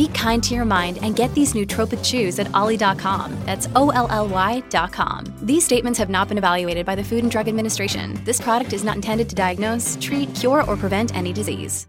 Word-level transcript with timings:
Be 0.00 0.08
kind 0.08 0.42
to 0.44 0.54
your 0.54 0.64
mind 0.64 0.98
and 1.02 1.14
get 1.14 1.34
these 1.34 1.52
nootropic 1.52 2.02
chews 2.02 2.38
at 2.38 2.50
olly.com. 2.54 3.38
That's 3.44 3.68
O 3.76 3.90
L 3.90 4.08
L 4.08 4.28
Y.com. 4.28 5.24
These 5.42 5.62
statements 5.62 5.98
have 5.98 6.08
not 6.08 6.26
been 6.26 6.38
evaluated 6.38 6.86
by 6.86 6.94
the 6.94 7.04
Food 7.04 7.22
and 7.22 7.30
Drug 7.30 7.48
Administration. 7.48 8.18
This 8.24 8.40
product 8.40 8.72
is 8.72 8.82
not 8.82 8.96
intended 8.96 9.28
to 9.28 9.34
diagnose, 9.34 9.98
treat, 10.00 10.34
cure, 10.34 10.64
or 10.64 10.78
prevent 10.78 11.14
any 11.14 11.34
disease. 11.34 11.86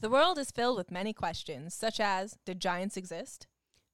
The 0.00 0.08
world 0.08 0.38
is 0.38 0.50
filled 0.50 0.78
with 0.78 0.90
many 0.90 1.12
questions, 1.12 1.74
such 1.74 2.00
as 2.00 2.38
Did 2.46 2.58
giants 2.58 2.96
exist? 2.96 3.48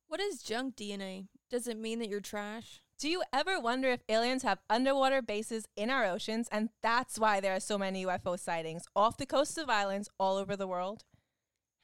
What 0.06 0.20
is 0.20 0.40
junk 0.40 0.76
DNA? 0.76 1.26
Does 1.50 1.66
it 1.66 1.76
mean 1.76 1.98
that 1.98 2.08
you're 2.08 2.20
trash? 2.20 2.80
Do 3.00 3.08
you 3.08 3.24
ever 3.32 3.58
wonder 3.58 3.88
if 3.88 4.04
aliens 4.08 4.44
have 4.44 4.60
underwater 4.70 5.20
bases 5.20 5.66
in 5.74 5.90
our 5.90 6.04
oceans 6.04 6.48
and 6.52 6.68
that's 6.80 7.18
why 7.18 7.40
there 7.40 7.56
are 7.56 7.60
so 7.60 7.76
many 7.76 8.06
UFO 8.06 8.38
sightings 8.38 8.84
off 8.94 9.16
the 9.16 9.26
coasts 9.26 9.58
of 9.58 9.68
islands 9.68 10.08
all 10.20 10.36
over 10.36 10.54
the 10.54 10.68
world? 10.68 11.02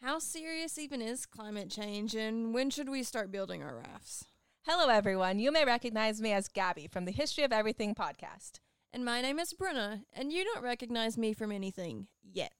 How 0.06 0.20
serious 0.20 0.78
even 0.78 1.02
is 1.02 1.26
climate 1.26 1.68
change, 1.68 2.14
and 2.14 2.54
when 2.54 2.70
should 2.70 2.88
we 2.88 3.02
start 3.02 3.32
building 3.32 3.64
our 3.64 3.74
rafts? 3.74 4.24
Hello, 4.64 4.88
everyone. 4.88 5.40
You 5.40 5.50
may 5.50 5.64
recognize 5.64 6.20
me 6.20 6.30
as 6.30 6.46
Gabby 6.46 6.86
from 6.86 7.06
the 7.06 7.10
History 7.10 7.42
of 7.42 7.52
Everything 7.52 7.92
podcast. 7.92 8.60
And 8.92 9.04
my 9.04 9.20
name 9.20 9.40
is 9.40 9.52
Bruna, 9.52 10.02
and 10.12 10.32
you 10.32 10.44
don't 10.44 10.62
recognize 10.62 11.18
me 11.18 11.32
from 11.32 11.50
anything 11.50 12.06
yet. 12.22 12.52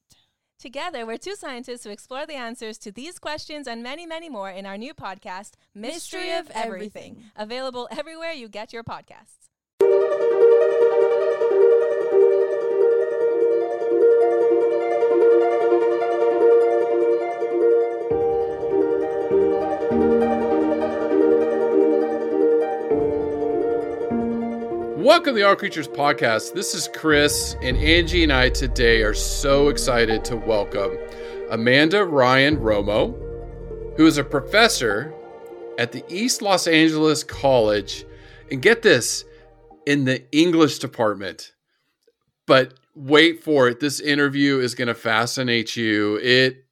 Together, 0.58 1.06
we're 1.06 1.18
two 1.18 1.36
scientists 1.36 1.84
who 1.84 1.90
explore 1.90 2.26
the 2.26 2.34
answers 2.34 2.78
to 2.78 2.90
these 2.90 3.20
questions 3.20 3.68
and 3.68 3.80
many, 3.80 4.06
many 4.06 4.28
more 4.28 4.50
in 4.50 4.66
our 4.66 4.76
new 4.76 4.92
podcast, 4.92 5.52
Mystery, 5.72 6.22
Mystery 6.22 6.32
of 6.32 6.50
Everything, 6.50 7.12
Everything. 7.12 7.24
available 7.36 7.88
everywhere 7.92 8.32
you 8.32 8.48
get 8.48 8.72
your 8.72 8.82
podcasts. 8.82 9.46
Welcome 25.06 25.34
to 25.34 25.40
the 25.40 25.46
All 25.46 25.54
Creatures 25.54 25.86
Podcast. 25.86 26.52
This 26.52 26.74
is 26.74 26.88
Chris, 26.92 27.54
and 27.62 27.76
Angie 27.76 28.24
and 28.24 28.32
I 28.32 28.48
today 28.48 29.02
are 29.02 29.14
so 29.14 29.68
excited 29.68 30.24
to 30.24 30.34
welcome 30.34 30.98
Amanda 31.48 32.04
Ryan 32.04 32.56
Romo, 32.56 33.14
who 33.96 34.04
is 34.04 34.18
a 34.18 34.24
professor 34.24 35.14
at 35.78 35.92
the 35.92 36.02
East 36.08 36.42
Los 36.42 36.66
Angeles 36.66 37.22
College. 37.22 38.04
And 38.50 38.60
get 38.60 38.82
this, 38.82 39.24
in 39.86 40.06
the 40.06 40.24
English 40.36 40.80
department. 40.80 41.52
But 42.48 42.74
wait 42.96 43.44
for 43.44 43.68
it. 43.68 43.78
This 43.78 44.00
interview 44.00 44.58
is 44.58 44.74
going 44.74 44.88
to 44.88 44.94
fascinate 44.94 45.76
you. 45.76 46.16
It 46.16 46.64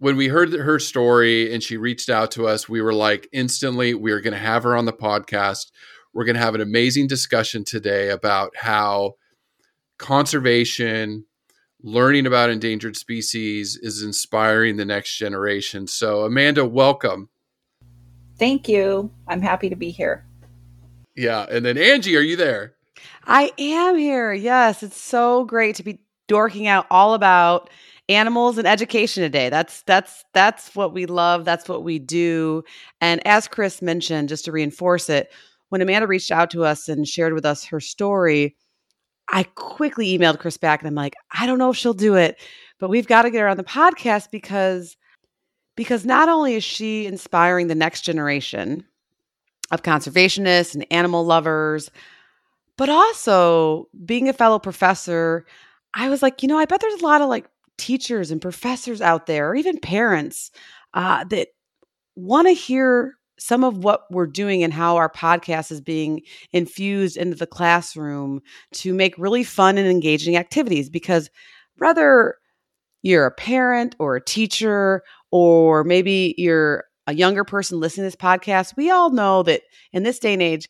when 0.00 0.16
we 0.16 0.26
heard 0.26 0.52
her 0.52 0.80
story 0.80 1.54
and 1.54 1.62
she 1.62 1.76
reached 1.76 2.10
out 2.10 2.32
to 2.32 2.48
us, 2.48 2.68
we 2.68 2.82
were 2.82 2.92
like 2.92 3.28
instantly 3.30 3.94
we 3.94 4.10
are 4.10 4.20
going 4.20 4.32
to 4.32 4.38
have 4.40 4.64
her 4.64 4.74
on 4.74 4.84
the 4.84 4.92
podcast. 4.92 5.70
We're 6.14 6.24
going 6.24 6.36
to 6.36 6.42
have 6.42 6.54
an 6.54 6.60
amazing 6.60 7.06
discussion 7.06 7.64
today 7.64 8.10
about 8.10 8.52
how 8.56 9.14
conservation, 9.98 11.24
learning 11.82 12.26
about 12.26 12.50
endangered 12.50 12.96
species 12.96 13.76
is 13.76 14.02
inspiring 14.02 14.76
the 14.76 14.84
next 14.84 15.16
generation. 15.16 15.86
So, 15.86 16.24
Amanda, 16.24 16.66
welcome. 16.66 17.28
Thank 18.38 18.68
you. 18.68 19.10
I'm 19.26 19.40
happy 19.40 19.70
to 19.70 19.76
be 19.76 19.90
here. 19.90 20.26
Yeah. 21.16 21.46
And 21.50 21.64
then, 21.64 21.78
Angie, 21.78 22.16
are 22.16 22.20
you 22.20 22.36
there? 22.36 22.74
I 23.24 23.52
am 23.58 23.96
here. 23.96 24.32
Yes, 24.32 24.82
it's 24.82 25.00
so 25.00 25.44
great 25.44 25.76
to 25.76 25.82
be 25.82 26.00
dorking 26.28 26.66
out 26.66 26.86
all 26.90 27.14
about 27.14 27.70
animals 28.08 28.58
and 28.58 28.66
education 28.66 29.22
today. 29.22 29.48
That's 29.48 29.82
that's 29.82 30.24
that's 30.34 30.74
what 30.74 30.92
we 30.92 31.06
love. 31.06 31.44
That's 31.44 31.68
what 31.68 31.84
we 31.84 31.98
do. 31.98 32.64
And 33.00 33.24
as 33.26 33.48
Chris 33.48 33.82
mentioned, 33.82 34.28
just 34.28 34.44
to 34.46 34.52
reinforce 34.52 35.08
it, 35.08 35.30
when 35.72 35.80
Amanda 35.80 36.06
reached 36.06 36.30
out 36.30 36.50
to 36.50 36.66
us 36.66 36.86
and 36.86 37.08
shared 37.08 37.32
with 37.32 37.46
us 37.46 37.64
her 37.64 37.80
story, 37.80 38.54
I 39.30 39.44
quickly 39.44 40.18
emailed 40.18 40.38
Chris 40.38 40.58
back 40.58 40.82
and 40.82 40.86
I'm 40.86 40.94
like, 40.94 41.14
I 41.30 41.46
don't 41.46 41.58
know 41.58 41.70
if 41.70 41.78
she'll 41.78 41.94
do 41.94 42.14
it, 42.14 42.38
but 42.78 42.90
we've 42.90 43.06
got 43.06 43.22
to 43.22 43.30
get 43.30 43.40
her 43.40 43.48
on 43.48 43.56
the 43.56 43.64
podcast 43.64 44.30
because 44.30 44.98
because 45.74 46.04
not 46.04 46.28
only 46.28 46.56
is 46.56 46.62
she 46.62 47.06
inspiring 47.06 47.68
the 47.68 47.74
next 47.74 48.02
generation 48.02 48.84
of 49.70 49.82
conservationists 49.82 50.74
and 50.74 50.84
animal 50.90 51.24
lovers, 51.24 51.90
but 52.76 52.90
also 52.90 53.88
being 54.04 54.28
a 54.28 54.34
fellow 54.34 54.58
professor, 54.58 55.46
I 55.94 56.10
was 56.10 56.20
like, 56.20 56.42
you 56.42 56.48
know, 56.48 56.58
I 56.58 56.66
bet 56.66 56.82
there's 56.82 57.00
a 57.00 57.06
lot 57.06 57.22
of 57.22 57.30
like 57.30 57.48
teachers 57.78 58.30
and 58.30 58.42
professors 58.42 59.00
out 59.00 59.24
there, 59.24 59.48
or 59.48 59.54
even 59.54 59.78
parents 59.78 60.50
uh, 60.92 61.24
that 61.30 61.48
want 62.14 62.46
to 62.48 62.52
hear 62.52 63.16
some 63.38 63.64
of 63.64 63.78
what 63.82 64.02
we're 64.10 64.26
doing 64.26 64.62
and 64.62 64.72
how 64.72 64.96
our 64.96 65.10
podcast 65.10 65.72
is 65.72 65.80
being 65.80 66.22
infused 66.52 67.16
into 67.16 67.36
the 67.36 67.46
classroom 67.46 68.40
to 68.72 68.94
make 68.94 69.16
really 69.18 69.44
fun 69.44 69.78
and 69.78 69.88
engaging 69.88 70.36
activities. 70.36 70.88
Because 70.90 71.30
whether 71.78 72.36
you're 73.02 73.26
a 73.26 73.32
parent 73.32 73.96
or 73.98 74.16
a 74.16 74.24
teacher, 74.24 75.02
or 75.30 75.82
maybe 75.82 76.34
you're 76.38 76.84
a 77.06 77.14
younger 77.14 77.44
person 77.44 77.80
listening 77.80 78.04
to 78.04 78.06
this 78.06 78.16
podcast, 78.16 78.76
we 78.76 78.90
all 78.90 79.10
know 79.10 79.42
that 79.42 79.62
in 79.92 80.04
this 80.04 80.18
day 80.18 80.34
and 80.34 80.42
age, 80.42 80.68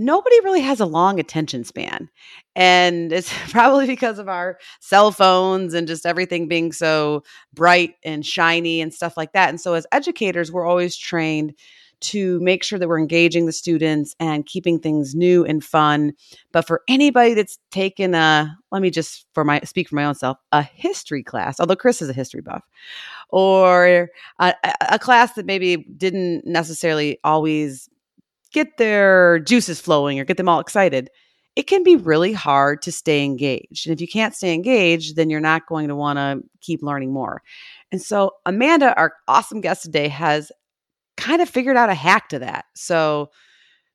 nobody 0.00 0.40
really 0.40 0.62
has 0.62 0.80
a 0.80 0.86
long 0.86 1.20
attention 1.20 1.62
span. 1.62 2.08
And 2.56 3.12
it's 3.12 3.32
probably 3.50 3.86
because 3.86 4.18
of 4.18 4.28
our 4.28 4.58
cell 4.80 5.12
phones 5.12 5.74
and 5.74 5.86
just 5.86 6.06
everything 6.06 6.48
being 6.48 6.72
so 6.72 7.22
bright 7.54 7.94
and 8.02 8.26
shiny 8.26 8.80
and 8.80 8.92
stuff 8.92 9.16
like 9.16 9.32
that. 9.34 9.50
And 9.50 9.60
so, 9.60 9.74
as 9.74 9.86
educators, 9.92 10.50
we're 10.50 10.66
always 10.66 10.96
trained 10.96 11.54
to 12.00 12.40
make 12.40 12.64
sure 12.64 12.78
that 12.78 12.88
we're 12.88 12.98
engaging 12.98 13.44
the 13.44 13.52
students 13.52 14.16
and 14.18 14.46
keeping 14.46 14.78
things 14.78 15.14
new 15.14 15.44
and 15.44 15.62
fun. 15.62 16.14
But 16.50 16.66
for 16.66 16.80
anybody 16.88 17.34
that's 17.34 17.58
taken 17.70 18.14
a, 18.14 18.56
let 18.72 18.80
me 18.80 18.88
just 18.88 19.26
for 19.34 19.44
my 19.44 19.60
speak 19.64 19.90
for 19.90 19.96
my 19.96 20.06
own 20.06 20.14
self, 20.14 20.38
a 20.50 20.62
history 20.62 21.22
class, 21.22 21.60
although 21.60 21.76
Chris 21.76 22.00
is 22.00 22.08
a 22.08 22.14
history 22.14 22.40
buff, 22.40 22.64
or 23.28 24.08
a, 24.38 24.54
a- 24.88 24.98
class 24.98 25.34
that 25.34 25.44
maybe 25.44 25.76
didn't 25.76 26.46
necessarily 26.46 27.18
always 27.22 27.90
get 28.52 28.76
their 28.76 29.38
juices 29.40 29.80
flowing 29.80 30.18
or 30.18 30.24
get 30.24 30.36
them 30.36 30.48
all 30.48 30.60
excited, 30.60 31.10
it 31.56 31.66
can 31.66 31.82
be 31.82 31.96
really 31.96 32.32
hard 32.32 32.82
to 32.82 32.92
stay 32.92 33.24
engaged. 33.24 33.86
And 33.86 33.92
if 33.92 34.00
you 34.00 34.08
can't 34.08 34.34
stay 34.34 34.54
engaged, 34.54 35.16
then 35.16 35.30
you're 35.30 35.40
not 35.40 35.66
going 35.66 35.88
to 35.88 35.96
want 35.96 36.18
to 36.18 36.40
keep 36.60 36.82
learning 36.82 37.12
more. 37.12 37.42
And 37.92 38.00
so, 38.00 38.32
Amanda, 38.46 38.96
our 38.96 39.14
awesome 39.26 39.60
guest 39.60 39.82
today, 39.82 40.08
has 40.08 40.52
kind 41.16 41.42
of 41.42 41.48
figured 41.48 41.76
out 41.76 41.90
a 41.90 41.94
hack 41.94 42.28
to 42.30 42.38
that. 42.38 42.66
So, 42.74 43.30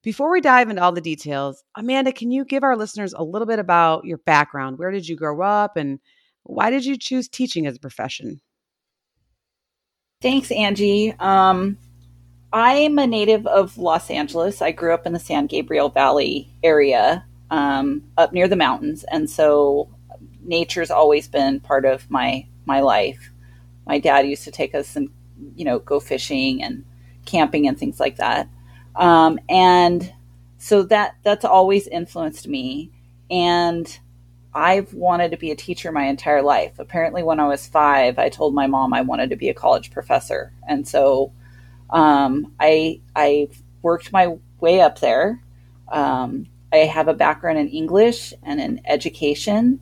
before 0.03 0.31
we 0.31 0.41
dive 0.41 0.69
into 0.69 0.83
all 0.83 0.91
the 0.91 1.01
details, 1.01 1.63
Amanda, 1.75 2.11
can 2.11 2.29
you 2.31 2.45
give 2.45 2.63
our 2.63 2.77
listeners 2.77 3.13
a 3.13 3.23
little 3.23 3.47
bit 3.47 3.57
about 3.57 4.05
your 4.05 4.19
background? 4.19 4.77
Where 4.77 4.91
did 4.91 5.07
you 5.07 5.15
grow 5.15 5.41
up 5.41 5.77
and 5.77 5.99
why 6.43 6.69
did 6.69 6.85
you 6.85 6.95
choose 6.95 7.27
teaching 7.27 7.65
as 7.65 7.77
a 7.77 7.79
profession? 7.79 8.39
Thanks, 10.21 10.51
Angie. 10.51 11.13
Um, 11.19 11.77
I'm 12.55 12.97
a 12.99 13.05
native 13.05 13.45
of 13.47 13.77
Los 13.77 14.09
Angeles. 14.09 14.61
I 14.61 14.71
grew 14.71 14.93
up 14.93 15.05
in 15.05 15.11
the 15.11 15.19
San 15.19 15.45
Gabriel 15.45 15.89
Valley 15.89 16.49
area, 16.63 17.25
um, 17.51 18.01
up 18.17 18.31
near 18.31 18.47
the 18.47 18.55
mountains, 18.55 19.03
and 19.11 19.29
so 19.29 19.89
nature's 20.41 20.89
always 20.89 21.27
been 21.27 21.59
part 21.59 21.83
of 21.83 22.09
my 22.09 22.47
my 22.63 22.79
life. 22.79 23.29
My 23.85 23.99
dad 23.99 24.25
used 24.25 24.45
to 24.45 24.51
take 24.51 24.73
us 24.73 24.95
and 24.95 25.09
you 25.57 25.65
know 25.65 25.79
go 25.79 25.99
fishing 25.99 26.63
and 26.63 26.85
camping 27.25 27.67
and 27.67 27.77
things 27.77 27.99
like 27.99 28.15
that, 28.15 28.47
um, 28.95 29.37
and 29.49 30.13
so 30.57 30.83
that 30.83 31.17
that's 31.23 31.43
always 31.43 31.87
influenced 31.89 32.47
me. 32.47 32.89
And 33.29 33.99
I've 34.53 34.93
wanted 34.93 35.31
to 35.31 35.37
be 35.37 35.51
a 35.51 35.57
teacher 35.57 35.91
my 35.91 36.05
entire 36.05 36.41
life. 36.41 36.79
Apparently, 36.79 37.21
when 37.21 37.41
I 37.41 37.49
was 37.49 37.67
five, 37.67 38.17
I 38.17 38.29
told 38.29 38.55
my 38.55 38.67
mom 38.67 38.93
I 38.93 39.01
wanted 39.01 39.29
to 39.31 39.35
be 39.35 39.49
a 39.49 39.53
college 39.53 39.91
professor, 39.91 40.53
and 40.69 40.87
so 40.87 41.33
um, 41.89 42.53
I 42.59 43.01
I 43.15 43.49
worked 43.81 44.11
my 44.11 44.37
way 44.59 44.81
up 44.81 44.99
there. 44.99 45.41
Um, 45.91 46.47
I 46.73 46.77
have 46.77 47.07
a 47.07 47.13
background 47.13 47.57
in 47.57 47.69
English 47.69 48.33
and 48.43 48.59
in 48.59 48.81
education, 48.85 49.79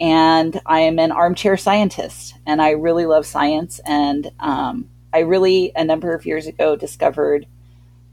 and 0.00 0.60
I 0.66 0.80
am 0.80 0.98
an 0.98 1.12
armchair 1.12 1.56
scientist, 1.56 2.34
and 2.46 2.60
I 2.60 2.70
really 2.70 3.06
love 3.06 3.26
science. 3.26 3.80
And 3.86 4.30
um, 4.40 4.90
I 5.12 5.20
really, 5.20 5.72
a 5.76 5.84
number 5.84 6.14
of 6.14 6.26
years 6.26 6.46
ago, 6.46 6.76
discovered 6.76 7.46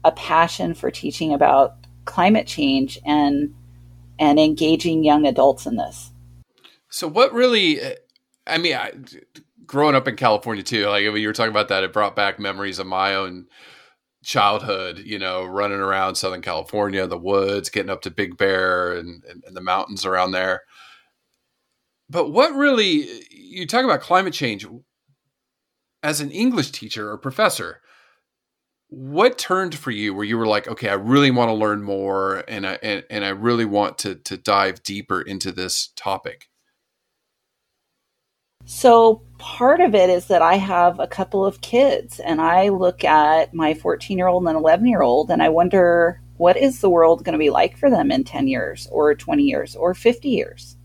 a 0.04 0.12
passion 0.12 0.74
for 0.74 0.90
teaching 0.90 1.32
about 1.34 1.74
climate 2.04 2.46
change 2.46 2.98
and 3.04 3.54
and 4.18 4.38
engaging 4.38 5.04
young 5.04 5.26
adults 5.26 5.66
in 5.66 5.76
this. 5.76 6.12
So, 6.88 7.08
what 7.08 7.32
really, 7.32 7.80
I 8.46 8.58
mean, 8.58 8.74
I, 8.74 8.92
growing 9.66 9.94
up 9.94 10.08
in 10.08 10.16
California 10.16 10.62
too, 10.62 10.86
like 10.86 11.04
when 11.04 11.20
you 11.20 11.28
were 11.28 11.32
talking 11.32 11.50
about 11.50 11.68
that, 11.68 11.84
it 11.84 11.92
brought 11.92 12.16
back 12.16 12.38
memories 12.38 12.78
of 12.78 12.86
my 12.86 13.14
own 13.14 13.46
childhood, 14.24 14.98
you 14.98 15.18
know, 15.18 15.44
running 15.44 15.80
around 15.80 16.14
Southern 16.14 16.42
California, 16.42 17.06
the 17.06 17.18
woods, 17.18 17.70
getting 17.70 17.90
up 17.90 18.02
to 18.02 18.10
Big 18.10 18.36
Bear 18.36 18.92
and, 18.92 19.24
and, 19.24 19.42
and 19.46 19.56
the 19.56 19.60
mountains 19.60 20.04
around 20.04 20.30
there. 20.32 20.62
But 22.08 22.30
what 22.30 22.54
really, 22.54 23.08
you 23.30 23.66
talk 23.66 23.84
about 23.84 24.00
climate 24.00 24.34
change 24.34 24.66
as 26.02 26.20
an 26.20 26.30
English 26.30 26.70
teacher 26.70 27.10
or 27.10 27.18
professor, 27.18 27.80
what 28.88 29.38
turned 29.38 29.74
for 29.74 29.90
you 29.90 30.14
where 30.14 30.24
you 30.24 30.36
were 30.36 30.46
like, 30.46 30.68
okay, 30.68 30.88
I 30.88 30.94
really 30.94 31.30
want 31.30 31.48
to 31.48 31.54
learn 31.54 31.82
more 31.82 32.44
and 32.46 32.66
I, 32.66 32.78
and, 32.82 33.04
and 33.08 33.24
I 33.24 33.30
really 33.30 33.64
want 33.64 33.98
to, 33.98 34.16
to 34.16 34.36
dive 34.36 34.82
deeper 34.82 35.22
into 35.22 35.50
this 35.50 35.92
topic? 35.96 36.48
So 38.64 39.22
part 39.38 39.80
of 39.80 39.94
it 39.94 40.08
is 40.08 40.26
that 40.26 40.42
I 40.42 40.54
have 40.54 41.00
a 41.00 41.06
couple 41.06 41.44
of 41.44 41.60
kids 41.60 42.20
and 42.20 42.40
I 42.40 42.68
look 42.68 43.04
at 43.04 43.52
my 43.52 43.74
14 43.74 44.16
year 44.16 44.28
old 44.28 44.46
and 44.46 44.56
11 44.56 44.86
year 44.86 45.02
old 45.02 45.30
and 45.30 45.42
I 45.42 45.48
wonder 45.48 46.20
what 46.36 46.56
is 46.56 46.80
the 46.80 46.90
world 46.90 47.24
going 47.24 47.34
to 47.34 47.38
be 47.38 47.50
like 47.50 47.76
for 47.76 47.90
them 47.90 48.10
in 48.10 48.24
10 48.24 48.48
years 48.48 48.88
or 48.90 49.14
20 49.14 49.42
years 49.42 49.76
or 49.76 49.94
50 49.94 50.28
years? 50.28 50.76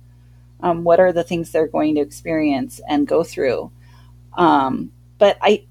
Um, 0.59 0.83
what 0.83 0.99
are 0.99 1.13
the 1.13 1.23
things 1.23 1.51
they're 1.51 1.67
going 1.67 1.95
to 1.95 2.01
experience 2.01 2.81
and 2.87 3.07
go 3.07 3.23
through? 3.23 3.71
Um, 4.37 4.91
but 5.17 5.37
I, 5.41 5.65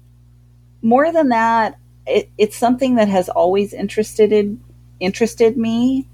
more 0.81 1.11
than 1.11 1.29
that, 1.29 1.77
it, 2.05 2.29
it's 2.37 2.55
something 2.55 2.95
that 2.95 3.07
has 3.07 3.29
always 3.29 3.73
interested 3.73 4.31
in, 4.31 4.61
interested 4.99 5.57
me, 5.57 6.07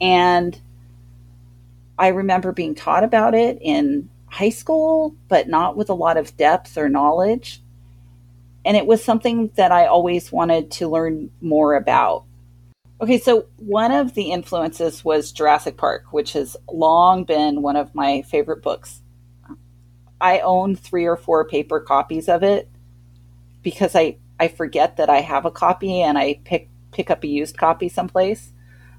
and 0.00 0.58
I 1.98 2.08
remember 2.08 2.52
being 2.52 2.74
taught 2.74 3.04
about 3.04 3.34
it 3.34 3.58
in 3.60 4.08
high 4.30 4.50
school, 4.50 5.14
but 5.28 5.48
not 5.48 5.76
with 5.76 5.90
a 5.90 5.94
lot 5.94 6.16
of 6.16 6.36
depth 6.36 6.76
or 6.76 6.88
knowledge. 6.88 7.62
And 8.64 8.76
it 8.76 8.86
was 8.86 9.02
something 9.02 9.50
that 9.56 9.72
I 9.72 9.86
always 9.86 10.30
wanted 10.30 10.70
to 10.72 10.88
learn 10.88 11.30
more 11.40 11.74
about. 11.74 12.24
Okay, 13.00 13.18
so 13.18 13.46
one 13.56 13.92
of 13.92 14.14
the 14.14 14.32
influences 14.32 15.04
was 15.04 15.32
Jurassic 15.32 15.76
Park, 15.76 16.06
which 16.10 16.32
has 16.32 16.56
long 16.70 17.24
been 17.24 17.62
one 17.62 17.76
of 17.76 17.94
my 17.94 18.22
favorite 18.22 18.62
books. 18.62 19.02
I 20.20 20.40
own 20.40 20.74
three 20.74 21.06
or 21.06 21.16
four 21.16 21.44
paper 21.46 21.78
copies 21.78 22.28
of 22.28 22.42
it 22.42 22.68
because 23.62 23.94
I, 23.94 24.16
I 24.40 24.48
forget 24.48 24.96
that 24.96 25.08
I 25.08 25.20
have 25.20 25.44
a 25.44 25.50
copy 25.50 26.02
and 26.02 26.18
I 26.18 26.40
pick 26.44 26.68
pick 26.90 27.10
up 27.10 27.22
a 27.22 27.28
used 27.28 27.56
copy 27.56 27.88
someplace. 27.88 28.52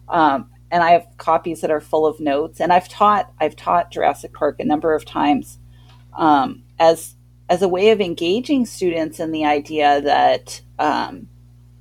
Um, 0.07 0.49
and 0.71 0.83
I 0.83 0.91
have 0.91 1.07
copies 1.17 1.61
that 1.61 1.71
are 1.71 1.81
full 1.81 2.05
of 2.05 2.19
notes. 2.19 2.59
And 2.59 2.71
I've 2.71 2.89
taught 2.89 3.31
I've 3.39 3.55
taught 3.55 3.91
Jurassic 3.91 4.33
Park 4.33 4.59
a 4.59 4.65
number 4.65 4.93
of 4.93 5.05
times 5.05 5.59
um, 6.13 6.63
as 6.79 7.15
as 7.49 7.61
a 7.61 7.67
way 7.67 7.89
of 7.89 7.99
engaging 7.99 8.65
students 8.65 9.19
in 9.19 9.31
the 9.31 9.45
idea 9.45 10.01
that 10.01 10.61
um, 10.77 11.27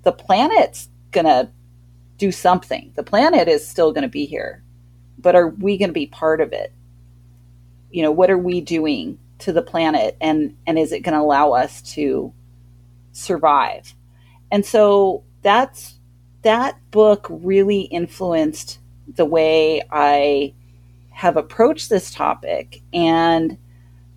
the 0.02 0.12
planet's 0.12 0.88
gonna 1.10 1.52
do 2.16 2.32
something. 2.32 2.92
The 2.96 3.02
planet 3.02 3.48
is 3.48 3.66
still 3.66 3.92
to 4.02 4.08
be 4.08 4.24
here, 4.24 4.62
but 5.18 5.36
are 5.36 5.48
we 5.48 5.76
to 5.90 5.94
be 5.94 6.06
part 6.06 6.40
of 6.40 6.52
it? 6.52 6.72
You 7.90 8.02
know, 8.02 8.12
what 8.12 8.30
are 8.30 8.38
we 8.38 8.60
doing 8.60 9.18
to 9.40 9.52
the 9.52 9.62
planet, 9.62 10.16
and 10.20 10.56
and 10.66 10.78
is 10.78 10.92
it 10.92 11.04
to 11.14 11.20
allow 11.20 11.52
us 11.52 11.82
to 11.94 12.32
survive? 13.12 13.94
And 14.50 14.64
so 14.64 15.24
that's 15.42 15.97
that 16.42 16.78
book 16.90 17.26
really 17.28 17.82
influenced 17.82 18.78
the 19.16 19.24
way 19.24 19.82
I 19.90 20.54
have 21.10 21.36
approached 21.36 21.88
this 21.88 22.12
topic 22.12 22.80
and 22.92 23.58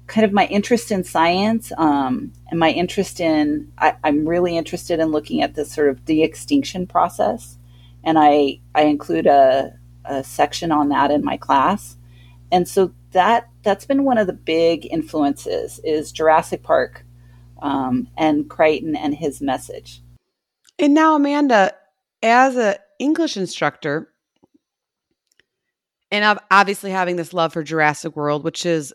kind 0.07 0.25
of 0.25 0.33
my 0.33 0.45
interest 0.47 0.91
in 0.91 1.03
science 1.03 1.71
um, 1.77 2.31
and 2.49 2.59
my 2.59 2.69
interest 2.69 3.19
in 3.19 3.71
I, 3.77 3.95
am 4.03 4.27
really 4.27 4.57
interested 4.57 4.99
in 4.99 5.07
looking 5.07 5.41
at 5.41 5.55
this 5.55 5.71
sort 5.71 5.89
of 5.89 6.05
de-extinction 6.05 6.85
process. 6.85 7.57
And 8.03 8.19
i 8.19 8.59
i 8.75 8.83
include 8.83 9.25
a, 9.25 9.73
a 10.05 10.23
section 10.23 10.71
on 10.71 10.89
that 10.89 11.11
in 11.11 11.23
my 11.23 11.37
class. 11.37 11.97
And 12.51 12.67
so 12.67 12.93
that 13.13 13.49
that's 13.63 13.85
been 13.85 14.03
one 14.03 14.17
of 14.17 14.27
the 14.27 14.33
big 14.33 14.85
influences 14.91 15.79
is 15.83 16.11
jurassic 16.11 16.61
park 16.61 17.05
um, 17.61 18.07
and 18.17 18.49
crichton 18.49 18.95
and 18.95 19.15
his 19.15 19.41
message. 19.41 20.01
And 20.77 20.93
now 20.93 21.15
amanda 21.15 21.73
as 22.21 22.55
an 22.55 22.75
English 22.99 23.37
instructor, 23.37 24.11
and 26.11 26.25
I'm 26.25 26.39
obviously 26.49 26.91
having 26.91 27.15
this 27.15 27.33
love 27.33 27.53
for 27.53 27.63
Jurassic 27.63 28.15
World, 28.15 28.43
which 28.43 28.65
is 28.65 28.93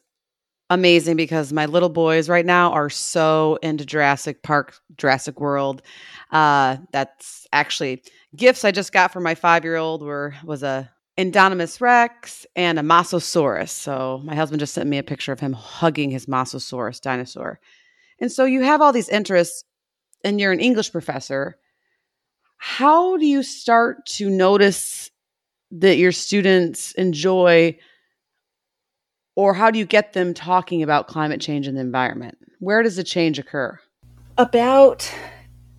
amazing 0.68 1.16
because 1.16 1.52
my 1.52 1.66
little 1.66 1.88
boys 1.88 2.28
right 2.28 2.44
now 2.44 2.72
are 2.72 2.90
so 2.90 3.58
into 3.62 3.86
Jurassic 3.86 4.42
Park, 4.42 4.74
Jurassic 4.96 5.40
World. 5.40 5.82
Uh, 6.30 6.76
that's 6.92 7.46
actually 7.52 8.02
gifts 8.34 8.64
I 8.64 8.72
just 8.72 8.92
got 8.92 9.12
for 9.12 9.20
my 9.20 9.34
five 9.34 9.64
year 9.64 9.76
old 9.76 10.02
were 10.02 10.34
was 10.44 10.62
a 10.62 10.90
Indominus 11.16 11.80
Rex 11.80 12.44
and 12.56 12.78
a 12.78 12.82
Mosasaurus. 12.82 13.70
So 13.70 14.20
my 14.24 14.34
husband 14.34 14.60
just 14.60 14.74
sent 14.74 14.88
me 14.88 14.98
a 14.98 15.02
picture 15.02 15.32
of 15.32 15.40
him 15.40 15.54
hugging 15.54 16.10
his 16.10 16.26
Mosasaurus 16.26 17.00
dinosaur. 17.00 17.58
And 18.20 18.30
so 18.30 18.44
you 18.44 18.62
have 18.62 18.82
all 18.82 18.92
these 18.92 19.08
interests, 19.08 19.64
and 20.24 20.40
you're 20.40 20.52
an 20.52 20.60
English 20.60 20.92
professor 20.92 21.56
how 22.58 23.16
do 23.16 23.26
you 23.26 23.42
start 23.42 24.06
to 24.06 24.30
notice 24.30 25.10
that 25.70 25.96
your 25.96 26.12
students 26.12 26.92
enjoy 26.92 27.76
or 29.34 29.52
how 29.52 29.70
do 29.70 29.78
you 29.78 29.84
get 29.84 30.14
them 30.14 30.32
talking 30.32 30.82
about 30.82 31.08
climate 31.08 31.40
change 31.40 31.66
and 31.66 31.76
the 31.76 31.82
environment? 31.82 32.38
Where 32.58 32.82
does 32.82 32.96
the 32.96 33.04
change 33.04 33.38
occur? 33.38 33.78
About 34.38 35.10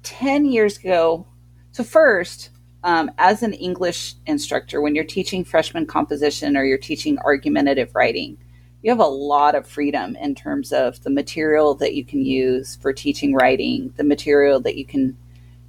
10 0.04 0.46
years 0.46 0.78
ago. 0.78 1.28
So, 1.72 1.84
first, 1.84 2.52
um, 2.84 3.12
as 3.18 3.44
an 3.44 3.54
English 3.54 4.16
instructor, 4.26 4.80
when 4.80 4.96
you're 4.96 5.04
teaching 5.04 5.44
freshman 5.44 5.86
composition 5.86 6.56
or 6.56 6.64
you're 6.64 6.78
teaching 6.78 7.18
argumentative 7.20 7.94
writing, 7.96 8.38
you 8.84 8.92
have 8.92 9.00
a 9.00 9.06
lot 9.06 9.56
of 9.56 9.68
freedom 9.68 10.16
in 10.18 10.36
terms 10.36 10.72
of 10.72 11.02
the 11.04 11.10
material 11.10 11.74
that 11.76 11.96
you 11.96 12.06
can 12.06 12.24
use 12.24 12.78
for 12.78 12.94
teaching 12.94 13.34
writing, 13.34 13.94
the 13.98 14.04
material 14.04 14.60
that 14.62 14.78
you 14.78 14.86
can 14.86 15.18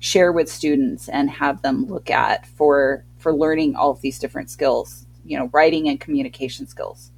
share 0.00 0.32
with 0.32 0.50
students 0.50 1.08
and 1.08 1.30
have 1.30 1.62
them 1.62 1.86
look 1.86 2.10
at 2.10 2.46
for 2.46 3.04
for 3.18 3.34
learning 3.34 3.74
all 3.74 3.90
of 3.90 4.00
these 4.00 4.18
different 4.18 4.48
skills 4.50 5.06
you 5.24 5.38
know 5.38 5.48
writing 5.52 5.88
and 5.88 6.00
communication 6.00 6.66
skills. 6.66 7.12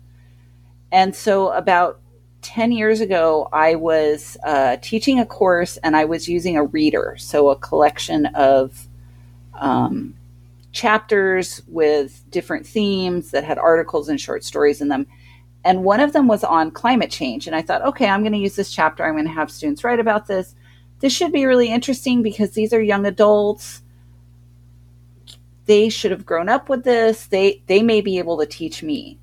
And 0.93 1.15
so 1.15 1.51
about 1.53 2.01
10 2.43 2.73
years 2.73 3.03
ago 3.03 3.51
i 3.53 3.75
was 3.75 4.39
uh, 4.45 4.77
teaching 4.81 5.21
a 5.21 5.27
course 5.27 5.77
and 5.79 5.95
i 5.95 6.07
was 6.07 6.27
using 6.27 6.57
a 6.57 6.65
reader 6.65 7.15
so 7.19 7.51
a 7.51 7.57
collection 7.57 8.25
of 8.35 8.89
um, 9.53 10.15
chapters 10.73 11.63
with 11.69 12.25
different 12.31 12.67
themes 12.67 13.31
that 13.33 13.45
had 13.45 13.59
articles 13.59 14.09
and 14.09 14.21
short 14.21 14.43
stories 14.43 14.81
in 14.81 14.89
them. 14.89 15.07
And 15.65 15.85
one 15.85 16.01
of 16.01 16.13
them 16.13 16.29
was 16.29 16.43
on 16.43 16.71
climate 16.71 17.11
change. 17.11 17.47
And 17.47 17.55
i 17.55 17.63
thought 17.63 17.83
okay 17.83 18.09
i'm 18.09 18.23
going 18.23 18.33
to 18.33 18.39
use 18.39 18.57
this 18.57 18.73
chapter. 18.73 19.05
I'm 19.05 19.15
going 19.15 19.27
to 19.27 19.31
have 19.33 19.51
students 19.51 19.85
write 19.85 20.01
about 20.01 20.27
this 20.27 20.55
this 21.01 21.13
should 21.13 21.33
be 21.33 21.47
really 21.47 21.69
interesting 21.73 22.23
because 22.23 22.51
these 22.51 22.73
are 22.73 22.81
young 22.81 23.07
adults. 23.07 23.83
They 25.65 25.89
should 25.89 26.11
have 26.11 26.27
grown 26.27 26.49
up 26.49 26.69
with 26.69 26.85
this. 26.85 27.27
They 27.27 27.63
they 27.67 27.83
may 27.83 28.01
be 28.01 28.19
able 28.19 28.39
to 28.39 28.47
teach 28.47 28.83
me. 28.83 29.19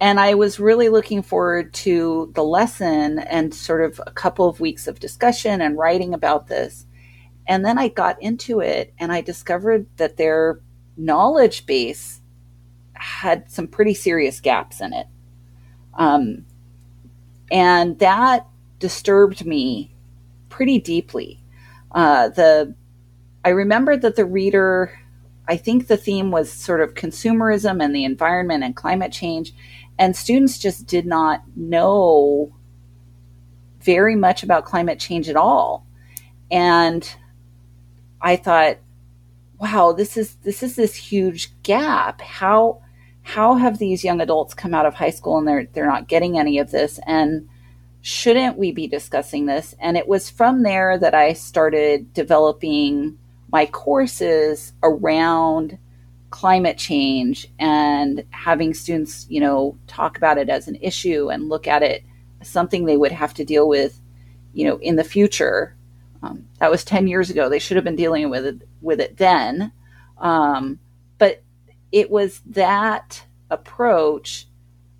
And 0.00 0.18
I 0.18 0.32
was 0.34 0.58
really 0.58 0.88
looking 0.88 1.22
forward 1.22 1.74
to 1.74 2.32
the 2.34 2.42
lesson 2.42 3.18
and 3.18 3.54
sort 3.54 3.82
of 3.82 4.00
a 4.06 4.10
couple 4.10 4.48
of 4.48 4.58
weeks 4.58 4.86
of 4.86 4.98
discussion 4.98 5.60
and 5.60 5.76
writing 5.76 6.14
about 6.14 6.46
this. 6.46 6.86
And 7.46 7.66
then 7.66 7.78
I 7.78 7.88
got 7.88 8.20
into 8.22 8.60
it 8.60 8.94
and 8.98 9.12
I 9.12 9.20
discovered 9.20 9.86
that 9.98 10.16
their 10.16 10.60
knowledge 10.96 11.66
base 11.66 12.22
had 12.94 13.50
some 13.50 13.66
pretty 13.66 13.92
serious 13.92 14.40
gaps 14.40 14.80
in 14.80 14.94
it. 14.94 15.06
Um, 15.94 16.46
and 17.50 17.98
that 17.98 18.46
disturbed 18.78 19.44
me 19.44 19.89
pretty 20.60 20.78
deeply. 20.78 21.42
Uh, 21.90 22.28
the 22.28 22.74
I 23.46 23.48
remember 23.48 23.96
that 23.96 24.14
the 24.14 24.26
reader, 24.26 25.00
I 25.48 25.56
think 25.56 25.86
the 25.86 25.96
theme 25.96 26.30
was 26.30 26.52
sort 26.52 26.82
of 26.82 26.92
consumerism 26.92 27.82
and 27.82 27.96
the 27.96 28.04
environment 28.04 28.62
and 28.62 28.76
climate 28.76 29.10
change, 29.10 29.54
and 29.98 30.14
students 30.14 30.58
just 30.58 30.86
did 30.86 31.06
not 31.06 31.40
know 31.56 32.54
very 33.80 34.16
much 34.16 34.42
about 34.42 34.66
climate 34.66 35.00
change 35.00 35.30
at 35.30 35.36
all. 35.36 35.86
And 36.50 37.10
I 38.20 38.36
thought, 38.36 38.80
wow, 39.58 39.92
this 39.92 40.18
is 40.18 40.34
this 40.42 40.62
is 40.62 40.76
this 40.76 40.94
huge 40.94 41.54
gap. 41.62 42.20
How 42.20 42.82
how 43.22 43.54
have 43.54 43.78
these 43.78 44.04
young 44.04 44.20
adults 44.20 44.52
come 44.52 44.74
out 44.74 44.84
of 44.84 44.92
high 44.92 45.08
school 45.08 45.38
and 45.38 45.48
they're 45.48 45.64
they're 45.72 45.86
not 45.86 46.06
getting 46.06 46.38
any 46.38 46.58
of 46.58 46.70
this? 46.70 47.00
And 47.06 47.48
shouldn't 48.02 48.58
we 48.58 48.72
be 48.72 48.86
discussing 48.86 49.46
this? 49.46 49.74
And 49.78 49.96
it 49.96 50.08
was 50.08 50.30
from 50.30 50.62
there 50.62 50.98
that 50.98 51.14
I 51.14 51.34
started 51.34 52.12
developing 52.14 53.18
my 53.52 53.66
courses 53.66 54.72
around 54.82 55.78
climate 56.30 56.78
change 56.78 57.48
and 57.58 58.24
having 58.30 58.72
students, 58.72 59.26
you 59.28 59.40
know, 59.40 59.76
talk 59.86 60.16
about 60.16 60.38
it 60.38 60.48
as 60.48 60.68
an 60.68 60.76
issue 60.80 61.30
and 61.30 61.48
look 61.48 61.66
at 61.66 61.82
it 61.82 62.04
as 62.40 62.48
something 62.48 62.84
they 62.84 62.96
would 62.96 63.12
have 63.12 63.34
to 63.34 63.44
deal 63.44 63.68
with, 63.68 64.00
you 64.52 64.64
know, 64.64 64.78
in 64.78 64.96
the 64.96 65.04
future. 65.04 65.76
Um, 66.22 66.46
that 66.58 66.70
was 66.70 66.84
10 66.84 67.08
years 67.08 67.30
ago. 67.30 67.48
They 67.48 67.58
should 67.58 67.76
have 67.76 67.84
been 67.84 67.96
dealing 67.96 68.30
with 68.30 68.46
it, 68.46 68.68
with 68.80 69.00
it 69.00 69.16
then. 69.16 69.72
Um, 70.18 70.78
but 71.18 71.42
it 71.90 72.10
was 72.10 72.40
that 72.46 73.24
approach 73.50 74.46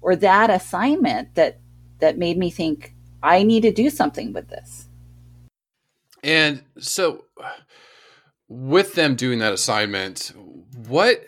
or 0.01 0.17
that 0.17 0.51
assignment 0.51 1.35
that 1.37 1.61
that 2.01 2.19
made 2.19 2.39
me 2.39 2.51
think 2.51 2.95
I 3.23 3.43
need 3.43 3.63
to 3.63 3.73
do 3.73 3.91
something 3.91 4.33
with 4.33 4.49
this. 4.49 4.89
And 6.23 6.63
so 6.79 7.25
with 8.49 8.95
them 8.95 9.15
doing 9.15 9.39
that 9.39 9.53
assignment, 9.53 10.33
what 10.89 11.25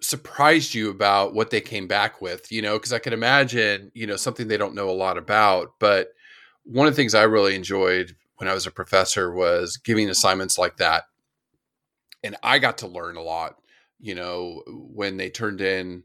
surprised 0.00 0.74
you 0.74 0.90
about 0.90 1.34
what 1.34 1.50
they 1.50 1.60
came 1.60 1.86
back 1.86 2.20
with? 2.20 2.50
You 2.52 2.62
know, 2.62 2.76
because 2.76 2.92
I 2.92 2.98
can 2.98 3.12
imagine, 3.12 3.90
you 3.94 4.06
know, 4.06 4.16
something 4.16 4.46
they 4.48 4.56
don't 4.56 4.74
know 4.74 4.90
a 4.90 4.92
lot 4.92 5.18
about. 5.18 5.74
But 5.78 6.08
one 6.64 6.86
of 6.86 6.92
the 6.92 6.96
things 6.96 7.14
I 7.14 7.22
really 7.22 7.54
enjoyed 7.54 8.14
when 8.36 8.48
I 8.48 8.54
was 8.54 8.66
a 8.66 8.70
professor 8.70 9.32
was 9.32 9.76
giving 9.76 10.08
assignments 10.08 10.58
like 10.58 10.76
that. 10.76 11.04
And 12.22 12.36
I 12.42 12.58
got 12.58 12.78
to 12.78 12.86
learn 12.86 13.16
a 13.16 13.22
lot, 13.22 13.56
you 14.00 14.14
know, 14.14 14.62
when 14.66 15.16
they 15.16 15.30
turned 15.30 15.60
in 15.60 16.04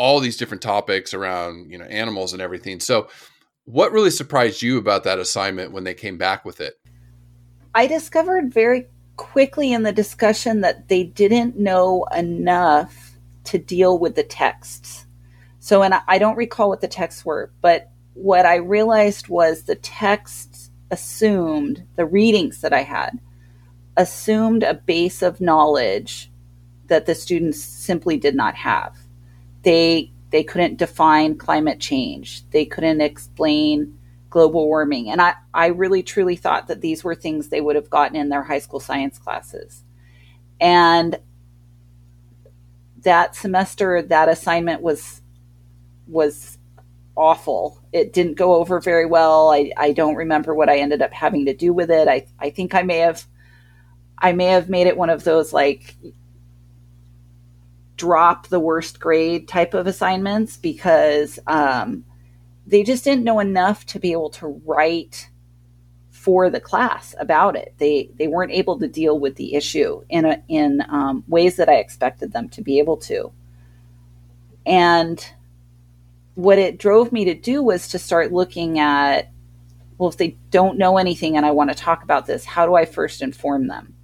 all 0.00 0.18
these 0.18 0.38
different 0.38 0.62
topics 0.62 1.12
around, 1.12 1.70
you 1.70 1.76
know, 1.76 1.84
animals 1.84 2.32
and 2.32 2.40
everything. 2.40 2.80
So, 2.80 3.08
what 3.66 3.92
really 3.92 4.10
surprised 4.10 4.62
you 4.62 4.78
about 4.78 5.04
that 5.04 5.18
assignment 5.18 5.72
when 5.72 5.84
they 5.84 5.92
came 5.92 6.16
back 6.16 6.42
with 6.42 6.58
it? 6.62 6.80
I 7.74 7.86
discovered 7.86 8.52
very 8.52 8.86
quickly 9.16 9.74
in 9.74 9.82
the 9.82 9.92
discussion 9.92 10.62
that 10.62 10.88
they 10.88 11.04
didn't 11.04 11.58
know 11.58 12.06
enough 12.16 13.18
to 13.44 13.58
deal 13.58 13.98
with 13.98 14.14
the 14.14 14.22
texts. 14.22 15.06
So, 15.58 15.82
and 15.82 15.92
I 16.08 16.18
don't 16.18 16.38
recall 16.38 16.70
what 16.70 16.80
the 16.80 16.88
texts 16.88 17.22
were, 17.22 17.52
but 17.60 17.90
what 18.14 18.46
I 18.46 18.56
realized 18.56 19.28
was 19.28 19.64
the 19.64 19.76
texts 19.76 20.70
assumed, 20.90 21.84
the 21.96 22.06
readings 22.06 22.62
that 22.62 22.72
I 22.72 22.84
had, 22.84 23.20
assumed 23.98 24.62
a 24.62 24.72
base 24.72 25.20
of 25.20 25.42
knowledge 25.42 26.32
that 26.86 27.04
the 27.04 27.14
students 27.14 27.62
simply 27.62 28.16
did 28.16 28.34
not 28.34 28.54
have. 28.54 28.96
They 29.62 30.12
they 30.30 30.44
couldn't 30.44 30.78
define 30.78 31.36
climate 31.36 31.80
change. 31.80 32.48
They 32.50 32.64
couldn't 32.64 33.00
explain 33.00 33.98
global 34.30 34.66
warming. 34.66 35.10
And 35.10 35.20
I, 35.20 35.34
I 35.52 35.66
really 35.66 36.02
truly 36.02 36.36
thought 36.36 36.68
that 36.68 36.80
these 36.80 37.02
were 37.02 37.16
things 37.16 37.48
they 37.48 37.60
would 37.60 37.74
have 37.76 37.90
gotten 37.90 38.16
in 38.16 38.28
their 38.28 38.44
high 38.44 38.60
school 38.60 38.80
science 38.80 39.18
classes. 39.18 39.82
And 40.60 41.18
that 43.02 43.34
semester, 43.34 44.02
that 44.02 44.28
assignment 44.28 44.82
was 44.82 45.20
was 46.06 46.58
awful. 47.16 47.80
It 47.92 48.12
didn't 48.12 48.34
go 48.34 48.54
over 48.54 48.80
very 48.80 49.06
well. 49.06 49.50
I, 49.50 49.72
I 49.76 49.92
don't 49.92 50.14
remember 50.14 50.54
what 50.54 50.68
I 50.68 50.78
ended 50.78 51.02
up 51.02 51.12
having 51.12 51.46
to 51.46 51.54
do 51.54 51.72
with 51.72 51.90
it. 51.90 52.08
I, 52.08 52.26
I 52.38 52.50
think 52.50 52.74
I 52.74 52.82
may 52.82 52.98
have 52.98 53.24
I 54.18 54.32
may 54.32 54.46
have 54.46 54.68
made 54.68 54.86
it 54.86 54.96
one 54.96 55.10
of 55.10 55.24
those 55.24 55.52
like 55.52 55.96
drop 58.00 58.48
the 58.48 58.58
worst 58.58 58.98
grade 58.98 59.46
type 59.46 59.74
of 59.74 59.86
assignments 59.86 60.56
because 60.56 61.38
um, 61.46 62.02
they 62.66 62.82
just 62.82 63.04
didn't 63.04 63.24
know 63.24 63.40
enough 63.40 63.84
to 63.84 64.00
be 64.00 64.12
able 64.12 64.30
to 64.30 64.46
write 64.64 65.28
for 66.10 66.48
the 66.48 66.60
class 66.60 67.14
about 67.18 67.56
it. 67.56 67.74
They 67.76 68.10
they 68.16 68.26
weren't 68.26 68.52
able 68.52 68.78
to 68.78 68.88
deal 68.88 69.18
with 69.18 69.36
the 69.36 69.54
issue 69.54 70.02
in 70.08 70.24
a, 70.24 70.42
in 70.48 70.82
um, 70.88 71.24
ways 71.28 71.56
that 71.56 71.68
I 71.68 71.74
expected 71.74 72.32
them 72.32 72.48
to 72.50 72.62
be 72.62 72.78
able 72.78 72.96
to. 72.98 73.32
And 74.64 75.22
what 76.36 76.58
it 76.58 76.78
drove 76.78 77.12
me 77.12 77.26
to 77.26 77.34
do 77.34 77.62
was 77.62 77.88
to 77.88 77.98
start 77.98 78.32
looking 78.32 78.78
at 78.78 79.30
well, 79.98 80.08
if 80.08 80.16
they 80.16 80.38
don't 80.48 80.78
know 80.78 80.96
anything 80.96 81.36
and 81.36 81.44
I 81.44 81.50
want 81.50 81.68
to 81.68 81.76
talk 81.76 82.02
about 82.02 82.24
this, 82.24 82.46
how 82.46 82.64
do 82.64 82.74
I 82.74 82.86
first 82.86 83.20
inform 83.20 83.66
them? 83.66 83.94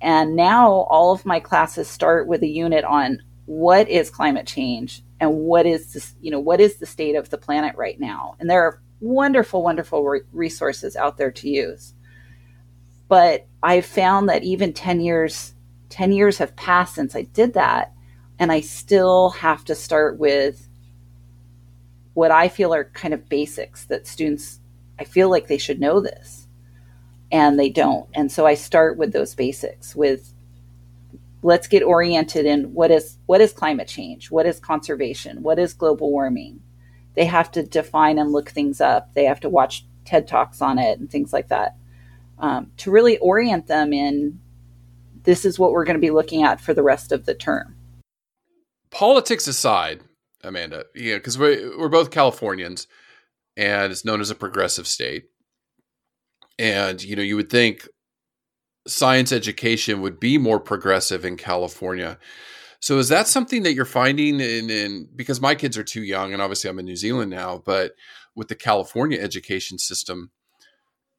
And 0.00 0.36
now 0.36 0.70
all 0.70 1.12
of 1.12 1.24
my 1.24 1.40
classes 1.40 1.88
start 1.88 2.26
with 2.26 2.42
a 2.42 2.48
unit 2.48 2.84
on 2.84 3.22
what 3.46 3.88
is 3.88 4.10
climate 4.10 4.46
change 4.46 5.02
and 5.20 5.36
what 5.38 5.66
is 5.66 5.92
this, 5.92 6.14
you 6.20 6.30
know, 6.30 6.40
what 6.40 6.60
is 6.60 6.76
the 6.76 6.86
state 6.86 7.14
of 7.14 7.30
the 7.30 7.38
planet 7.38 7.74
right 7.76 7.98
now? 7.98 8.36
And 8.38 8.50
there 8.50 8.62
are 8.62 8.80
wonderful, 9.00 9.62
wonderful 9.62 10.04
re- 10.04 10.20
resources 10.32 10.96
out 10.96 11.16
there 11.16 11.30
to 11.30 11.48
use. 11.48 11.94
But 13.08 13.46
I've 13.62 13.86
found 13.86 14.28
that 14.28 14.42
even 14.42 14.72
10 14.72 15.00
years, 15.00 15.54
10 15.88 16.12
years 16.12 16.38
have 16.38 16.56
passed 16.56 16.94
since 16.94 17.14
I 17.16 17.22
did 17.22 17.54
that. 17.54 17.92
And 18.38 18.52
I 18.52 18.60
still 18.60 19.30
have 19.30 19.64
to 19.66 19.74
start 19.74 20.18
with 20.18 20.68
what 22.12 22.30
I 22.30 22.48
feel 22.48 22.74
are 22.74 22.84
kind 22.84 23.14
of 23.14 23.28
basics 23.28 23.84
that 23.86 24.06
students, 24.06 24.60
I 24.98 25.04
feel 25.04 25.30
like 25.30 25.46
they 25.46 25.58
should 25.58 25.80
know 25.80 26.00
this 26.00 26.45
and 27.30 27.58
they 27.58 27.68
don't. 27.68 28.08
And 28.14 28.30
so 28.30 28.46
I 28.46 28.54
start 28.54 28.96
with 28.96 29.12
those 29.12 29.34
basics 29.34 29.94
with 29.94 30.32
let's 31.42 31.66
get 31.66 31.82
oriented 31.82 32.46
in 32.46 32.72
what 32.74 32.90
is 32.90 33.18
what 33.26 33.40
is 33.40 33.52
climate 33.52 33.88
change? 33.88 34.30
What 34.30 34.46
is 34.46 34.60
conservation? 34.60 35.42
What 35.42 35.58
is 35.58 35.74
global 35.74 36.10
warming? 36.10 36.60
They 37.14 37.24
have 37.24 37.50
to 37.52 37.62
define 37.62 38.18
and 38.18 38.32
look 38.32 38.50
things 38.50 38.80
up. 38.80 39.14
They 39.14 39.24
have 39.24 39.40
to 39.40 39.48
watch 39.48 39.86
ted 40.04 40.28
talks 40.28 40.60
on 40.60 40.78
it 40.78 40.98
and 40.98 41.10
things 41.10 41.32
like 41.32 41.48
that 41.48 41.76
um, 42.38 42.70
to 42.76 42.90
really 42.90 43.18
orient 43.18 43.66
them 43.66 43.92
in 43.92 44.40
this 45.24 45.44
is 45.44 45.58
what 45.58 45.72
we're 45.72 45.84
going 45.84 45.96
to 45.96 46.00
be 46.00 46.10
looking 46.10 46.44
at 46.44 46.60
for 46.60 46.72
the 46.72 46.82
rest 46.82 47.10
of 47.10 47.26
the 47.26 47.34
term. 47.34 47.74
Politics 48.90 49.48
aside 49.48 50.02
amanda 50.46 50.84
yeah 50.94 51.16
because 51.16 51.38
we're, 51.38 51.76
we're 51.78 51.88
both 51.88 52.10
californians 52.10 52.86
and 53.56 53.90
it's 53.90 54.04
known 54.04 54.20
as 54.20 54.30
a 54.30 54.34
progressive 54.34 54.86
state 54.86 55.24
and 56.58 57.02
you 57.02 57.16
know 57.16 57.22
you 57.22 57.36
would 57.36 57.50
think 57.50 57.88
science 58.86 59.32
education 59.32 60.00
would 60.00 60.20
be 60.20 60.38
more 60.38 60.60
progressive 60.60 61.24
in 61.24 61.36
California. 61.36 62.18
So 62.80 62.98
is 62.98 63.08
that 63.08 63.26
something 63.26 63.62
that 63.64 63.74
you're 63.74 63.84
finding 63.84 64.40
in, 64.40 64.70
in 64.70 65.08
because 65.14 65.40
my 65.40 65.54
kids 65.54 65.76
are 65.76 65.84
too 65.84 66.02
young 66.02 66.32
and 66.32 66.40
obviously 66.40 66.70
I'm 66.70 66.78
in 66.78 66.84
New 66.84 66.96
Zealand 66.96 67.30
now, 67.30 67.62
but 67.64 67.92
with 68.34 68.48
the 68.48 68.54
California 68.54 69.18
education 69.20 69.78
system 69.78 70.30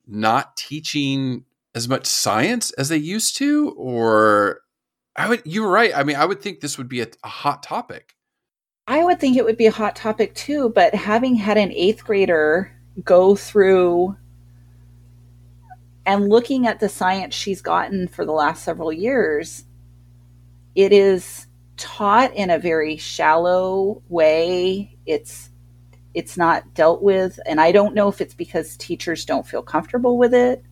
not 0.06 0.56
teaching 0.56 1.44
as 1.76 1.90
much 1.90 2.06
science 2.06 2.72
as 2.72 2.90
they 2.90 2.98
used 2.98 3.38
to 3.38 3.74
or 3.78 4.62
I 5.16 5.28
would 5.30 5.42
you 5.46 5.64
were 5.64 5.70
right. 5.70 5.92
I 5.96 6.04
mean, 6.04 6.16
I 6.16 6.26
would 6.26 6.42
think 6.42 6.60
this 6.60 6.78
would 6.78 6.88
be 6.88 7.02
a, 7.02 7.08
a 7.24 7.28
hot 7.28 7.64
topic. 7.64 8.16
I 8.88 9.04
would 9.04 9.20
think 9.20 9.36
it 9.36 9.44
would 9.44 9.58
be 9.58 9.66
a 9.66 9.72
hot 9.72 9.96
topic 9.96 10.34
too, 10.36 10.70
but 10.70 10.96
having 10.96 11.36
had 11.36 11.58
an 11.58 11.72
8th 11.72 12.04
grader 12.06 12.72
go 13.04 13.36
through 13.36 14.16
and 16.08 16.30
looking 16.30 16.66
at 16.66 16.80
the 16.80 16.88
science 16.88 17.36
she's 17.36 17.62
gotten 17.62 18.08
for 18.08 18.26
the 18.26 18.32
last 18.32 18.64
several 18.64 18.94
years, 18.94 19.66
it 20.74 20.94
is 20.94 21.48
taught 21.76 22.34
in 22.34 22.50
a 22.50 22.58
very 22.58 22.96
shallow 22.96 24.02
way. 24.08 24.98
It's 25.06 25.50
it's 26.14 26.38
not 26.38 26.74
dealt 26.74 27.04
with, 27.04 27.40
and 27.46 27.60
I 27.60 27.74
don't 27.74 27.94
know 27.94 28.08
if 28.08 28.22
it's 28.22 28.34
because 28.34 28.78
teachers 28.78 29.26
don't 29.26 29.46
feel 29.46 29.62
comfortable 29.62 30.18
with 30.18 30.34
it. 30.34 30.64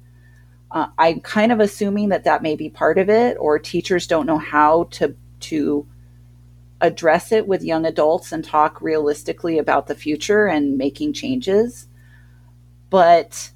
Uh, 0.72 0.88
I'm 0.98 1.20
kind 1.20 1.52
of 1.52 1.60
assuming 1.60 2.10
that 2.10 2.24
that 2.24 2.42
may 2.42 2.56
be 2.56 2.70
part 2.70 2.98
of 2.98 3.10
it, 3.10 3.36
or 3.38 3.60
teachers 3.60 4.08
don't 4.08 4.26
know 4.26 4.38
how 4.38 4.86
to 4.92 5.16
to 5.42 5.86
address 6.80 7.34
it 7.34 7.46
with 7.46 7.62
young 7.62 7.86
adults 7.86 8.32
and 8.32 8.44
talk 8.44 8.82
realistically 8.82 9.58
about 9.58 9.88
the 9.88 9.96
future 9.96 10.48
and 10.48 10.78
making 10.78 11.12
changes. 11.12 11.88
But 12.90 13.52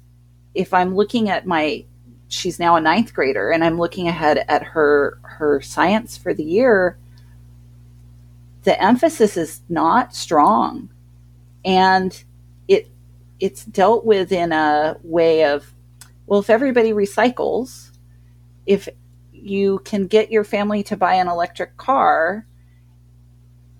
if 0.54 0.74
I'm 0.74 0.94
looking 0.94 1.28
at 1.28 1.46
my 1.46 1.84
she's 2.28 2.58
now 2.58 2.76
a 2.76 2.80
ninth 2.80 3.12
grader 3.12 3.50
and 3.50 3.64
I'm 3.64 3.78
looking 3.78 4.08
ahead 4.08 4.44
at 4.48 4.62
her 4.62 5.18
her 5.22 5.60
science 5.60 6.16
for 6.16 6.32
the 6.32 6.44
year, 6.44 6.98
the 8.62 8.80
emphasis 8.82 9.36
is 9.36 9.62
not 9.68 10.14
strong. 10.14 10.90
And 11.64 12.22
it 12.68 12.88
it's 13.38 13.64
dealt 13.64 14.04
with 14.04 14.32
in 14.32 14.52
a 14.52 14.96
way 15.02 15.44
of 15.44 15.74
well, 16.26 16.40
if 16.40 16.50
everybody 16.50 16.92
recycles, 16.92 17.90
if 18.64 18.88
you 19.32 19.80
can 19.80 20.06
get 20.06 20.30
your 20.30 20.44
family 20.44 20.82
to 20.84 20.96
buy 20.96 21.14
an 21.14 21.26
electric 21.26 21.76
car, 21.76 22.46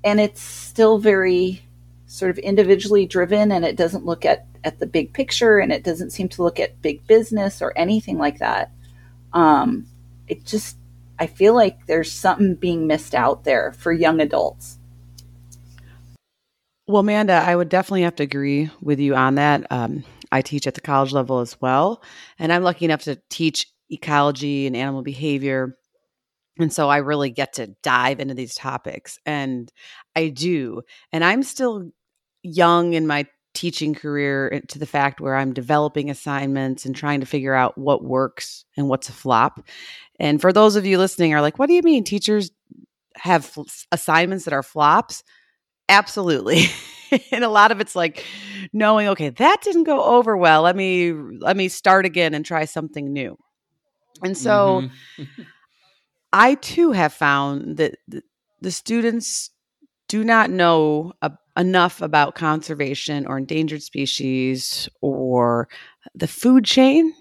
and 0.03 0.21
it's 0.21 0.43
still 0.43 0.99
very 0.99 1.63
sort 2.07 2.31
of 2.31 2.39
individually 2.39 3.07
driven 3.07 3.53
and 3.53 3.65
it 3.65 3.77
doesn't 3.77 4.05
look 4.05 4.25
at 4.25 4.50
at 4.65 4.79
the 4.79 4.87
big 4.87 5.13
picture 5.13 5.59
and 5.59 5.73
it 5.73 5.85
doesn't 5.85 6.11
seem 6.11 6.29
to 6.31 6.43
look 6.43 6.61
at 6.61 6.83
big 6.83 7.07
business 7.07 7.63
or 7.63 7.73
anything 7.77 8.19
like 8.19 8.39
that. 8.39 8.73
Um, 9.33 9.87
it 10.29 10.45
just, 10.45 10.77
I 11.19 11.27
feel 11.27 11.55
like 11.55 11.87
there's 11.87 12.13
something 12.13 12.55
being 12.55 12.87
missed 12.87 13.15
out 13.15 13.45
there 13.45 13.73
for 13.73 13.93
young 13.93 14.21
adults. 14.21 14.79
Well, 16.87 17.01
Amanda, 17.01 17.35
I 17.35 17.55
would 17.55 17.69
definitely 17.69 18.03
have 18.03 18.17
to 18.17 18.25
agree 18.25 18.71
with 18.81 18.99
you 18.99 19.15
on 19.15 19.37
that. 19.37 19.67
Um, 19.71 20.05
I 20.33 20.43
teach 20.43 20.67
at 20.67 20.75
the 20.75 20.81
college 20.81 21.13
level 21.13 21.41
as 21.41 21.61
well, 21.61 22.03
and 22.39 22.53
I'm 22.53 22.63
lucky 22.63 22.85
enough 22.85 23.03
to 23.05 23.21
teach 23.31 23.67
ecology 23.91 24.67
and 24.67 24.77
animal 24.77 25.03
behavior 25.03 25.77
And 26.61 26.73
so 26.73 26.89
I 26.89 26.99
really 26.99 27.31
get 27.31 27.55
to 27.55 27.69
dive 27.83 28.21
into 28.21 28.35
these 28.35 28.55
topics 28.55 29.19
and 29.25 29.73
I 30.15 30.29
do. 30.29 30.83
And 31.13 31.25
I'm 31.25 31.43
still 31.43 31.91
young 32.43 32.93
in 32.95 33.07
my 33.07 33.27
teaching 33.55 33.95
career 33.95 34.51
eh, 34.53 34.61
to 34.69 34.79
the 34.79 34.87
fact 34.87 35.21
where 35.21 35.35
I'm 35.35 35.53
developing 35.53 36.11
assignments 36.11 36.85
and 36.85 36.95
trying 36.95 37.21
to 37.21 37.27
figure 37.27 37.55
out 37.55 37.77
what 37.77 38.05
works 38.05 38.65
and 38.77 38.89
what's 38.89 39.09
a 39.09 39.13
flop. 39.13 39.67
And 40.19 40.41
for 40.41 40.53
those 40.53 40.77
of 40.77 40.87
you 40.87 40.99
listening 40.99 41.35
are 41.35 41.41
like, 41.41 41.59
what 41.59 41.67
do 41.67 41.75
you 41.75 41.83
mean 41.83 42.05
teachers 42.05 42.51
have 43.17 43.53
f- 43.57 43.87
assignments 43.93 44.45
that 44.45 44.55
are 44.55 44.63
flops? 44.63 45.23
Absolutely. 45.89 46.67
and 47.33 47.45
a 47.45 47.49
lot 47.49 47.73
of 47.73 47.81
it's 47.81 47.97
like 47.97 48.25
knowing, 48.73 49.09
okay, 49.09 49.31
that 49.31 49.63
didn't 49.63 49.85
go 49.85 50.03
over 50.03 50.37
well. 50.37 50.63
Let 50.63 50.77
me 50.77 51.13
let 51.13 51.57
me 51.57 51.69
start 51.69 52.07
again 52.07 52.35
and 52.35 52.45
try 52.45 52.65
something 52.65 53.13
new. 53.13 53.37
And 54.23 54.37
so 54.37 54.89
mm-hmm. 55.19 55.43
I 56.33 56.55
too 56.55 56.93
have 56.93 57.13
found 57.13 57.79
that 57.79 57.97
the 58.61 58.71
students 58.71 59.51
do 60.11 60.25
not 60.25 60.51
know 60.51 61.13
a, 61.23 61.31
enough 61.57 62.03
about 62.03 62.35
conservation 62.35 63.27
or 63.29 63.39
endangered 63.39 63.81
species 63.81 64.89
or 65.01 65.69
the 66.17 66.27
food 66.27 66.65
chain, 66.65 67.15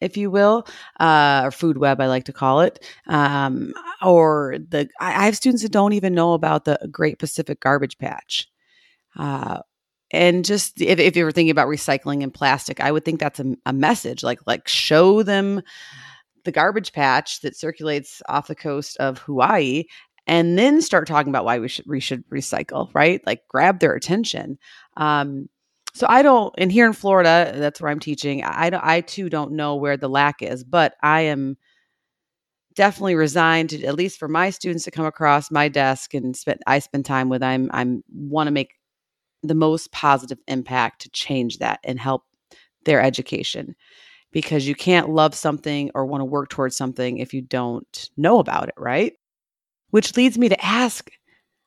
if 0.00 0.16
you 0.16 0.30
will, 0.30 0.64
uh, 1.00 1.42
or 1.44 1.50
food 1.50 1.76
web, 1.76 2.00
I 2.00 2.06
like 2.06 2.24
to 2.26 2.32
call 2.32 2.60
it. 2.60 2.86
Um, 3.08 3.74
or 4.00 4.58
the 4.68 4.88
I 5.00 5.24
have 5.24 5.34
students 5.34 5.64
that 5.64 5.72
don't 5.72 5.92
even 5.92 6.14
know 6.14 6.34
about 6.34 6.64
the 6.64 6.78
Great 6.92 7.18
Pacific 7.18 7.58
Garbage 7.58 7.98
Patch. 7.98 8.48
Uh, 9.18 9.58
and 10.12 10.44
just 10.44 10.80
if, 10.80 11.00
if 11.00 11.16
you 11.16 11.24
were 11.24 11.32
thinking 11.32 11.50
about 11.50 11.66
recycling 11.66 12.22
and 12.22 12.32
plastic, 12.32 12.78
I 12.78 12.92
would 12.92 13.04
think 13.04 13.18
that's 13.18 13.40
a, 13.40 13.56
a 13.66 13.72
message. 13.72 14.22
Like 14.22 14.38
like 14.46 14.68
show 14.68 15.24
them 15.24 15.62
the 16.44 16.52
garbage 16.52 16.92
patch 16.92 17.40
that 17.40 17.56
circulates 17.56 18.22
off 18.28 18.46
the 18.46 18.54
coast 18.54 18.96
of 18.98 19.18
Hawaii 19.18 19.84
and 20.30 20.56
then 20.56 20.80
start 20.80 21.08
talking 21.08 21.28
about 21.28 21.44
why 21.44 21.58
we 21.58 21.66
should 21.66 21.86
we 21.88 21.98
should 21.98 22.24
recycle, 22.30 22.88
right? 22.94 23.20
Like 23.26 23.48
grab 23.48 23.80
their 23.80 23.94
attention. 23.96 24.58
Um, 24.96 25.48
so 25.92 26.06
I 26.08 26.22
don't, 26.22 26.54
and 26.56 26.70
here 26.70 26.86
in 26.86 26.92
Florida, 26.92 27.52
that's 27.56 27.80
where 27.80 27.90
I'm 27.90 27.98
teaching. 27.98 28.44
I 28.44 28.70
don't, 28.70 28.84
I 28.84 29.00
too 29.00 29.28
don't 29.28 29.52
know 29.54 29.74
where 29.74 29.96
the 29.96 30.08
lack 30.08 30.40
is, 30.40 30.62
but 30.62 30.94
I 31.02 31.22
am 31.22 31.56
definitely 32.74 33.16
resigned 33.16 33.70
to 33.70 33.84
at 33.84 33.96
least 33.96 34.20
for 34.20 34.28
my 34.28 34.50
students 34.50 34.84
to 34.84 34.92
come 34.92 35.04
across 35.04 35.50
my 35.50 35.66
desk 35.66 36.14
and 36.14 36.36
spend 36.36 36.60
I 36.64 36.78
spend 36.78 37.04
time 37.06 37.28
with. 37.28 37.42
I'm 37.42 37.68
I'm 37.72 38.04
want 38.14 38.46
to 38.46 38.52
make 38.52 38.74
the 39.42 39.56
most 39.56 39.90
positive 39.90 40.38
impact 40.46 41.02
to 41.02 41.10
change 41.10 41.58
that 41.58 41.80
and 41.82 41.98
help 41.98 42.22
their 42.84 43.02
education 43.02 43.74
because 44.30 44.68
you 44.68 44.76
can't 44.76 45.10
love 45.10 45.34
something 45.34 45.90
or 45.92 46.06
want 46.06 46.20
to 46.20 46.26
work 46.26 46.50
towards 46.50 46.76
something 46.76 47.18
if 47.18 47.34
you 47.34 47.42
don't 47.42 48.10
know 48.16 48.38
about 48.38 48.68
it, 48.68 48.74
right? 48.76 49.14
Which 49.90 50.16
leads 50.16 50.38
me 50.38 50.48
to 50.48 50.64
ask 50.64 51.10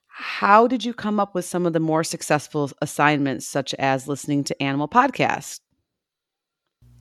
how 0.06 0.66
did 0.66 0.84
you 0.84 0.94
come 0.94 1.18
up 1.18 1.34
with 1.34 1.44
some 1.44 1.66
of 1.66 1.72
the 1.72 1.80
more 1.80 2.04
successful 2.04 2.70
assignments, 2.80 3.46
such 3.46 3.74
as 3.74 4.06
listening 4.06 4.44
to 4.44 4.62
animal 4.62 4.88
podcasts? 4.88 5.58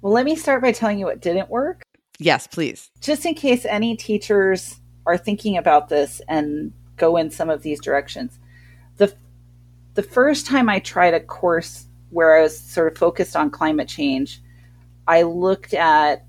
Well, 0.02 0.14
let 0.14 0.26
me 0.26 0.36
start 0.36 0.62
by 0.62 0.72
telling 0.72 1.00
you 1.00 1.06
what 1.06 1.22
didn't 1.22 1.50
work. 1.50 1.84
Yes, 2.20 2.48
please. 2.48 2.90
Just 3.00 3.26
in 3.26 3.36
case 3.36 3.66
any 3.66 3.96
teachers 3.96 4.76
are 5.06 5.18
thinking 5.18 5.58
about 5.58 5.90
this 5.90 6.22
and 6.28 6.74
go 6.98 7.18
in 7.18 7.30
some 7.30 7.50
of 7.50 7.62
these 7.62 7.80
directions. 7.80 8.40
The 8.98 9.14
the 9.94 10.04
first 10.04 10.48
time 10.48 10.70
I 10.70 10.80
tried 10.80 11.14
a 11.14 11.20
course 11.20 11.86
where 12.10 12.36
I 12.38 12.42
was 12.42 12.58
sort 12.58 12.92
of 12.92 12.98
focused 12.98 13.36
on 13.36 13.52
climate 13.52 13.88
change, 13.88 14.42
I 15.08 15.22
looked 15.22 15.74
at 15.74 16.26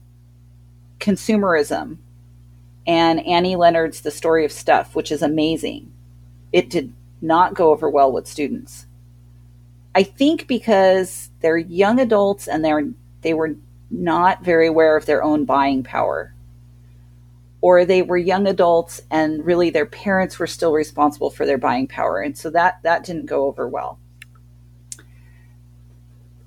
consumerism 0.98 1.98
and 2.86 3.24
Annie 3.26 3.56
Leonard's 3.56 4.00
The 4.00 4.10
Story 4.10 4.44
of 4.44 4.52
Stuff, 4.52 4.94
which 4.94 5.10
is 5.10 5.22
amazing. 5.22 5.92
It 6.52 6.70
did 6.70 6.92
not 7.20 7.54
go 7.54 7.70
over 7.70 7.88
well 7.88 8.12
with 8.12 8.26
students. 8.26 8.86
I 9.94 10.02
think 10.02 10.46
because 10.46 11.30
they're 11.40 11.56
young 11.56 12.00
adults 12.00 12.48
and 12.48 12.64
they're 12.64 12.88
they 13.22 13.34
were 13.34 13.56
not 13.90 14.44
very 14.44 14.66
aware 14.66 14.96
of 14.96 15.06
their 15.06 15.22
own 15.22 15.44
buying 15.44 15.82
power. 15.82 16.34
Or 17.60 17.84
they 17.84 18.02
were 18.02 18.18
young 18.18 18.46
adults 18.46 19.00
and 19.10 19.44
really 19.46 19.70
their 19.70 19.86
parents 19.86 20.38
were 20.38 20.46
still 20.46 20.72
responsible 20.72 21.30
for 21.30 21.46
their 21.46 21.56
buying 21.56 21.86
power. 21.86 22.20
And 22.20 22.36
so 22.36 22.50
that 22.50 22.82
that 22.82 23.04
didn't 23.04 23.26
go 23.26 23.46
over 23.46 23.66
well. 23.68 23.98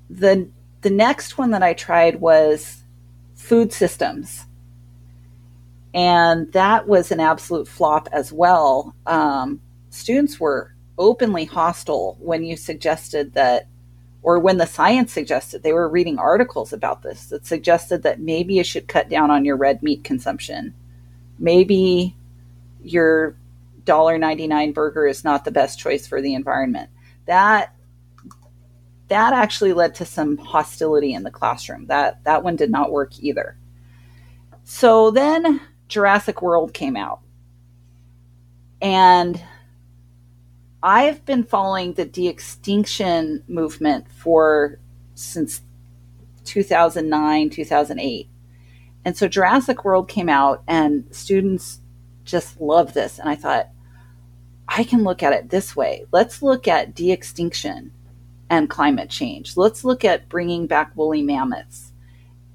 The 0.09 0.49
the 0.81 0.89
next 0.91 1.37
one 1.37 1.51
that 1.51 1.63
I 1.63 1.73
tried 1.73 2.21
was 2.21 2.83
food 3.33 3.73
systems 3.73 4.46
and 5.93 6.51
that 6.53 6.87
was 6.87 7.11
an 7.11 7.19
absolute 7.19 7.67
flop 7.67 8.07
as 8.11 8.31
well. 8.31 8.95
Um, 9.05 9.61
students 9.89 10.39
were 10.39 10.73
openly 10.97 11.45
hostile 11.45 12.17
when 12.19 12.43
you 12.43 12.57
suggested 12.57 13.33
that, 13.33 13.67
or 14.21 14.39
when 14.39 14.57
the 14.57 14.65
science 14.65 15.13
suggested, 15.13 15.63
they 15.63 15.73
were 15.73 15.89
reading 15.89 16.19
articles 16.19 16.73
about 16.73 17.03
this 17.03 17.27
that 17.27 17.45
suggested 17.45 18.03
that 18.03 18.19
maybe 18.19 18.55
you 18.55 18.63
should 18.63 18.87
cut 18.87 19.09
down 19.09 19.31
on 19.31 19.45
your 19.45 19.55
red 19.55 19.81
meat 19.81 20.03
consumption. 20.03 20.73
Maybe 21.39 22.15
your 22.83 23.35
$1.99 23.85 24.73
burger 24.73 25.07
is 25.07 25.23
not 25.23 25.45
the 25.45 25.51
best 25.51 25.79
choice 25.79 26.05
for 26.05 26.21
the 26.21 26.33
environment. 26.33 26.89
That 27.25 27.73
that 29.07 29.31
actually 29.31 29.71
led 29.71 29.95
to 29.95 30.05
some 30.05 30.37
hostility 30.37 31.13
in 31.13 31.23
the 31.23 31.31
classroom. 31.31 31.87
That 31.87 32.23
that 32.25 32.43
one 32.43 32.57
did 32.57 32.69
not 32.69 32.91
work 32.91 33.17
either. 33.19 33.57
So 34.65 35.11
then 35.11 35.61
Jurassic 35.87 36.41
World 36.41 36.73
came 36.73 36.95
out. 36.95 37.21
And 38.81 39.41
I've 40.83 41.25
been 41.25 41.43
following 41.43 41.93
the 41.93 42.05
de-extinction 42.05 43.43
movement 43.47 44.09
for 44.11 44.79
since 45.15 45.61
2009, 46.45 47.49
2008. 47.49 48.29
And 49.03 49.17
so 49.17 49.27
Jurassic 49.27 49.83
World 49.83 50.07
came 50.07 50.29
out 50.29 50.63
and 50.67 51.05
students 51.11 51.81
just 52.23 52.59
love 52.59 52.93
this 52.93 53.19
and 53.19 53.29
I 53.29 53.35
thought 53.35 53.69
I 54.67 54.83
can 54.83 55.03
look 55.03 55.23
at 55.23 55.33
it 55.33 55.49
this 55.49 55.75
way. 55.75 56.05
Let's 56.11 56.41
look 56.41 56.67
at 56.67 56.93
de-extinction 56.93 57.93
and 58.49 58.69
climate 58.69 59.09
change. 59.09 59.55
Let's 59.57 59.83
look 59.83 60.03
at 60.03 60.29
bringing 60.29 60.67
back 60.67 60.91
woolly 60.95 61.21
mammoths 61.21 61.93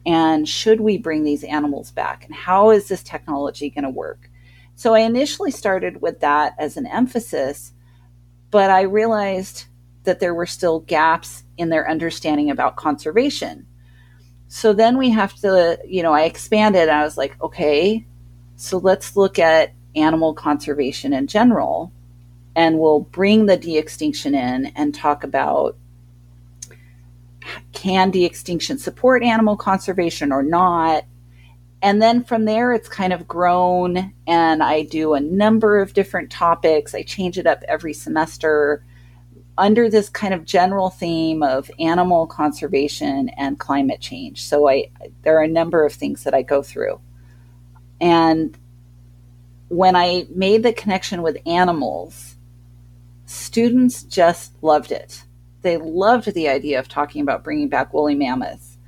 and 0.05 0.49
should 0.49 0.81
we 0.81 0.99
bring 0.99 1.25
these 1.25 1.45
animals 1.45 1.91
back 1.91 2.25
and 2.25 2.35
how 2.35 2.71
is 2.71 2.89
this 2.89 3.03
technology 3.03 3.71
going 3.71 3.85
to 3.85 3.91
work? 3.91 4.31
So 4.75 4.95
i 4.95 5.01
initially 5.01 5.51
started 5.51 6.01
with 6.03 6.21
that 6.21 6.55
as 6.59 6.77
an 6.77 6.87
emphasis 6.87 7.73
but 8.51 8.71
i 8.71 8.83
realized 8.83 9.67
that 10.05 10.21
there 10.21 10.35
were 10.35 10.47
still 10.47 10.81
gaps 10.81 11.45
in 11.59 11.69
their 11.69 11.89
understanding 11.89 12.51
about 12.51 12.77
conservation. 12.77 13.67
So 14.49 14.73
then 14.73 14.99
we 14.99 15.11
have 15.11 15.35
to 15.37 15.79
you 15.87 16.03
know 16.03 16.13
i 16.13 16.23
expanded 16.23 16.89
i 16.89 17.03
was 17.05 17.17
like 17.17 17.41
okay 17.41 18.05
so 18.57 18.79
let's 18.79 19.17
look 19.17 19.39
at 19.39 19.73
animal 19.97 20.35
conservation 20.35 21.13
in 21.13 21.27
general 21.27 21.93
and 22.55 22.79
we'll 22.79 23.01
bring 23.01 23.47
the 23.47 23.57
de-extinction 23.57 24.35
in 24.35 24.67
and 24.77 24.95
talk 24.95 25.25
about 25.25 25.77
can 27.73 28.11
de-extinction 28.11 28.79
support 28.79 29.23
animal 29.23 29.57
conservation 29.57 30.33
or 30.33 30.43
not? 30.43 31.05
And 31.83 32.01
then 32.01 32.23
from 32.23 32.45
there, 32.45 32.73
it's 32.73 32.89
kind 32.89 33.13
of 33.13 33.27
grown, 33.27 34.13
and 34.27 34.63
I 34.63 34.83
do 34.85 35.15
a 35.15 35.21
number 35.21 35.81
of 35.81 35.95
different 35.95 36.31
topics. 36.31 36.95
I 36.95 37.03
change 37.03 37.39
it 37.39 37.47
up 37.47 37.63
every 37.67 37.93
semester 37.93 38.85
under 39.59 39.91
this 39.91 40.09
kind 40.09 40.33
of 40.33 40.45
general 40.45 40.91
theme 40.91 41.43
of 41.43 41.71
animal 41.79 42.27
conservation 42.27 43.29
and 43.31 43.59
climate 43.59 44.01
change. 44.01 44.45
So 44.45 44.69
I 44.69 44.91
there 45.23 45.37
are 45.39 45.43
a 45.43 45.49
number 45.49 45.85
of 45.85 45.93
things 45.93 46.25
that 46.25 46.35
I 46.35 46.43
go 46.43 46.63
through. 46.63 47.01
And 48.01 48.57
when 49.69 49.95
I 49.95 50.27
made 50.35 50.63
the 50.63 50.73
connection 50.73 51.23
with 51.23 51.37
animals, 51.47 52.37
students 53.27 54.05
just 54.05 54.53
loved 54.63 54.93
it 54.93 55.25
they 55.63 55.77
loved 55.77 56.35
the 56.35 56.49
idea 56.49 56.79
of 56.79 56.89
talking 56.89 57.23
about 57.23 57.45
bringing 57.45 57.69
back 57.69 57.93
woolly 57.93 58.15
mammoths. 58.15 58.79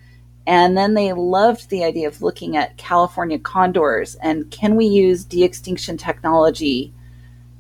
And 0.46 0.76
then 0.76 0.94
they 0.94 1.12
loved 1.12 1.70
the 1.70 1.84
idea 1.84 2.06
of 2.06 2.20
looking 2.20 2.56
at 2.56 2.76
California 2.76 3.38
condors 3.38 4.14
and 4.16 4.50
can 4.50 4.76
we 4.76 4.84
use 4.84 5.24
de 5.24 5.42
extinction 5.42 5.96
technology 5.96 6.92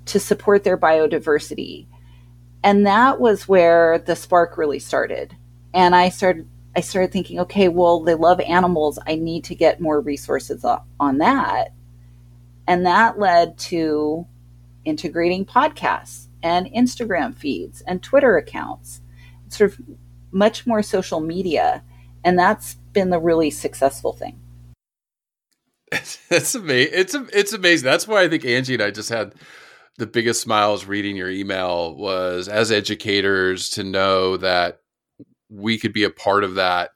to 0.06 0.20
support 0.20 0.64
their 0.64 0.76
biodiversity? 0.76 1.86
And 2.62 2.86
that 2.86 3.20
was 3.20 3.48
where 3.48 3.98
the 3.98 4.16
spark 4.16 4.58
really 4.58 4.78
started. 4.78 5.34
And 5.72 5.94
I 5.94 6.10
started 6.10 6.48
I 6.76 6.80
started 6.80 7.12
thinking, 7.12 7.38
okay, 7.38 7.68
well, 7.68 8.00
they 8.00 8.16
love 8.16 8.40
animals. 8.40 8.98
I 9.06 9.14
need 9.14 9.44
to 9.44 9.54
get 9.54 9.80
more 9.80 10.00
resources 10.00 10.64
on 10.98 11.18
that. 11.18 11.72
And 12.66 12.84
that 12.84 13.18
led 13.18 13.56
to 13.58 14.26
integrating 14.84 15.44
podcasts 15.46 16.26
and 16.42 16.66
Instagram 16.66 17.34
feeds 17.34 17.80
and 17.82 18.02
Twitter 18.02 18.36
accounts 18.36 19.00
sort 19.56 19.72
of 19.72 19.80
much 20.30 20.66
more 20.66 20.82
social 20.82 21.20
media. 21.20 21.82
And 22.24 22.38
that's 22.38 22.74
been 22.92 23.10
the 23.10 23.20
really 23.20 23.50
successful 23.50 24.12
thing. 24.12 24.40
It's 26.30 26.54
amazing. 26.56 26.92
It's 26.92 27.14
it's 27.14 27.52
amazing. 27.52 27.84
That's 27.84 28.08
why 28.08 28.22
I 28.22 28.28
think 28.28 28.44
Angie 28.44 28.74
and 28.74 28.82
I 28.82 28.90
just 28.90 29.10
had 29.10 29.34
the 29.98 30.06
biggest 30.06 30.40
smiles 30.40 30.86
reading 30.86 31.16
your 31.16 31.30
email 31.30 31.94
was 31.94 32.48
as 32.48 32.72
educators 32.72 33.70
to 33.70 33.84
know 33.84 34.36
that 34.38 34.80
we 35.48 35.78
could 35.78 35.92
be 35.92 36.02
a 36.04 36.10
part 36.10 36.42
of 36.42 36.56
that 36.56 36.90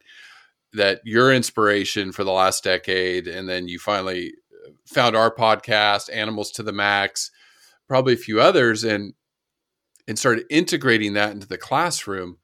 that 0.73 1.01
your 1.05 1.33
inspiration 1.33 2.13
for 2.13 2.25
the 2.25 2.33
last 2.33 2.65
decade 2.65 3.29
and 3.29 3.49
then 3.49 3.69
you 3.69 3.79
finally 3.79 4.33
found 4.85 5.17
our 5.17 5.33
podcast 5.33 6.13
animals 6.13 6.51
to 6.51 6.63
the 6.63 6.73
max 6.73 7.31
probably 7.87 8.15
a 8.15 8.19
few 8.19 8.41
others 8.41 8.85
and 8.85 9.15
and 10.07 10.19
started 10.19 10.45
integrating 10.51 11.13
that 11.13 11.33
into 11.33 11.47
the 11.47 11.59
classroom 11.59 12.39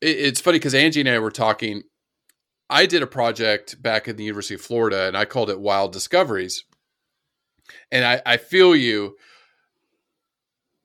it, 0.00 0.16
it's 0.18 0.40
funny 0.40 0.58
because 0.58 0.74
angie 0.74 1.00
and 1.00 1.08
i 1.08 1.18
were 1.18 1.30
talking 1.30 1.82
I 2.70 2.86
did 2.86 3.02
a 3.02 3.06
project 3.06 3.82
back 3.82 4.06
at 4.06 4.16
the 4.16 4.22
University 4.22 4.54
of 4.54 4.60
Florida 4.60 5.08
and 5.08 5.16
I 5.16 5.24
called 5.24 5.50
it 5.50 5.60
Wild 5.60 5.92
Discoveries. 5.92 6.64
And 7.90 8.04
I, 8.04 8.22
I 8.24 8.36
feel 8.36 8.76
you 8.76 9.16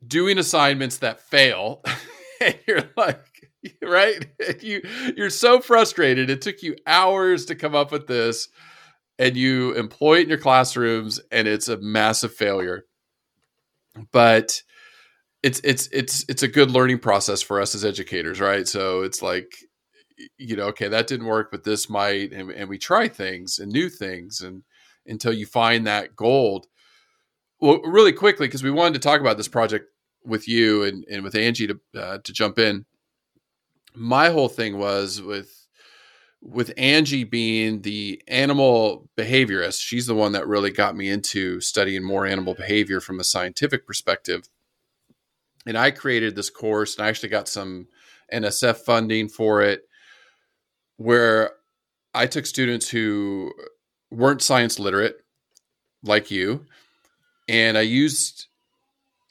doing 0.05 0.39
assignments 0.39 0.97
that 0.97 1.19
fail. 1.21 1.83
and 2.41 2.57
you're 2.67 2.89
like, 2.97 3.23
right? 3.81 4.27
You 4.61 4.81
you're 5.15 5.29
so 5.29 5.59
frustrated. 5.59 6.29
It 6.29 6.41
took 6.41 6.61
you 6.61 6.75
hours 6.85 7.45
to 7.45 7.55
come 7.55 7.75
up 7.75 7.91
with 7.91 8.07
this, 8.07 8.47
and 9.17 9.35
you 9.35 9.73
employ 9.73 10.19
it 10.19 10.23
in 10.23 10.29
your 10.29 10.37
classrooms, 10.37 11.19
and 11.31 11.47
it's 11.47 11.67
a 11.67 11.77
massive 11.77 12.33
failure. 12.33 12.85
But 14.11 14.61
it's 15.45 15.61
it's 15.63 15.87
it's 15.91 16.25
it's 16.27 16.41
a 16.41 16.47
good 16.47 16.71
learning 16.71 16.97
process 16.97 17.43
for 17.43 17.61
us 17.61 17.75
as 17.75 17.85
educators, 17.85 18.41
right? 18.41 18.67
So 18.67 19.03
it's 19.03 19.21
like 19.21 19.55
you 20.39 20.55
know, 20.55 20.65
okay, 20.67 20.87
that 20.87 21.05
didn't 21.05 21.27
work, 21.27 21.51
but 21.51 21.63
this 21.63 21.87
might, 21.87 22.31
and, 22.31 22.49
and 22.49 22.67
we 22.67 22.79
try 22.79 23.07
things 23.07 23.59
and 23.59 23.71
new 23.71 23.89
things, 23.89 24.41
and 24.41 24.63
until 25.05 25.33
you 25.33 25.45
find 25.45 25.85
that 25.85 26.15
gold. 26.15 26.65
Well, 27.59 27.79
really 27.83 28.11
quickly, 28.11 28.47
because 28.47 28.63
we 28.63 28.71
wanted 28.71 28.95
to 28.95 29.07
talk 29.07 29.21
about 29.21 29.37
this 29.37 29.47
project 29.47 29.85
with 30.23 30.47
you 30.47 30.83
and, 30.83 31.05
and 31.11 31.23
with 31.23 31.35
Angie 31.35 31.67
to 31.67 31.79
uh, 31.95 32.17
to 32.23 32.33
jump 32.33 32.57
in. 32.57 32.85
My 33.93 34.29
whole 34.31 34.49
thing 34.49 34.79
was 34.79 35.21
with 35.21 35.67
with 36.41 36.73
Angie 36.75 37.23
being 37.23 37.83
the 37.83 38.19
animal 38.27 39.09
behaviorist. 39.15 39.81
She's 39.81 40.07
the 40.07 40.15
one 40.15 40.31
that 40.31 40.47
really 40.47 40.71
got 40.71 40.95
me 40.95 41.07
into 41.07 41.61
studying 41.61 42.03
more 42.03 42.25
animal 42.25 42.55
behavior 42.55 42.99
from 42.99 43.19
a 43.19 43.23
scientific 43.23 43.85
perspective. 43.85 44.49
And 45.65 45.77
I 45.77 45.91
created 45.91 46.35
this 46.35 46.49
course, 46.49 46.95
and 46.95 47.05
I 47.05 47.09
actually 47.09 47.29
got 47.29 47.47
some 47.47 47.87
NSF 48.33 48.77
funding 48.77 49.29
for 49.29 49.61
it 49.61 49.81
where 50.97 51.51
I 52.13 52.27
took 52.27 52.45
students 52.45 52.89
who 52.89 53.51
weren't 54.11 54.41
science 54.41 54.79
literate, 54.79 55.17
like 56.03 56.31
you, 56.31 56.65
and 57.47 57.77
I 57.77 57.81
used 57.81 58.47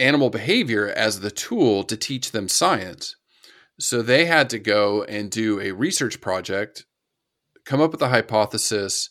animal 0.01 0.29
behavior 0.29 0.89
as 0.89 1.21
the 1.21 1.31
tool 1.31 1.85
to 1.85 1.97
teach 1.97 2.33
them 2.33 2.49
science. 2.49 3.17
So 3.79 4.03
they 4.03 4.27
had 4.27 4.51
to 4.51 4.59
go 4.59 5.05
and 5.05 5.31
do 5.31 5.61
a 5.61 5.73
research 5.73 6.21
project, 6.21 6.85
come 7.65 7.81
up 7.81 7.93
with 7.93 8.03
a 8.03 8.09
hypothesis, 8.09 9.11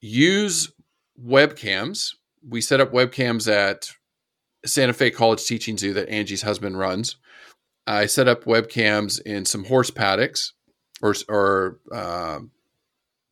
use 0.00 0.72
webcams. 1.22 2.14
We 2.46 2.60
set 2.60 2.80
up 2.80 2.92
webcams 2.92 3.50
at 3.50 3.90
Santa 4.68 4.92
Fe 4.92 5.10
College 5.10 5.44
Teaching 5.44 5.76
Zoo 5.76 5.92
that 5.94 6.08
Angie's 6.08 6.42
husband 6.42 6.78
runs. 6.78 7.16
I 7.86 8.06
set 8.06 8.28
up 8.28 8.44
webcams 8.44 9.20
in 9.22 9.44
some 9.44 9.64
horse 9.64 9.90
paddocks 9.90 10.52
or 11.02 11.14
or 11.28 11.80
uh, 11.90 12.40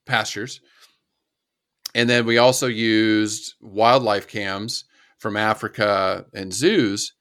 pastures. 0.06 0.60
And 1.94 2.10
then 2.10 2.26
we 2.26 2.38
also 2.38 2.66
used 2.66 3.54
wildlife 3.60 4.28
cams 4.28 4.84
from 5.18 5.36
Africa 5.36 6.26
and 6.34 6.52
zoos. 6.52 7.14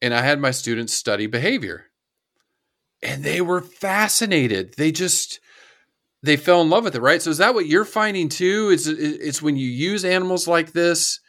And 0.00 0.14
I 0.14 0.22
had 0.22 0.40
my 0.40 0.50
students 0.52 0.94
study 0.94 1.26
behavior. 1.26 1.86
And 3.02 3.22
they 3.24 3.40
were 3.40 3.60
fascinated. 3.60 4.74
They 4.76 4.92
just 4.92 5.40
they 6.22 6.36
fell 6.36 6.60
in 6.60 6.70
love 6.70 6.84
with 6.84 6.94
it, 6.94 7.00
right? 7.00 7.22
So 7.22 7.30
is 7.30 7.38
that 7.38 7.54
what 7.54 7.66
you're 7.66 7.84
finding 7.84 8.28
too? 8.28 8.70
Is 8.70 8.86
it's 8.86 9.40
when 9.40 9.56
you 9.56 9.68
use 9.68 10.04
animals 10.04 10.46
like 10.46 10.72
this 10.72 11.20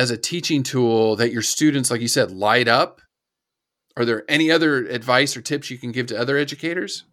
as 0.00 0.10
a 0.10 0.16
teaching 0.16 0.62
tool 0.62 1.16
that 1.16 1.30
your 1.30 1.42
students, 1.42 1.90
like 1.90 2.00
you 2.00 2.08
said, 2.08 2.30
light 2.30 2.68
up? 2.68 3.02
Are 3.98 4.06
there 4.06 4.24
any 4.28 4.50
other 4.50 4.86
advice 4.86 5.36
or 5.36 5.42
tips 5.42 5.70
you 5.70 5.76
can 5.76 5.92
give 5.92 6.06
to 6.06 6.18
other 6.18 6.38
educators? 6.38 7.04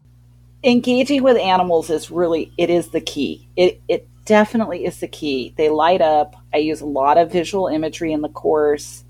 engaging 0.63 1.21
with 1.21 1.37
animals 1.37 1.89
is 1.89 2.09
really 2.09 2.51
it 2.57 2.69
is 2.69 2.89
the 2.89 3.01
key. 3.01 3.47
It 3.55 3.81
it 3.87 4.07
definitely 4.25 4.85
is 4.85 4.99
the 4.99 5.07
key. 5.07 5.53
They 5.55 5.69
light 5.69 6.01
up. 6.01 6.35
I 6.53 6.57
use 6.57 6.81
a 6.81 6.85
lot 6.85 7.17
of 7.17 7.31
visual 7.31 7.67
imagery 7.67 8.11
in 8.11 8.21
the 8.21 8.29
course. 8.29 9.03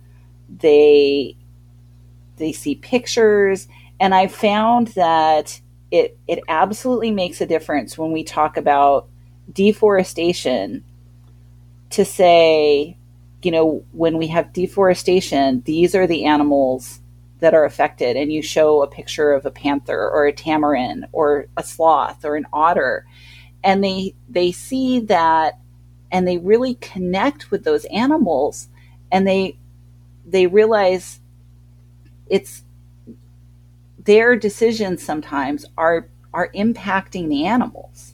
They 0.50 1.38
they 2.38 2.52
see 2.52 2.76
pictures 2.76 3.68
and 4.00 4.13
I 4.13 4.28
found 4.28 4.90
that 4.90 5.62
it 5.90 6.18
it 6.28 6.40
absolutely 6.50 7.12
makes 7.12 7.40
a 7.42 7.46
difference 7.46 7.98
when 7.98 8.12
we 8.12 8.24
talk 8.24 8.58
about 8.58 9.08
deforestation 9.52 10.84
to 11.92 12.04
say, 12.04 12.98
you 13.48 13.52
know, 13.52 13.82
when 13.94 14.18
we 14.18 14.28
have 14.28 14.52
deforestation, 14.52 15.62
these 15.62 15.96
are 15.96 16.06
the 16.06 16.26
animals 16.26 17.00
that 17.40 17.54
are 17.54 17.64
affected. 17.64 18.18
And 18.18 18.30
you 18.30 18.42
show 18.42 18.82
a 18.82 18.88
picture 18.88 19.32
of 19.32 19.46
a 19.46 19.52
panther 19.52 19.98
or 19.98 20.28
a 20.28 20.34
tamarin 20.34 21.08
or 21.14 21.48
a 21.56 21.64
sloth 21.64 22.26
or 22.26 22.36
an 22.36 22.46
otter. 22.52 23.06
And 23.64 23.82
they 23.82 24.16
they 24.28 24.52
see 24.52 25.00
that 25.00 25.60
and 26.12 26.28
they 26.28 26.40
really 26.40 26.76
connect 26.76 27.50
with 27.50 27.64
those 27.64 27.86
animals 27.86 28.68
and 29.14 29.26
they 29.26 29.58
they 30.26 30.46
realize 30.46 31.22
it's 32.30 32.66
their 33.98 34.36
decisions 34.36 35.02
sometimes 35.02 35.66
are 35.78 36.10
are 36.34 36.52
impacting 36.52 37.30
the 37.30 37.46
animals. 37.46 38.14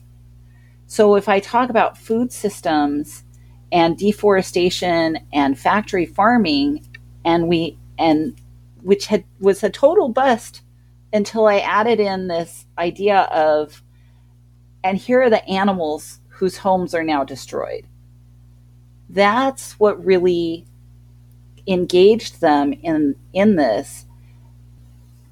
So 0.86 1.16
if 1.16 1.28
i 1.28 1.40
talk 1.40 1.70
about 1.70 1.98
food 1.98 2.30
systems 2.30 3.24
and 3.74 3.98
deforestation 3.98 5.18
and 5.32 5.58
factory 5.58 6.06
farming 6.06 6.86
and 7.24 7.48
we 7.48 7.76
and 7.98 8.40
which 8.82 9.06
had 9.06 9.24
was 9.40 9.64
a 9.64 9.68
total 9.68 10.08
bust 10.08 10.62
until 11.12 11.46
I 11.46 11.58
added 11.58 11.98
in 11.98 12.28
this 12.28 12.66
idea 12.78 13.22
of, 13.22 13.82
and 14.84 14.96
here 14.96 15.22
are 15.22 15.30
the 15.30 15.44
animals 15.48 16.20
whose 16.28 16.58
homes 16.58 16.94
are 16.94 17.02
now 17.02 17.24
destroyed. 17.24 17.86
That's 19.08 19.72
what 19.72 20.04
really 20.04 20.66
engaged 21.66 22.40
them 22.40 22.72
in 22.74 23.16
in 23.32 23.56
this. 23.56 24.06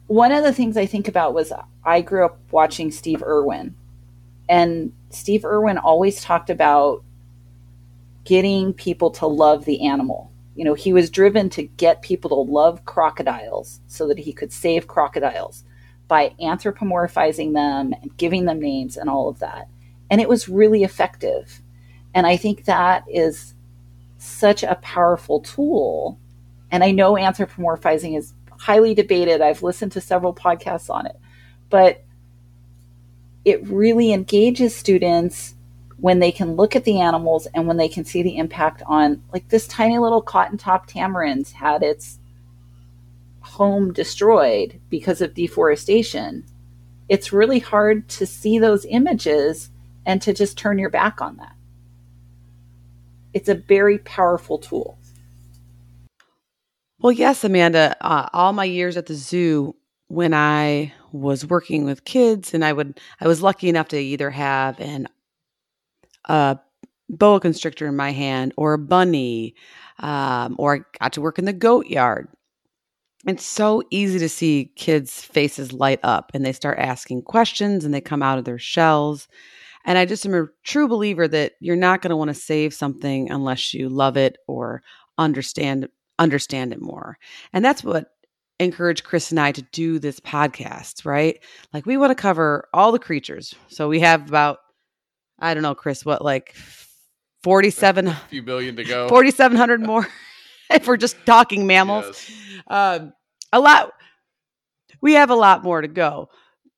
One 0.09 0.33
of 0.33 0.43
the 0.43 0.53
things 0.53 0.77
I 0.77 0.87
think 0.87 1.07
about 1.07 1.33
was 1.33 1.53
I 1.85 2.01
grew 2.01 2.25
up 2.25 2.41
watching 2.51 2.91
Steve 2.91 3.23
Irwin, 3.23 3.77
and 4.49 4.93
Steve 5.11 5.45
Irwin 5.45 5.79
always 5.79 6.21
talked 6.21 6.51
about 6.51 7.05
getting 8.25 8.73
people 8.73 9.11
to 9.11 9.27
love 9.27 9.65
the 9.65 9.87
animal 9.87 10.33
you 10.55 10.65
know, 10.65 10.75
he 10.75 10.93
was 10.93 11.11
driven 11.11 11.49
to 11.51 11.63
get 11.63 12.03
people 12.03 12.29
to 12.31 12.53
love 12.53 12.85
crocodiles 12.85 13.81
so 13.87 14.07
that 14.09 14.19
he 14.19 14.33
could 14.33 14.53
save 14.53 14.87
crocodiles 14.87 15.65
by 16.09 16.35
anthropomorphizing 16.41 17.55
them 17.55 17.95
and 18.01 18.17
giving 18.19 18.45
them 18.45 18.61
names 18.61 18.97
and 18.97 19.09
all 19.09 19.29
of 19.29 19.39
that. 19.39 19.69
And 20.11 20.21
it 20.21 20.29
was 20.29 20.49
really 20.49 20.85
effective. 20.85 21.63
And 22.15 22.27
I 22.27 22.37
think 22.37 22.65
that 22.65 23.05
is 23.09 23.55
such 24.19 24.63
a 24.63 24.79
powerful 24.83 25.41
tool. 25.41 26.19
And 26.71 26.85
I 26.85 26.91
know 26.91 27.15
anthropomorphizing 27.15 28.17
is 28.19 28.35
highly 28.59 28.95
debated. 28.95 29.41
I've 29.41 29.63
listened 29.63 29.93
to 29.93 30.03
several 30.03 30.35
podcasts 30.35 30.91
on 30.91 31.07
it. 31.07 31.17
But 31.71 32.05
it 33.47 33.67
really 33.67 34.13
engages 34.13 34.77
students 34.77 35.55
when 36.03 36.19
they 36.19 36.33
can 36.33 36.57
look 36.57 36.75
at 36.75 36.83
the 36.83 37.01
animals 37.01 37.47
and 37.55 37.69
when 37.69 37.77
they 37.77 37.87
can 37.87 38.05
see 38.05 38.25
the 38.25 38.37
impact 38.37 38.83
on 38.87 39.23
like 39.33 39.49
this 39.51 39.69
tiny 39.69 40.01
little 40.01 40.21
cotton 40.21 40.59
top 40.59 40.91
tamarins 40.91 41.53
had 41.53 41.81
its 41.81 42.19
home 43.41 43.93
destroyed 43.93 44.81
because 44.91 45.21
of 45.21 45.33
deforestation. 45.33 46.45
It's 47.09 47.33
really 47.33 47.61
hard 47.61 48.09
to 48.09 48.27
see 48.27 48.59
those 48.59 48.85
images 48.87 49.71
and 50.05 50.21
to 50.23 50.35
just 50.35 50.59
turn 50.59 50.77
your 50.77 50.91
back 50.91 51.23
on 51.23 51.37
that. 51.37 51.55
It's 53.33 53.49
a 53.49 53.55
very 53.55 53.99
powerful 53.99 54.59
tool. 54.59 54.99
Well 56.99 57.13
yes 57.13 57.45
amanda 57.45 57.97
uh, 58.01 58.29
all 58.33 58.53
my 58.53 58.65
years 58.65 58.97
at 58.97 59.07
the 59.07 59.15
zoo 59.15 59.77
when 60.09 60.35
i 60.35 60.93
was 61.13 61.47
working 61.47 61.85
with 61.85 62.05
kids 62.05 62.55
and 62.55 62.65
i 62.65 62.73
would 62.73 63.01
i 63.21 63.27
was 63.27 63.43
lucky 63.43 63.69
enough 63.69 63.89
to 63.89 63.99
either 63.99 64.31
have 64.31 64.79
an 64.79 65.09
a 66.27 66.59
boa 67.09 67.41
constrictor 67.41 67.87
in 67.87 67.97
my 67.97 68.11
hand 68.11 68.55
or 68.57 68.73
a 68.73 68.79
bunny, 68.79 69.55
um, 69.99 70.57
or 70.59 70.77
I 70.77 70.81
got 71.01 71.13
to 71.15 71.21
work 71.21 71.39
in 71.39 71.45
the 71.45 71.53
goat 71.53 71.87
yard. 71.87 72.29
It's 73.27 73.45
so 73.45 73.83
easy 73.91 74.19
to 74.19 74.29
see 74.29 74.73
kids' 74.75 75.23
faces 75.23 75.73
light 75.73 76.01
up 76.03 76.33
and 76.35 76.45
they 76.45 76.53
start 76.53 76.79
asking 76.79 77.23
questions 77.23 77.85
and 77.85 77.95
they 77.95 78.01
come 78.01 78.23
out 78.23 78.39
of 78.39 78.45
their 78.45 78.59
shells. 78.59 79.29
And 79.85 79.97
I 79.99 80.07
just 80.07 80.27
am 80.27 80.35
a 80.35 80.49
true 80.65 80.89
believer 80.89 81.29
that 81.29 81.53
you're 81.61 81.77
not 81.77 82.03
going 82.03 82.11
to 82.11 82.17
want 82.17 82.29
to 82.29 82.35
save 82.35 82.75
something 82.75 83.31
unless 83.31 83.75
you 83.75 83.89
love 83.89 84.17
it 84.17 84.39
or 84.49 84.83
understand 85.19 85.89
understand 86.19 86.73
it 86.73 86.81
more. 86.81 87.19
And 87.53 87.65
that's 87.65 87.83
what 87.83 88.13
encouraged 88.59 89.05
Chris 89.05 89.31
and 89.31 89.41
I 89.41 89.53
to 89.53 89.63
do 89.73 89.99
this 89.99 90.21
podcast, 90.21 91.05
right? 91.05 91.43
Like 91.73 91.87
we 91.87 91.97
want 91.97 92.11
to 92.11 92.21
cover 92.21 92.69
all 92.73 92.93
the 92.93 92.99
creatures. 92.99 93.55
So 93.69 93.89
we 93.89 94.01
have 94.01 94.29
about 94.29 94.59
I 95.43 95.55
don't 95.55 95.63
know, 95.63 95.75
Chris, 95.75 96.05
what 96.05 96.23
like 96.23 96.55
47 97.43 98.09
a 98.09 98.15
few 98.31 98.43
billion 98.43 98.77
to 98.77 98.85
go. 98.85 99.09
4700 99.11 99.81
more 99.83 100.07
if 100.71 100.87
we're 100.87 100.97
just 100.97 101.17
talking 101.27 101.67
mammals. 101.67 102.07
Yes. 102.29 103.01
Um, 103.01 103.13
a 103.53 103.61
lot 103.61 103.93
we 105.01 105.15
have 105.15 105.31
a 105.31 105.35
lot 105.35 105.63
more 105.63 105.83
to 105.83 105.89
go 105.89 106.29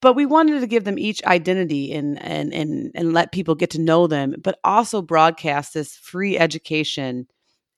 but 0.04 0.14
we 0.14 0.26
wanted 0.26 0.60
to 0.60 0.66
give 0.66 0.84
them 0.84 0.98
each 0.98 1.24
identity 1.24 1.92
and 1.92 2.20
and 2.22 2.52
and 2.52 2.90
and 2.94 3.12
let 3.12 3.32
people 3.32 3.54
get 3.54 3.70
to 3.70 3.80
know 3.80 4.06
them 4.06 4.34
but 4.42 4.58
also 4.64 5.00
broadcast 5.00 5.74
this 5.74 5.96
free 5.96 6.36
education 6.36 7.26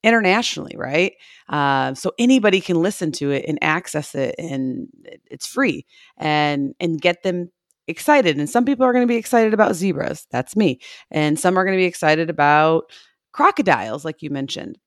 internationally 0.03 0.75
right 0.77 1.14
uh, 1.49 1.94
so 1.94 2.12
anybody 2.18 2.61
can 2.61 2.81
listen 2.83 3.12
to 3.12 3.31
it 3.31 3.44
and 3.46 3.59
access 3.62 4.14
it 4.14 4.35
and 4.38 4.88
it's 5.31 5.46
free 5.46 5.85
and 6.16 6.75
and 6.81 7.01
get 7.01 7.22
them 7.22 7.51
excited 7.88 8.38
and 8.38 8.51
some 8.51 8.64
people 8.64 8.85
are 8.85 8.92
going 8.92 9.07
to 9.07 9.12
be 9.12 9.16
excited 9.16 9.55
about 9.55 9.75
zebras 9.77 10.27
that's 10.31 10.57
me 10.57 10.81
and 11.11 11.38
some 11.38 11.57
are 11.57 11.64
going 11.64 11.77
to 11.77 11.81
be 11.81 11.87
excited 11.87 12.29
about 12.29 12.90
crocodiles 13.37 14.05
like 14.05 14.22
you 14.22 14.31
mentioned. 14.31 14.79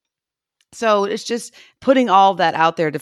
So 0.74 1.04
it's 1.04 1.24
just 1.24 1.54
putting 1.82 2.10
all 2.10 2.34
that 2.36 2.56
out 2.56 2.78
there 2.78 2.92
to 2.92 3.00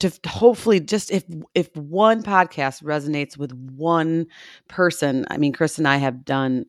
to 0.00 0.12
hopefully 0.26 0.80
just 0.80 1.12
if 1.12 1.22
if 1.54 1.74
one 1.76 2.24
podcast 2.24 2.82
resonates 2.82 3.38
with 3.38 3.52
one 3.76 4.26
person 4.66 5.24
i 5.30 5.36
mean 5.36 5.52
chris 5.52 5.78
and 5.78 5.86
i 5.86 5.96
have 5.96 6.24
done 6.24 6.64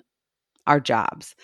our 0.67 0.79
jobs 0.79 1.35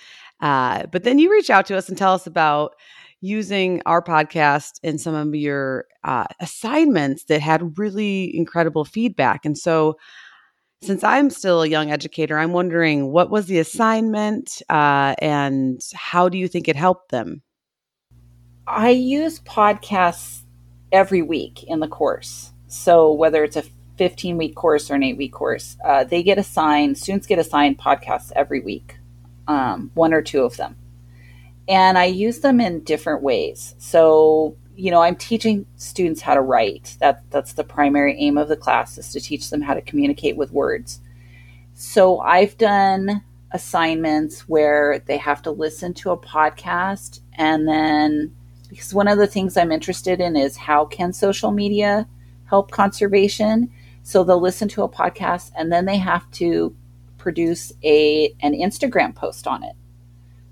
uh, 0.41 0.86
but 0.91 1.03
then 1.03 1.17
you 1.17 1.32
reach 1.32 1.49
out 1.49 1.65
to 1.65 1.75
us 1.75 1.89
and 1.89 1.97
tell 1.97 2.13
us 2.13 2.27
about 2.27 2.75
using 3.21 3.82
our 3.88 4.03
podcast 4.03 4.79
in 4.84 4.99
some 4.99 5.15
of 5.15 5.34
your 5.34 5.86
uh, 6.03 6.25
assignments 6.39 7.25
that 7.25 7.41
had 7.41 7.77
really 7.79 8.38
incredible 8.38 8.86
feedback 8.86 9.43
and 9.43 9.58
so 9.58 9.97
since 10.82 11.04
i'm 11.04 11.30
still 11.30 11.62
a 11.62 11.68
young 11.68 11.92
educator 11.92 12.38
i'm 12.38 12.54
wondering 12.54 13.12
what 13.12 13.30
was 13.30 13.48
the 13.48 13.60
assignment 13.60 14.62
uh, 14.70 15.15
and 15.20 15.82
how 15.94 16.30
do 16.30 16.38
you 16.38 16.48
think 16.48 16.68
it 16.68 16.76
helped 16.76 17.12
them 17.12 17.42
i 18.68 18.89
use 18.89 19.39
podcasts 19.42 20.44
every 20.92 21.22
week 21.22 21.63
in 21.63 21.80
the 21.80 21.88
course. 21.88 22.52
So 22.68 23.12
whether 23.12 23.44
it's 23.44 23.56
a 23.56 23.63
15 23.98 24.38
week 24.38 24.56
course 24.56 24.89
or 24.89 24.96
an 24.96 25.04
eight 25.04 25.18
week 25.18 25.34
course, 25.34 25.78
uh, 25.84 26.04
they 26.04 26.24
get 26.24 26.38
assigned, 26.38 26.98
students 26.98 27.28
get 27.28 27.39
assigned 27.39 27.78
podcasts 27.78 28.32
every 28.36 28.60
week, 28.60 28.98
um, 29.48 29.92
one 29.94 30.13
or 30.13 30.22
two 30.22 30.44
of 30.44 30.58
them. 30.58 30.76
And 31.68 31.98
I 31.98 32.06
use 32.06 32.39
them 32.39 32.60
in 32.60 32.84
different 32.84 33.22
ways. 33.22 33.76
So, 33.78 34.56
you 34.80 34.92
know, 34.92 35.02
I'm 35.02 35.18
teaching 35.18 35.65
students 35.76 36.22
how 36.22 36.36
to 36.36 36.42
write. 36.42 36.96
That 37.00 37.30
that's 37.32 37.54
the 37.54 37.65
primary 37.65 38.15
aim 38.18 38.38
of 38.38 38.48
the 38.48 38.56
class 38.56 38.98
is 38.98 39.12
to 39.12 39.20
teach 39.20 39.50
them 39.50 39.62
how 39.62 39.74
to 39.74 39.82
communicate 39.82 40.38
with 40.38 40.54
words. 40.54 41.02
So 41.74 42.20
I've 42.20 42.58
done 42.58 43.24
assignments 43.52 44.48
where 44.48 45.00
they 45.06 45.18
have 45.18 45.42
to 45.42 45.52
listen 45.52 45.94
to 45.96 46.12
a 46.12 46.18
podcast 46.18 47.20
and 47.34 47.68
then 47.68 48.34
because 48.70 48.94
one 48.94 49.08
of 49.08 49.18
the 49.18 49.28
things 49.28 49.58
I'm 49.58 49.72
interested 49.72 50.22
in 50.22 50.38
is 50.38 50.56
how 50.56 50.86
can 50.86 51.12
social 51.12 51.52
media 51.52 52.08
help 52.46 52.72
conservation? 52.72 53.70
So 54.04 54.24
they'll 54.24 54.39
listen 54.39 54.70
to 54.70 54.84
a 54.84 54.89
podcast 54.89 55.52
and 55.58 55.74
then 55.74 55.86
they 55.86 55.98
have 55.98 56.30
to 56.32 56.74
produce 57.18 57.74
a 57.84 58.34
an 58.39 58.54
Instagram 58.54 59.13
post 59.13 59.46
on 59.46 59.63
it, 59.63 59.76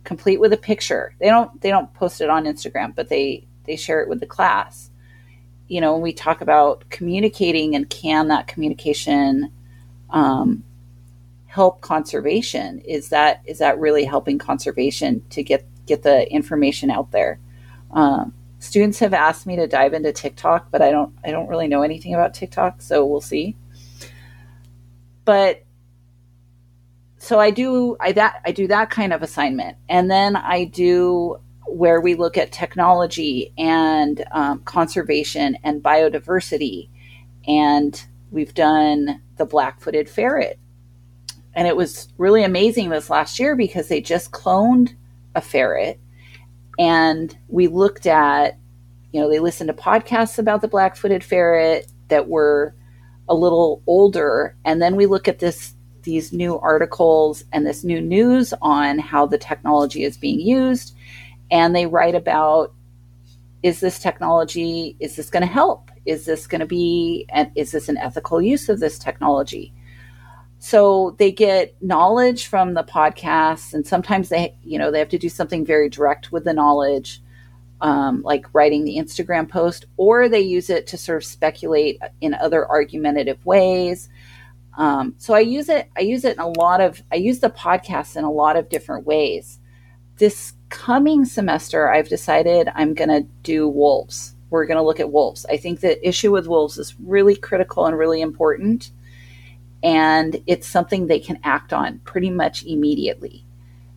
complete 0.03 0.41
with 0.41 0.51
a 0.51 0.57
picture. 0.57 1.13
They 1.19 1.27
don't 1.27 1.61
they 1.61 1.69
don't 1.69 1.93
post 1.93 2.19
it 2.19 2.29
on 2.29 2.43
Instagram, 2.43 2.93
but 2.93 3.07
they 3.07 3.47
they 3.67 3.75
share 3.75 4.01
it 4.01 4.09
with 4.09 4.19
the 4.19 4.25
class. 4.25 4.89
You 5.67 5.81
know, 5.81 5.93
when 5.93 6.01
we 6.01 6.13
talk 6.13 6.41
about 6.41 6.89
communicating 6.89 7.75
and 7.75 7.89
can 7.89 8.29
that 8.29 8.47
communication 8.47 9.51
um, 10.09 10.63
help 11.45 11.81
conservation? 11.81 12.79
Is 12.81 13.09
that 13.09 13.41
is 13.45 13.59
that 13.59 13.79
really 13.79 14.05
helping 14.05 14.37
conservation 14.37 15.23
to 15.31 15.43
get 15.43 15.65
get 15.85 16.03
the 16.03 16.31
information 16.31 16.91
out 16.91 17.11
there? 17.11 17.39
Um, 17.91 18.33
students 18.59 18.99
have 18.99 19.13
asked 19.13 19.47
me 19.47 19.55
to 19.55 19.67
dive 19.67 19.93
into 19.93 20.11
TikTok, 20.11 20.71
but 20.71 20.81
I 20.81 20.91
don't 20.91 21.13
I 21.25 21.31
don't 21.31 21.47
really 21.47 21.67
know 21.67 21.81
anything 21.81 22.13
about 22.13 22.33
TikTok, 22.33 22.81
so 22.81 23.05
we'll 23.05 23.21
see. 23.21 23.55
But 25.25 25.63
so 27.17 27.39
I 27.39 27.49
do 27.49 27.97
I 27.99 28.11
that 28.13 28.41
I 28.45 28.51
do 28.51 28.67
that 28.67 28.89
kind 28.89 29.11
of 29.11 29.23
assignment, 29.23 29.77
and 29.89 30.09
then 30.09 30.35
I 30.35 30.65
do 30.65 31.39
where 31.67 32.01
we 32.01 32.15
look 32.15 32.37
at 32.37 32.51
technology 32.51 33.53
and 33.57 34.23
um, 34.31 34.61
conservation 34.63 35.57
and 35.63 35.83
biodiversity, 35.83 36.89
and 37.47 38.05
we've 38.31 38.53
done 38.53 39.21
the 39.37 39.45
black-footed 39.45 40.09
ferret, 40.09 40.59
and 41.53 41.67
it 41.67 41.75
was 41.75 42.07
really 42.17 42.43
amazing 42.43 42.89
this 42.89 43.09
last 43.09 43.39
year 43.39 43.55
because 43.55 43.87
they 43.87 44.01
just 44.01 44.31
cloned 44.31 44.95
a 45.35 45.41
ferret 45.41 45.99
and 46.79 47.35
we 47.47 47.67
looked 47.67 48.05
at, 48.05 48.57
you 49.11 49.19
know, 49.19 49.29
they 49.29 49.39
listened 49.39 49.67
to 49.69 49.73
podcasts 49.73 50.37
about 50.37 50.61
the 50.61 50.67
black 50.67 50.95
footed 50.95 51.23
ferret 51.23 51.87
that 52.09 52.27
were 52.27 52.75
a 53.27 53.35
little 53.35 53.81
older. 53.87 54.55
And 54.63 54.81
then 54.81 54.95
we 54.95 55.05
look 55.05 55.27
at 55.27 55.39
this 55.39 55.73
these 56.03 56.31
new 56.31 56.57
articles 56.59 57.43
and 57.51 57.65
this 57.67 57.83
new 57.83 57.99
news 57.99 58.53
on 58.61 58.97
how 58.97 59.25
the 59.25 59.37
technology 59.37 60.03
is 60.03 60.15
being 60.15 60.39
used. 60.39 60.95
And 61.51 61.75
they 61.75 61.85
write 61.85 62.15
about 62.15 62.73
is 63.63 63.79
this 63.79 63.99
technology, 63.99 64.95
is 64.99 65.15
this 65.15 65.29
going 65.29 65.41
to 65.41 65.47
help? 65.47 65.89
Is 66.05 66.25
this 66.25 66.45
going 66.45 66.59
to 66.59 66.67
be, 66.67 67.25
and 67.29 67.51
is 67.55 67.71
this 67.71 67.89
an 67.89 67.97
ethical 67.97 68.41
use 68.41 68.69
of 68.69 68.79
this 68.79 68.99
technology? 68.99 69.73
so 70.59 71.15
they 71.19 71.31
get 71.31 71.75
knowledge 71.81 72.47
from 72.47 72.73
the 72.73 72.83
podcasts 72.83 73.73
and 73.73 73.85
sometimes 73.85 74.29
they 74.29 74.55
you 74.63 74.79
know 74.79 74.91
they 74.91 74.99
have 74.99 75.09
to 75.09 75.17
do 75.17 75.29
something 75.29 75.65
very 75.65 75.89
direct 75.89 76.31
with 76.31 76.43
the 76.43 76.53
knowledge 76.53 77.21
um, 77.79 78.23
like 78.23 78.45
writing 78.53 78.83
the 78.83 78.97
instagram 78.97 79.47
post 79.47 79.85
or 79.97 80.27
they 80.27 80.41
use 80.41 80.69
it 80.69 80.87
to 80.87 80.97
sort 80.97 81.17
of 81.17 81.25
speculate 81.25 82.01
in 82.21 82.33
other 82.33 82.67
argumentative 82.67 83.45
ways 83.45 84.09
um, 84.77 85.13
so 85.17 85.33
i 85.35 85.39
use 85.39 85.69
it 85.69 85.89
i 85.95 86.01
use 86.01 86.25
it 86.25 86.33
in 86.33 86.41
a 86.41 86.47
lot 86.47 86.81
of 86.81 87.03
i 87.11 87.15
use 87.15 87.39
the 87.39 87.49
podcasts 87.51 88.17
in 88.17 88.23
a 88.23 88.31
lot 88.31 88.55
of 88.55 88.67
different 88.69 89.05
ways 89.05 89.59
this 90.17 90.53
coming 90.69 91.25
semester 91.25 91.89
i've 91.89 92.09
decided 92.09 92.69
i'm 92.75 92.93
going 92.93 93.09
to 93.09 93.21
do 93.43 93.67
wolves 93.67 94.35
we're 94.49 94.65
going 94.65 94.77
to 94.77 94.83
look 94.83 94.99
at 94.99 95.11
wolves 95.11 95.45
i 95.49 95.57
think 95.57 95.79
the 95.79 96.07
issue 96.07 96.31
with 96.31 96.47
wolves 96.47 96.77
is 96.77 96.95
really 96.99 97.35
critical 97.35 97.85
and 97.85 97.97
really 97.97 98.21
important 98.21 98.91
and 99.83 100.41
it's 100.47 100.67
something 100.67 101.07
they 101.07 101.19
can 101.19 101.39
act 101.43 101.73
on 101.73 101.99
pretty 101.99 102.29
much 102.29 102.63
immediately. 102.65 103.45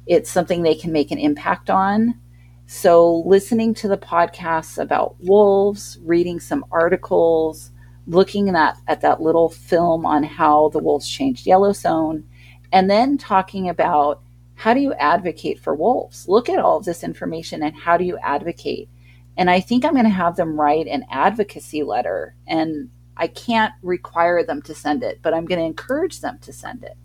It's 0.06 0.30
something 0.30 0.62
they 0.62 0.74
can 0.74 0.92
make 0.92 1.10
an 1.10 1.18
impact 1.18 1.70
on. 1.70 2.18
So, 2.66 3.22
listening 3.26 3.74
to 3.74 3.88
the 3.88 3.98
podcasts 3.98 4.78
about 4.78 5.16
wolves, 5.20 5.98
reading 6.02 6.38
some 6.38 6.64
articles, 6.70 7.72
looking 8.06 8.48
at, 8.50 8.76
at 8.86 9.00
that 9.00 9.20
little 9.20 9.48
film 9.48 10.06
on 10.06 10.22
how 10.22 10.68
the 10.68 10.78
wolves 10.78 11.08
changed 11.08 11.46
Yellowstone, 11.46 12.24
and 12.72 12.88
then 12.88 13.18
talking 13.18 13.68
about 13.68 14.22
how 14.60 14.74
do 14.74 14.80
you 14.80 14.92
advocate 14.92 15.58
for 15.58 15.74
wolves? 15.74 16.28
Look 16.28 16.50
at 16.50 16.58
all 16.58 16.76
of 16.76 16.84
this 16.84 17.02
information 17.02 17.62
and 17.62 17.74
how 17.74 17.96
do 17.96 18.04
you 18.04 18.18
advocate? 18.18 18.90
And 19.38 19.48
I 19.48 19.58
think 19.58 19.86
I'm 19.86 19.94
going 19.94 20.04
to 20.04 20.10
have 20.10 20.36
them 20.36 20.60
write 20.60 20.86
an 20.86 21.06
advocacy 21.10 21.82
letter 21.82 22.34
and 22.46 22.90
I 23.16 23.28
can't 23.28 23.72
require 23.80 24.44
them 24.44 24.60
to 24.62 24.74
send 24.74 25.02
it, 25.02 25.20
but 25.22 25.32
I'm 25.32 25.46
going 25.46 25.60
to 25.60 25.64
encourage 25.64 26.20
them 26.20 26.38
to 26.42 26.52
send 26.52 26.84
it. 26.84 26.98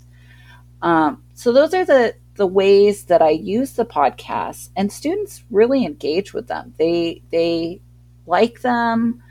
Um, 0.81 1.23
so 1.33 1.53
those 1.53 1.73
are 1.73 1.85
the 1.85 2.15
the 2.35 2.45
ways 2.45 3.05
that 3.05 3.21
I 3.21 3.29
use 3.29 3.71
the 3.71 3.85
podcast, 3.85 4.71
and 4.75 4.91
students 4.91 5.45
really 5.49 5.85
engage 5.85 6.33
with 6.33 6.47
them. 6.47 6.73
They 6.77 7.21
they 7.31 7.79
like 8.27 8.59
them. 8.61 9.23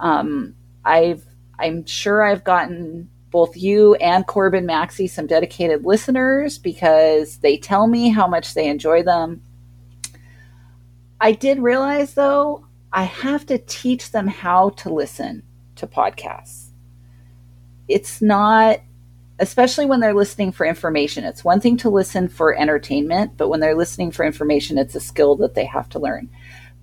Um, 0.00 0.54
I've 0.82 1.26
I'm 1.58 1.84
sure 1.84 2.22
I've 2.22 2.42
gotten 2.42 3.10
both 3.36 3.54
you 3.54 3.94
and 3.96 4.26
Corbin 4.26 4.64
Maxey 4.64 5.06
some 5.06 5.26
dedicated 5.26 5.84
listeners 5.84 6.56
because 6.56 7.36
they 7.40 7.58
tell 7.58 7.86
me 7.86 8.08
how 8.08 8.26
much 8.26 8.54
they 8.54 8.66
enjoy 8.66 9.02
them. 9.02 9.42
I 11.20 11.32
did 11.32 11.58
realize 11.58 12.14
though, 12.14 12.64
I 12.94 13.02
have 13.02 13.44
to 13.48 13.58
teach 13.58 14.10
them 14.10 14.26
how 14.26 14.70
to 14.70 14.88
listen 14.88 15.42
to 15.74 15.86
podcasts. 15.86 16.70
It's 17.88 18.22
not, 18.22 18.80
especially 19.38 19.84
when 19.84 20.00
they're 20.00 20.14
listening 20.14 20.50
for 20.50 20.64
information, 20.64 21.24
it's 21.24 21.44
one 21.44 21.60
thing 21.60 21.76
to 21.76 21.90
listen 21.90 22.28
for 22.28 22.56
entertainment, 22.56 23.36
but 23.36 23.50
when 23.50 23.60
they're 23.60 23.76
listening 23.76 24.12
for 24.12 24.24
information, 24.24 24.78
it's 24.78 24.94
a 24.94 25.00
skill 25.00 25.36
that 25.36 25.54
they 25.54 25.66
have 25.66 25.90
to 25.90 25.98
learn. 25.98 26.30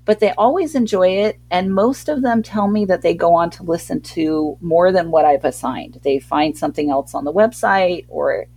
But 0.05 0.19
they 0.19 0.31
always 0.31 0.75
enjoy 0.75 1.09
it, 1.09 1.39
and 1.49 1.73
most 1.73 2.09
of 2.09 2.21
them 2.21 2.43
tell 2.43 2.67
me 2.67 2.85
that 2.85 3.01
they 3.01 3.13
go 3.13 3.33
on 3.35 3.49
to 3.51 3.63
listen 3.63 4.01
to 4.01 4.57
more 4.59 4.91
than 4.91 5.11
what 5.11 5.23
I've 5.23 5.45
assigned. 5.45 5.99
They 6.03 6.19
find 6.19 6.57
something 6.57 6.89
else 6.89 7.13
on 7.13 7.23
the 7.23 7.31
website 7.31 8.05
or 8.09 8.47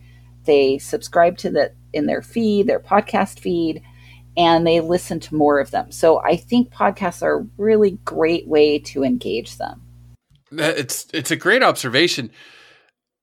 they 0.45 0.79
subscribe 0.79 1.39
to 1.39 1.51
the 1.51 1.73
in 1.93 2.07
their 2.07 2.23
feed, 2.23 2.67
their 2.67 2.81
podcast 2.81 3.39
feed, 3.39 3.83
and 4.37 4.67
they 4.67 4.81
listen 4.81 5.21
to 5.21 5.35
more 5.35 5.61
of 5.61 5.71
them. 5.71 5.93
So 5.93 6.19
I 6.21 6.37
think 6.37 6.73
podcasts 6.73 7.23
are 7.23 7.41
a 7.41 7.47
really 7.57 7.93
great 8.05 8.47
way 8.49 8.79
to 8.81 9.05
engage 9.05 9.57
them. 9.57 9.83
It's 10.53 11.07
it's 11.13 11.31
a 11.31 11.37
great 11.37 11.63
observation. 11.63 12.31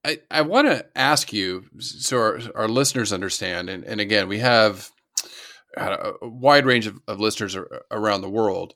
I, 0.05 0.19
I 0.29 0.41
want 0.41 0.67
to 0.67 0.85
ask 0.97 1.31
you 1.31 1.65
so 1.79 2.17
our, 2.17 2.39
our 2.55 2.67
listeners 2.67 3.13
understand, 3.13 3.69
and, 3.69 3.85
and 3.85 4.01
again, 4.01 4.27
we 4.27 4.39
have 4.39 4.91
a 5.77 6.13
wide 6.21 6.65
range 6.65 6.87
of, 6.87 6.99
of 7.07 7.19
listeners 7.19 7.57
around 7.91 8.21
the 8.21 8.29
world. 8.29 8.75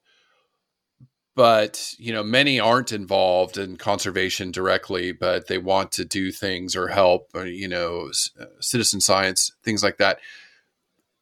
But 1.36 1.94
you 2.00 2.12
know 2.12 2.24
many 2.24 2.60
aren't 2.60 2.92
involved 2.92 3.60
in 3.60 3.78
conservation 3.78 4.52
directly 4.52 5.12
but 5.12 5.48
they 5.48 5.60
want 5.60 5.92
to 5.94 6.06
do 6.06 6.32
things 6.32 6.76
or 6.76 6.88
help 6.88 7.30
or, 7.36 7.46
you 7.46 7.68
know 7.68 8.10
uh, 8.42 8.46
citizen 8.60 9.02
science 9.02 9.52
things 9.64 9.84
like 9.84 9.98
that. 9.98 10.20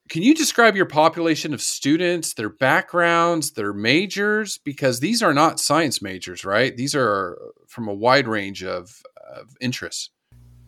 Can 0.07 0.21
you 0.21 0.33
describe 0.33 0.75
your 0.75 0.85
population 0.85 1.53
of 1.53 1.61
students 1.61 2.33
their 2.33 2.49
backgrounds 2.49 3.51
their 3.51 3.73
majors? 3.73 4.57
Because 4.57 5.01
these 5.01 5.21
are 5.21 5.33
not 5.33 5.59
science 5.59 6.01
majors 6.01 6.45
right? 6.45 6.75
These 6.77 6.95
are 6.95 7.37
from 7.67 7.89
a 7.89 7.93
wide 7.93 8.27
range 8.27 8.63
of, 8.63 9.03
of 9.35 9.57
interests. 9.59 10.11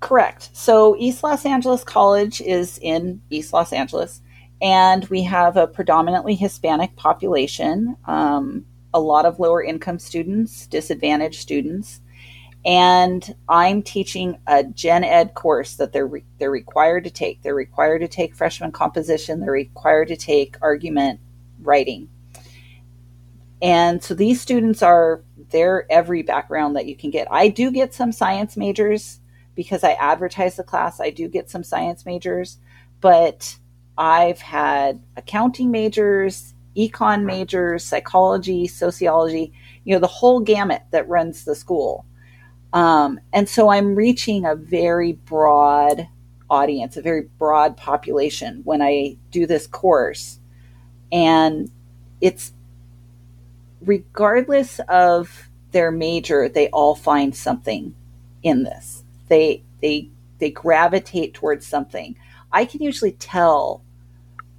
Correct. 0.02 0.50
So 0.52 0.96
east 1.00 1.24
los 1.24 1.46
angeles 1.46 1.86
college 1.86 2.42
is 2.42 2.78
in 2.80 3.22
east 3.30 3.54
los 3.54 3.72
angeles 3.72 4.22
and 4.62 5.06
we 5.10 5.24
have 5.24 5.58
a 5.58 5.68
predominantly 5.68 6.36
hispanic 6.36 6.96
population 6.96 7.96
um, 8.06 8.66
a 8.94 9.00
lot 9.00 9.26
of 9.26 9.40
lower 9.40 9.64
income 9.64 10.00
students, 10.00 10.66
disadvantaged 10.68 11.40
students. 11.40 12.02
And 12.66 13.36
I'm 13.48 13.82
teaching 13.82 14.40
a 14.48 14.64
gen 14.64 15.04
ed 15.04 15.36
course 15.36 15.76
that 15.76 15.94
they're 15.94 16.08
re- 16.08 16.26
they're 16.38 16.52
required 16.52 17.04
to 17.06 17.10
take. 17.10 17.42
They're 17.42 17.56
required 17.56 18.00
to 18.00 18.08
take 18.08 18.36
freshman 18.36 18.72
composition. 18.72 19.40
They're 19.40 19.52
required 19.52 20.10
to 20.10 20.18
take 20.18 20.58
argument 20.62 21.20
writing. 21.62 22.10
And 23.62 24.04
so 24.04 24.14
these 24.14 24.42
students 24.42 24.82
are 24.82 25.24
they're 25.52 25.90
every 25.90 26.24
background 26.24 26.76
that 26.76 26.88
you 26.88 26.96
can 26.96 27.10
get. 27.10 27.28
I 27.32 27.48
do 27.48 27.72
get 27.72 27.94
some 27.94 28.12
science 28.12 28.58
majors 28.58 29.20
because 29.56 29.84
I 29.84 29.94
advertise 29.94 30.58
the 30.58 30.64
class. 30.64 31.00
I 31.00 31.10
do 31.10 31.28
get 31.28 31.50
some 31.50 31.64
science 31.64 32.06
majors, 32.06 32.58
but 33.00 33.58
I've 33.98 34.40
had 34.40 35.02
accounting 35.16 35.72
majors, 35.72 36.54
econ 36.76 37.24
majors, 37.24 37.84
psychology, 37.84 38.68
sociology, 38.68 39.52
you 39.84 39.96
know, 39.96 40.00
the 40.00 40.08
whole 40.08 40.40
gamut 40.40 40.84
that 40.92 41.10
runs 41.10 41.46
the 41.46 41.56
school. 41.56 42.06
Um, 42.74 43.20
and 43.34 43.50
so 43.50 43.70
I'm 43.70 43.96
reaching 43.96 44.46
a 44.46 44.56
very 44.56 45.14
broad 45.14 46.08
audience, 46.50 46.98
a 46.98 47.02
very 47.02 47.24
broad 47.38 47.76
population 47.78 48.62
when 48.64 48.82
I 48.82 49.18
do 49.32 49.46
this 49.48 49.68
course. 49.68 50.40
And 51.12 51.72
it's 52.22 52.54
regardless 53.82 54.80
of 54.88 55.50
their 55.72 55.92
major, 55.92 56.50
they 56.50 56.70
all 56.70 56.96
find 56.96 57.36
something 57.36 57.96
in 58.44 58.64
this. 58.64 59.04
They 59.28 59.64
they 59.82 60.10
they 60.40 60.52
gravitate 60.52 61.34
towards 61.34 61.66
something. 61.66 62.16
I 62.52 62.66
can 62.66 62.82
usually 62.82 63.12
tell 63.14 63.84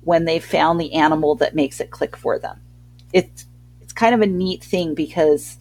when 0.08 0.24
they 0.24 0.40
found 0.40 0.80
the 0.80 0.94
animal 0.94 1.34
that 1.34 1.54
makes 1.54 1.80
it 1.80 1.90
click 1.90 2.16
for 2.16 2.38
them. 2.38 2.58
It's 3.12 3.44
it's 3.82 3.92
kind 3.92 4.14
of 4.14 4.22
a 4.22 4.26
neat 4.26 4.64
thing 4.64 4.94
because 4.94 5.58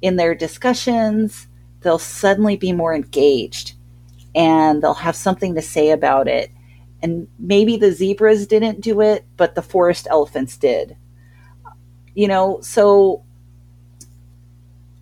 in 0.00 0.16
their 0.16 0.34
discussions 0.34 1.48
they'll 1.82 1.98
suddenly 1.98 2.56
be 2.56 2.72
more 2.72 2.94
engaged 2.94 3.74
and 4.34 4.82
they'll 4.82 4.94
have 4.94 5.14
something 5.14 5.54
to 5.54 5.60
say 5.60 5.90
about 5.90 6.28
it. 6.28 6.50
And 7.02 7.28
maybe 7.38 7.76
the 7.76 7.92
zebras 7.92 8.46
didn't 8.46 8.80
do 8.80 9.02
it, 9.02 9.26
but 9.36 9.54
the 9.54 9.60
forest 9.60 10.06
elephants 10.08 10.56
did. 10.56 10.96
You 12.14 12.26
know, 12.26 12.62
so 12.62 13.22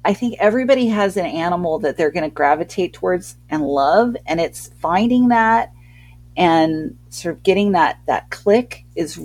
I 0.04 0.12
think 0.12 0.34
everybody 0.40 0.88
has 0.88 1.16
an 1.16 1.26
animal 1.26 1.78
that 1.78 1.96
they're 1.96 2.10
going 2.10 2.28
to 2.28 2.34
gravitate 2.34 2.94
towards 2.94 3.36
and 3.48 3.62
love, 3.62 4.16
and 4.26 4.40
it's 4.40 4.72
finding 4.80 5.28
that 5.28 5.70
and 6.36 6.96
sort 7.10 7.34
of 7.34 7.42
getting 7.42 7.72
that 7.72 7.98
that 8.06 8.30
click 8.30 8.84
is 8.96 9.20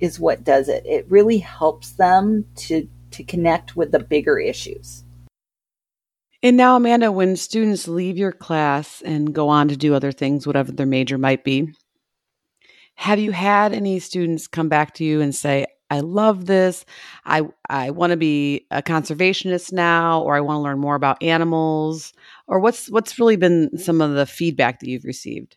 is 0.00 0.20
what 0.20 0.44
does 0.44 0.68
it 0.68 0.84
it 0.86 1.06
really 1.08 1.38
helps 1.38 1.92
them 1.92 2.44
to 2.56 2.88
to 3.10 3.22
connect 3.24 3.76
with 3.76 3.92
the 3.92 3.98
bigger 3.98 4.38
issues 4.38 5.04
and 6.42 6.56
now 6.56 6.76
amanda 6.76 7.10
when 7.10 7.36
students 7.36 7.88
leave 7.88 8.18
your 8.18 8.32
class 8.32 9.02
and 9.02 9.34
go 9.34 9.48
on 9.48 9.68
to 9.68 9.76
do 9.76 9.94
other 9.94 10.12
things 10.12 10.46
whatever 10.46 10.72
their 10.72 10.86
major 10.86 11.18
might 11.18 11.44
be 11.44 11.72
have 12.96 13.18
you 13.18 13.32
had 13.32 13.72
any 13.72 13.98
students 13.98 14.46
come 14.46 14.68
back 14.68 14.94
to 14.94 15.04
you 15.04 15.20
and 15.20 15.34
say 15.34 15.66
I 15.90 16.00
love 16.00 16.46
this. 16.46 16.84
I 17.24 17.42
I 17.68 17.90
want 17.90 18.10
to 18.10 18.16
be 18.16 18.66
a 18.70 18.82
conservationist 18.82 19.72
now 19.72 20.22
or 20.22 20.34
I 20.34 20.40
want 20.40 20.56
to 20.56 20.62
learn 20.62 20.78
more 20.78 20.94
about 20.94 21.22
animals 21.22 22.12
or 22.48 22.58
what's 22.58 22.90
what's 22.90 23.18
really 23.18 23.36
been 23.36 23.76
some 23.78 24.00
of 24.00 24.14
the 24.14 24.26
feedback 24.26 24.80
that 24.80 24.88
you've 24.88 25.04
received? 25.04 25.56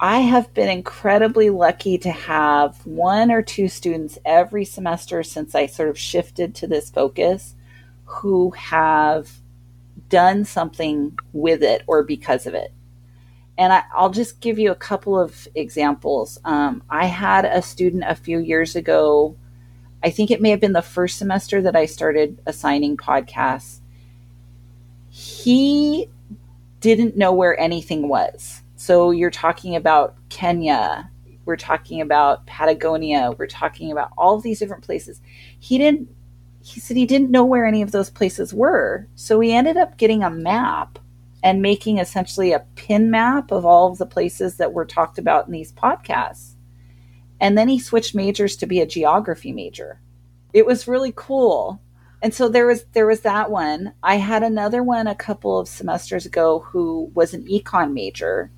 I 0.00 0.20
have 0.20 0.54
been 0.54 0.68
incredibly 0.68 1.50
lucky 1.50 1.98
to 1.98 2.10
have 2.10 2.86
one 2.86 3.32
or 3.32 3.42
two 3.42 3.66
students 3.66 4.16
every 4.24 4.64
semester 4.64 5.24
since 5.24 5.56
I 5.56 5.66
sort 5.66 5.88
of 5.88 5.98
shifted 5.98 6.54
to 6.56 6.68
this 6.68 6.88
focus 6.88 7.56
who 8.04 8.50
have 8.52 9.28
done 10.08 10.44
something 10.44 11.18
with 11.32 11.64
it 11.64 11.82
or 11.88 12.04
because 12.04 12.46
of 12.46 12.54
it. 12.54 12.72
And 13.58 13.72
I, 13.72 13.82
will 13.98 14.10
just 14.10 14.40
give 14.40 14.56
you 14.60 14.70
a 14.70 14.76
couple 14.76 15.20
of 15.20 15.48
examples. 15.56 16.38
Um, 16.44 16.84
I 16.88 17.06
had 17.06 17.44
a 17.44 17.60
student 17.60 18.04
a 18.06 18.14
few 18.14 18.38
years 18.38 18.76
ago, 18.76 19.36
I 20.00 20.10
think 20.10 20.30
it 20.30 20.40
may 20.40 20.50
have 20.50 20.60
been 20.60 20.74
the 20.74 20.80
first 20.80 21.18
semester 21.18 21.60
that 21.62 21.74
I 21.74 21.86
started 21.86 22.40
assigning 22.46 22.96
podcasts. 22.96 23.80
He 25.10 26.08
didn't 26.78 27.16
know 27.16 27.32
where 27.32 27.58
anything 27.58 28.08
was 28.08 28.57
so 28.88 29.10
you're 29.10 29.30
talking 29.30 29.76
about 29.76 30.16
Kenya, 30.30 31.10
we're 31.44 31.56
talking 31.58 32.00
about 32.00 32.46
Patagonia, 32.46 33.34
we're 33.38 33.46
talking 33.46 33.92
about 33.92 34.12
all 34.16 34.36
of 34.36 34.42
these 34.42 34.60
different 34.60 34.82
places. 34.82 35.20
He 35.58 35.76
didn't 35.76 36.08
he 36.62 36.80
said 36.80 36.96
he 36.96 37.04
didn't 37.04 37.30
know 37.30 37.44
where 37.44 37.66
any 37.66 37.82
of 37.82 37.90
those 37.90 38.08
places 38.08 38.54
were. 38.54 39.06
So 39.14 39.40
he 39.40 39.52
ended 39.52 39.76
up 39.76 39.98
getting 39.98 40.22
a 40.22 40.30
map 40.30 40.98
and 41.42 41.60
making 41.60 41.98
essentially 41.98 42.52
a 42.52 42.64
pin 42.76 43.10
map 43.10 43.50
of 43.50 43.66
all 43.66 43.92
of 43.92 43.98
the 43.98 44.06
places 44.06 44.56
that 44.56 44.72
were 44.72 44.86
talked 44.86 45.18
about 45.18 45.44
in 45.44 45.52
these 45.52 45.70
podcasts. 45.70 46.54
And 47.38 47.58
then 47.58 47.68
he 47.68 47.78
switched 47.78 48.14
majors 48.14 48.56
to 48.56 48.66
be 48.66 48.80
a 48.80 48.86
geography 48.86 49.52
major. 49.52 50.00
It 50.54 50.64
was 50.64 50.88
really 50.88 51.12
cool. 51.14 51.82
And 52.22 52.32
so 52.32 52.48
there 52.48 52.66
was 52.66 52.86
there 52.94 53.06
was 53.06 53.20
that 53.20 53.50
one. 53.50 53.92
I 54.02 54.14
had 54.14 54.42
another 54.42 54.82
one 54.82 55.06
a 55.06 55.14
couple 55.14 55.58
of 55.58 55.68
semesters 55.68 56.24
ago 56.24 56.60
who 56.60 57.10
was 57.12 57.34
an 57.34 57.44
econ 57.48 57.92
major 57.92 58.50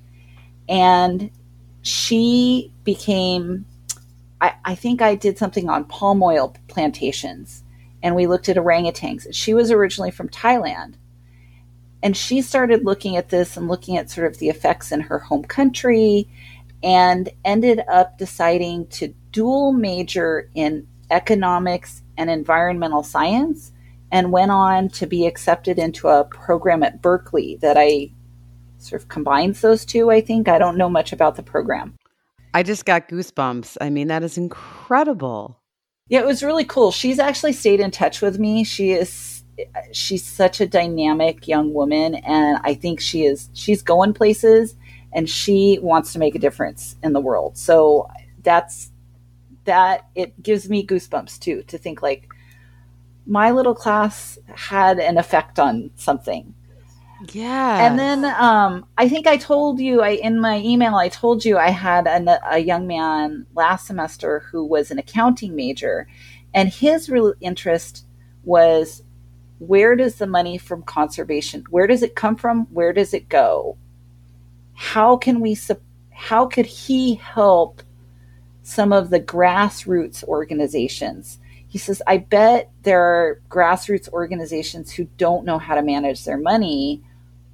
and 0.69 1.29
she 1.81 2.71
became 2.83 3.65
I, 4.39 4.53
I 4.65 4.75
think 4.75 5.01
I 5.01 5.15
did 5.15 5.37
something 5.37 5.69
on 5.69 5.85
palm 5.85 6.21
oil 6.23 6.55
plantations 6.67 7.63
and 8.03 8.15
we 8.15 8.27
looked 8.27 8.49
at 8.49 8.57
orangutans. 8.57 9.27
She 9.31 9.53
was 9.53 9.71
originally 9.71 10.11
from 10.11 10.29
Thailand. 10.29 10.95
And 12.03 12.17
she 12.17 12.41
started 12.41 12.83
looking 12.83 13.15
at 13.15 13.29
this 13.29 13.55
and 13.55 13.67
looking 13.67 13.95
at 13.97 14.09
sort 14.09 14.25
of 14.25 14.39
the 14.39 14.49
effects 14.49 14.91
in 14.91 15.01
her 15.01 15.19
home 15.19 15.43
country 15.43 16.27
and 16.81 17.29
ended 17.45 17.81
up 17.87 18.17
deciding 18.17 18.87
to 18.87 19.13
dual 19.31 19.71
major 19.71 20.49
in 20.55 20.87
economics 21.11 22.01
and 22.17 22.29
environmental 22.31 23.03
science 23.03 23.71
and 24.11 24.31
went 24.31 24.49
on 24.49 24.89
to 24.89 25.05
be 25.05 25.27
accepted 25.27 25.77
into 25.77 26.07
a 26.07 26.25
program 26.25 26.81
at 26.81 27.03
Berkeley 27.03 27.57
that 27.61 27.77
I 27.77 28.11
sort 28.81 29.01
of 29.01 29.07
combines 29.09 29.61
those 29.61 29.85
two, 29.85 30.11
I 30.11 30.21
think. 30.21 30.47
I 30.47 30.57
don't 30.57 30.77
know 30.77 30.89
much 30.89 31.13
about 31.13 31.35
the 31.35 31.43
program. 31.43 31.97
I 32.53 32.63
just 32.63 32.85
got 32.85 33.07
goosebumps. 33.07 33.77
I 33.79 33.89
mean, 33.89 34.07
that 34.07 34.23
is 34.23 34.37
incredible. 34.37 35.57
Yeah, 36.09 36.19
it 36.19 36.25
was 36.25 36.43
really 36.43 36.65
cool. 36.65 36.91
She's 36.91 37.19
actually 37.19 37.53
stayed 37.53 37.79
in 37.79 37.91
touch 37.91 38.21
with 38.21 38.37
me. 38.37 38.63
She 38.63 38.91
is 38.91 39.43
she's 39.91 40.25
such 40.25 40.59
a 40.59 40.65
dynamic 40.65 41.47
young 41.47 41.73
woman 41.73 42.15
and 42.15 42.59
I 42.63 42.73
think 42.73 42.99
she 42.99 43.25
is 43.25 43.49
she's 43.53 43.81
going 43.81 44.13
places 44.13 44.75
and 45.13 45.29
she 45.29 45.77
wants 45.81 46.13
to 46.13 46.19
make 46.19 46.35
a 46.35 46.39
difference 46.39 46.95
in 47.03 47.13
the 47.13 47.19
world. 47.19 47.57
So 47.57 48.09
that's 48.43 48.91
that 49.65 50.07
it 50.15 50.41
gives 50.41 50.69
me 50.69 50.85
goosebumps 50.85 51.39
too 51.39 51.63
to 51.63 51.77
think 51.77 52.01
like 52.01 52.27
my 53.27 53.51
little 53.51 53.75
class 53.75 54.39
had 54.55 54.99
an 54.99 55.17
effect 55.17 55.59
on 55.59 55.91
something 55.95 56.53
yeah. 57.29 57.85
And 57.85 57.99
then 57.99 58.25
um, 58.25 58.85
I 58.97 59.07
think 59.07 59.27
I 59.27 59.37
told 59.37 59.79
you 59.79 60.01
I 60.01 60.09
in 60.09 60.39
my 60.39 60.59
email 60.59 60.95
I 60.95 61.09
told 61.09 61.45
you 61.45 61.57
I 61.57 61.69
had 61.69 62.07
a, 62.07 62.39
a 62.49 62.59
young 62.59 62.87
man 62.87 63.45
last 63.53 63.87
semester 63.87 64.39
who 64.51 64.65
was 64.65 64.91
an 64.91 64.97
accounting 64.97 65.55
major, 65.55 66.07
and 66.53 66.69
his 66.69 67.09
real 67.09 67.33
interest 67.39 68.05
was 68.43 69.03
where 69.59 69.95
does 69.95 70.15
the 70.15 70.25
money 70.25 70.57
from 70.57 70.81
conservation 70.81 71.63
where 71.69 71.85
does 71.85 72.01
it 72.01 72.15
come 72.15 72.35
from? 72.35 72.65
Where 72.71 72.93
does 72.93 73.13
it 73.13 73.29
go? 73.29 73.77
How 74.73 75.17
can 75.17 75.39
we 75.39 75.57
how 76.11 76.47
could 76.47 76.65
he 76.65 77.15
help 77.15 77.83
some 78.63 78.91
of 78.91 79.09
the 79.09 79.19
grassroots 79.19 80.23
organizations? 80.23 81.37
He 81.67 81.77
says 81.77 82.01
i 82.05 82.17
bet 82.17 82.69
there 82.83 83.01
are 83.01 83.41
grassroots 83.47 84.09
organizations 84.09 84.91
who 84.91 85.05
don't 85.17 85.45
know 85.45 85.57
how 85.57 85.75
to 85.75 85.81
manage 85.81 86.25
their 86.25 86.37
money 86.37 87.01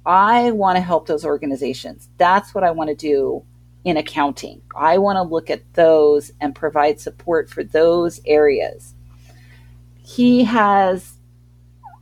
i 0.08 0.50
want 0.50 0.76
to 0.76 0.82
help 0.82 1.06
those 1.06 1.24
organizations 1.24 2.08
that's 2.16 2.54
what 2.54 2.64
i 2.64 2.70
want 2.70 2.88
to 2.88 2.96
do 2.96 3.44
in 3.84 3.96
accounting 3.96 4.60
i 4.76 4.98
want 4.98 5.16
to 5.16 5.22
look 5.22 5.50
at 5.50 5.62
those 5.74 6.32
and 6.40 6.54
provide 6.54 6.98
support 6.98 7.48
for 7.48 7.62
those 7.62 8.20
areas 8.26 8.94
he 10.02 10.42
has 10.42 11.14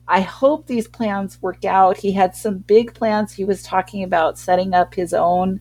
I 0.08 0.20
hope 0.20 0.68
these 0.68 0.86
plans 0.86 1.42
work 1.42 1.64
out. 1.64 1.96
He 1.96 2.12
had 2.12 2.36
some 2.36 2.58
big 2.58 2.94
plans. 2.94 3.32
He 3.32 3.44
was 3.44 3.64
talking 3.64 4.04
about 4.04 4.38
setting 4.38 4.72
up 4.72 4.94
his 4.94 5.12
own 5.12 5.60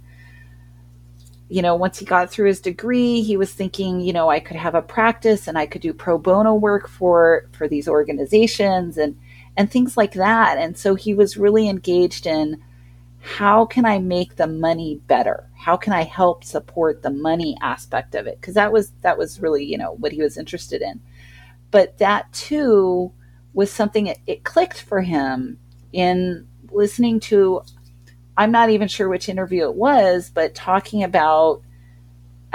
you 1.47 1.61
know, 1.61 1.75
once 1.75 1.99
he 1.99 2.05
got 2.05 2.31
through 2.31 2.47
his 2.47 2.59
degree, 2.59 3.21
he 3.21 3.37
was 3.37 3.53
thinking, 3.53 3.99
you 3.99 4.11
know, 4.11 4.29
I 4.29 4.39
could 4.39 4.57
have 4.57 4.73
a 4.73 4.81
practice 4.81 5.47
and 5.47 5.57
I 5.57 5.67
could 5.67 5.81
do 5.81 5.93
pro 5.93 6.17
bono 6.17 6.55
work 6.55 6.87
for 6.87 7.47
for 7.51 7.67
these 7.67 7.87
organizations 7.87 8.97
and 8.97 9.15
and 9.57 9.71
things 9.71 9.97
like 9.97 10.13
that. 10.13 10.57
And 10.57 10.77
so 10.77 10.95
he 10.95 11.13
was 11.13 11.37
really 11.37 11.69
engaged 11.69 12.25
in 12.25 12.63
how 13.21 13.65
can 13.65 13.85
I 13.85 13.97
make 13.97 14.35
the 14.35 14.47
money 14.47 15.01
better? 15.07 15.49
How 15.57 15.77
can 15.77 15.93
I 15.93 16.03
help 16.03 16.43
support 16.43 17.01
the 17.01 17.09
money 17.09 17.57
aspect 17.61 18.13
of 18.13 18.27
it? 18.27 18.39
Because 18.39 18.53
that 18.53 18.71
was 18.71 18.91
that 19.01 19.17
was 19.17 19.39
really, 19.39 19.65
you 19.65 19.77
know, 19.77 19.93
what 19.93 20.11
he 20.11 20.21
was 20.21 20.37
interested 20.37 20.81
in. 20.81 21.01
But 21.71 21.97
that 21.97 22.31
too 22.33 23.11
was 23.53 23.71
something 23.71 24.07
it, 24.07 24.19
it 24.27 24.43
clicked 24.43 24.81
for 24.81 25.01
him 25.01 25.57
in 25.91 26.47
listening 26.71 27.19
to 27.21 27.63
I'm 28.37 28.51
not 28.51 28.69
even 28.69 28.87
sure 28.87 29.09
which 29.09 29.29
interview 29.29 29.63
it 29.63 29.75
was, 29.75 30.29
but 30.29 30.53
talking 30.53 31.03
about 31.03 31.61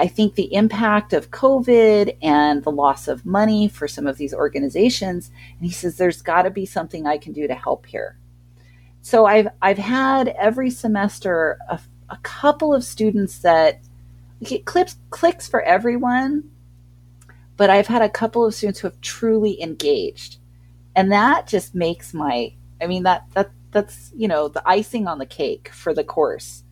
I 0.00 0.08
think 0.08 0.34
the 0.34 0.54
impact 0.54 1.12
of 1.12 1.30
COVID 1.30 2.16
and 2.22 2.64
the 2.64 2.70
loss 2.70 3.06
of 3.06 3.26
money 3.26 3.68
for 3.68 3.86
some 3.86 4.06
of 4.06 4.16
these 4.16 4.32
organizations. 4.32 5.30
And 5.58 5.66
he 5.66 5.70
says 5.70 5.98
there's 5.98 6.22
got 6.22 6.42
to 6.42 6.50
be 6.50 6.64
something 6.64 7.06
I 7.06 7.18
can 7.18 7.34
do 7.34 7.46
to 7.46 7.54
help 7.54 7.84
here. 7.84 8.16
So 9.02 9.26
I've 9.26 9.48
I've 9.60 9.76
had 9.76 10.28
every 10.28 10.70
semester 10.70 11.58
a, 11.68 11.78
a 12.08 12.16
couple 12.22 12.72
of 12.72 12.82
students 12.82 13.40
that 13.40 13.80
it 14.40 14.64
clips 14.64 14.96
clicks 15.10 15.46
for 15.46 15.60
everyone, 15.60 16.50
but 17.58 17.68
I've 17.68 17.86
had 17.86 18.00
a 18.00 18.08
couple 18.08 18.46
of 18.46 18.54
students 18.54 18.80
who 18.80 18.86
have 18.86 19.00
truly 19.02 19.60
engaged, 19.60 20.38
and 20.96 21.12
that 21.12 21.46
just 21.46 21.74
makes 21.74 22.14
my 22.14 22.54
I 22.80 22.86
mean 22.86 23.02
that 23.02 23.26
that 23.34 23.50
that's 23.70 24.12
you 24.16 24.28
know 24.28 24.48
the 24.48 24.66
icing 24.66 25.06
on 25.06 25.18
the 25.18 25.26
cake 25.26 25.68
for 25.74 25.92
the 25.92 26.04
course 26.04 26.62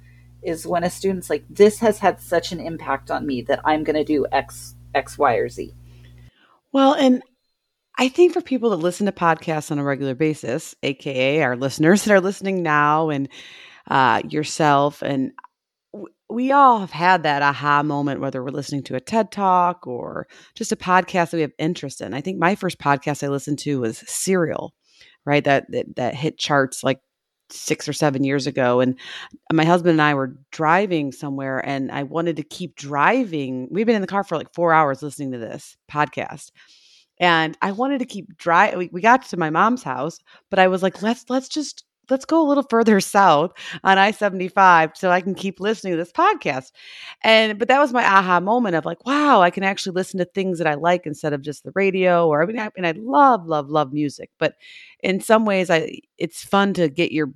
is 0.42 0.66
when 0.66 0.84
a 0.84 0.90
student's 0.90 1.30
like 1.30 1.44
this 1.48 1.78
has 1.78 1.98
had 1.98 2.20
such 2.20 2.52
an 2.52 2.60
impact 2.60 3.10
on 3.10 3.26
me 3.26 3.42
that 3.42 3.60
i'm 3.64 3.84
going 3.84 3.96
to 3.96 4.04
do 4.04 4.26
x 4.32 4.74
x 4.94 5.18
y 5.18 5.34
or 5.34 5.48
z 5.48 5.74
well 6.72 6.94
and 6.94 7.22
i 7.98 8.08
think 8.08 8.32
for 8.32 8.40
people 8.40 8.70
that 8.70 8.76
listen 8.76 9.06
to 9.06 9.12
podcasts 9.12 9.70
on 9.70 9.78
a 9.78 9.84
regular 9.84 10.14
basis 10.14 10.74
aka 10.82 11.42
our 11.42 11.56
listeners 11.56 12.04
that 12.04 12.12
are 12.12 12.20
listening 12.20 12.62
now 12.62 13.10
and 13.10 13.28
uh, 13.90 14.20
yourself 14.28 15.02
and 15.02 15.32
we 16.30 16.52
all 16.52 16.80
have 16.80 16.90
had 16.90 17.22
that 17.22 17.40
aha 17.40 17.82
moment, 17.82 18.20
whether 18.20 18.44
we're 18.44 18.50
listening 18.50 18.82
to 18.82 18.96
a 18.96 19.00
TED 19.00 19.32
talk 19.32 19.86
or 19.86 20.26
just 20.54 20.72
a 20.72 20.76
podcast 20.76 21.30
that 21.30 21.38
we 21.38 21.40
have 21.40 21.52
interest 21.58 22.02
in. 22.02 22.12
I 22.12 22.20
think 22.20 22.38
my 22.38 22.54
first 22.54 22.78
podcast 22.78 23.24
I 23.24 23.28
listened 23.28 23.60
to 23.60 23.80
was 23.80 24.04
Serial 24.06 24.74
right? 25.28 25.44
That, 25.44 25.70
that 25.70 25.96
that 25.96 26.14
hit 26.14 26.38
charts 26.38 26.82
like 26.82 27.00
six 27.50 27.88
or 27.88 27.92
seven 27.92 28.24
years 28.24 28.46
ago 28.46 28.80
and 28.80 28.98
my 29.52 29.64
husband 29.64 29.92
and 29.92 30.02
i 30.02 30.14
were 30.14 30.36
driving 30.50 31.12
somewhere 31.12 31.64
and 31.66 31.90
i 31.92 32.02
wanted 32.02 32.36
to 32.36 32.42
keep 32.42 32.76
driving. 32.76 33.68
We've 33.70 33.86
been 33.86 33.94
in 33.94 34.02
the 34.02 34.06
car 34.06 34.24
for 34.24 34.36
like 34.36 34.52
four 34.54 34.72
hours 34.72 35.02
listening 35.02 35.32
to 35.32 35.38
this 35.38 35.76
podcast 35.90 36.50
and 37.18 37.56
i 37.62 37.72
wanted 37.72 37.98
to 37.98 38.06
keep 38.06 38.36
driving 38.36 38.78
we, 38.78 38.90
we 38.92 39.00
got 39.00 39.24
to 39.26 39.36
my 39.36 39.50
mom's 39.50 39.82
house 39.82 40.18
but 40.50 40.58
i 40.58 40.68
was 40.68 40.82
like 40.82 41.02
let's 41.02 41.24
let's 41.28 41.48
just 41.48 41.84
let's 42.10 42.24
go 42.24 42.42
a 42.42 42.48
little 42.48 42.64
further 42.68 43.00
south 43.00 43.52
on 43.84 43.98
I-75 43.98 44.96
so 44.96 45.10
I 45.10 45.20
can 45.20 45.34
keep 45.34 45.60
listening 45.60 45.92
to 45.92 45.96
this 45.96 46.12
podcast. 46.12 46.72
And 47.22 47.58
but 47.58 47.68
that 47.68 47.80
was 47.80 47.92
my 47.92 48.04
aha 48.04 48.40
moment 48.40 48.76
of 48.76 48.84
like, 48.84 49.04
wow, 49.06 49.40
I 49.40 49.50
can 49.50 49.62
actually 49.62 49.94
listen 49.94 50.18
to 50.18 50.24
things 50.24 50.58
that 50.58 50.66
I 50.66 50.74
like 50.74 51.06
instead 51.06 51.32
of 51.32 51.42
just 51.42 51.64
the 51.64 51.72
radio 51.74 52.28
or 52.28 52.42
I 52.42 52.46
mean 52.46 52.58
I, 52.58 52.70
mean, 52.76 52.84
I 52.84 52.92
love 52.96 53.46
love 53.46 53.68
love 53.68 53.92
music, 53.92 54.30
but 54.38 54.54
in 55.02 55.20
some 55.20 55.44
ways 55.44 55.70
I 55.70 56.00
it's 56.16 56.44
fun 56.44 56.74
to 56.74 56.88
get 56.88 57.12
your 57.12 57.32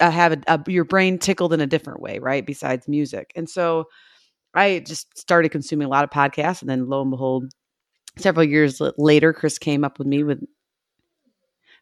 uh, 0.00 0.10
have 0.10 0.32
a, 0.32 0.38
a, 0.46 0.70
your 0.70 0.84
brain 0.84 1.18
tickled 1.18 1.52
in 1.52 1.60
a 1.60 1.66
different 1.66 2.00
way, 2.00 2.18
right? 2.18 2.46
Besides 2.46 2.86
music. 2.88 3.32
And 3.34 3.48
so 3.48 3.86
I 4.54 4.80
just 4.80 5.18
started 5.18 5.50
consuming 5.50 5.86
a 5.86 5.90
lot 5.90 6.04
of 6.04 6.10
podcasts 6.10 6.60
and 6.60 6.70
then 6.70 6.88
lo 6.88 7.02
and 7.02 7.10
behold 7.10 7.52
several 8.16 8.44
years 8.44 8.80
later 8.96 9.32
Chris 9.32 9.58
came 9.58 9.84
up 9.84 9.98
with 9.98 10.08
me 10.08 10.24
with 10.24 10.40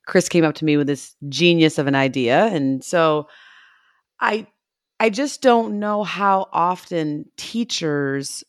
Chris 0.07 0.29
came 0.29 0.45
up 0.45 0.55
to 0.57 0.65
me 0.65 0.77
with 0.77 0.87
this 0.87 1.15
genius 1.29 1.79
of 1.79 1.87
an 1.87 1.95
idea. 1.95 2.47
And 2.47 2.83
so 2.85 3.29
I 4.21 4.47
I 4.99 5.11
just 5.11 5.43
don't 5.43 5.79
know 5.79 6.05
how 6.05 6.49
often 6.53 7.27
teachers 7.37 8.45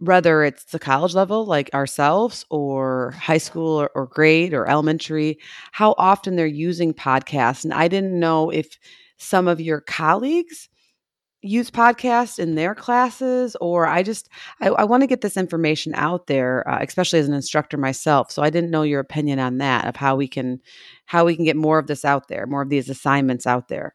whether 0.00 0.44
it's 0.44 0.64
the 0.66 0.78
college 0.78 1.14
level 1.14 1.44
like 1.44 1.72
ourselves 1.74 2.44
or 2.50 3.12
high 3.18 3.38
school 3.38 3.80
or, 3.80 3.90
or 3.94 4.06
grade 4.06 4.54
or 4.54 4.68
elementary 4.68 5.38
how 5.72 5.94
often 5.98 6.36
they're 6.36 6.46
using 6.46 6.94
podcasts 6.94 7.64
and 7.64 7.74
i 7.74 7.88
didn't 7.88 8.18
know 8.18 8.50
if 8.50 8.78
some 9.16 9.48
of 9.48 9.60
your 9.60 9.80
colleagues 9.80 10.68
use 11.40 11.70
podcasts 11.70 12.38
in 12.38 12.56
their 12.56 12.74
classes 12.74 13.56
or 13.60 13.86
i 13.86 14.02
just 14.02 14.28
i, 14.60 14.68
I 14.68 14.84
want 14.84 15.02
to 15.02 15.06
get 15.06 15.20
this 15.20 15.36
information 15.36 15.94
out 15.94 16.26
there 16.26 16.68
uh, 16.68 16.78
especially 16.82 17.20
as 17.20 17.28
an 17.28 17.34
instructor 17.34 17.76
myself 17.76 18.32
so 18.32 18.42
i 18.42 18.50
didn't 18.50 18.70
know 18.72 18.82
your 18.82 18.98
opinion 18.98 19.38
on 19.38 19.58
that 19.58 19.86
of 19.86 19.94
how 19.94 20.16
we 20.16 20.26
can 20.26 20.60
how 21.06 21.24
we 21.24 21.36
can 21.36 21.44
get 21.44 21.56
more 21.56 21.78
of 21.78 21.86
this 21.86 22.04
out 22.04 22.26
there 22.26 22.46
more 22.46 22.62
of 22.62 22.68
these 22.70 22.88
assignments 22.88 23.46
out 23.46 23.68
there. 23.68 23.94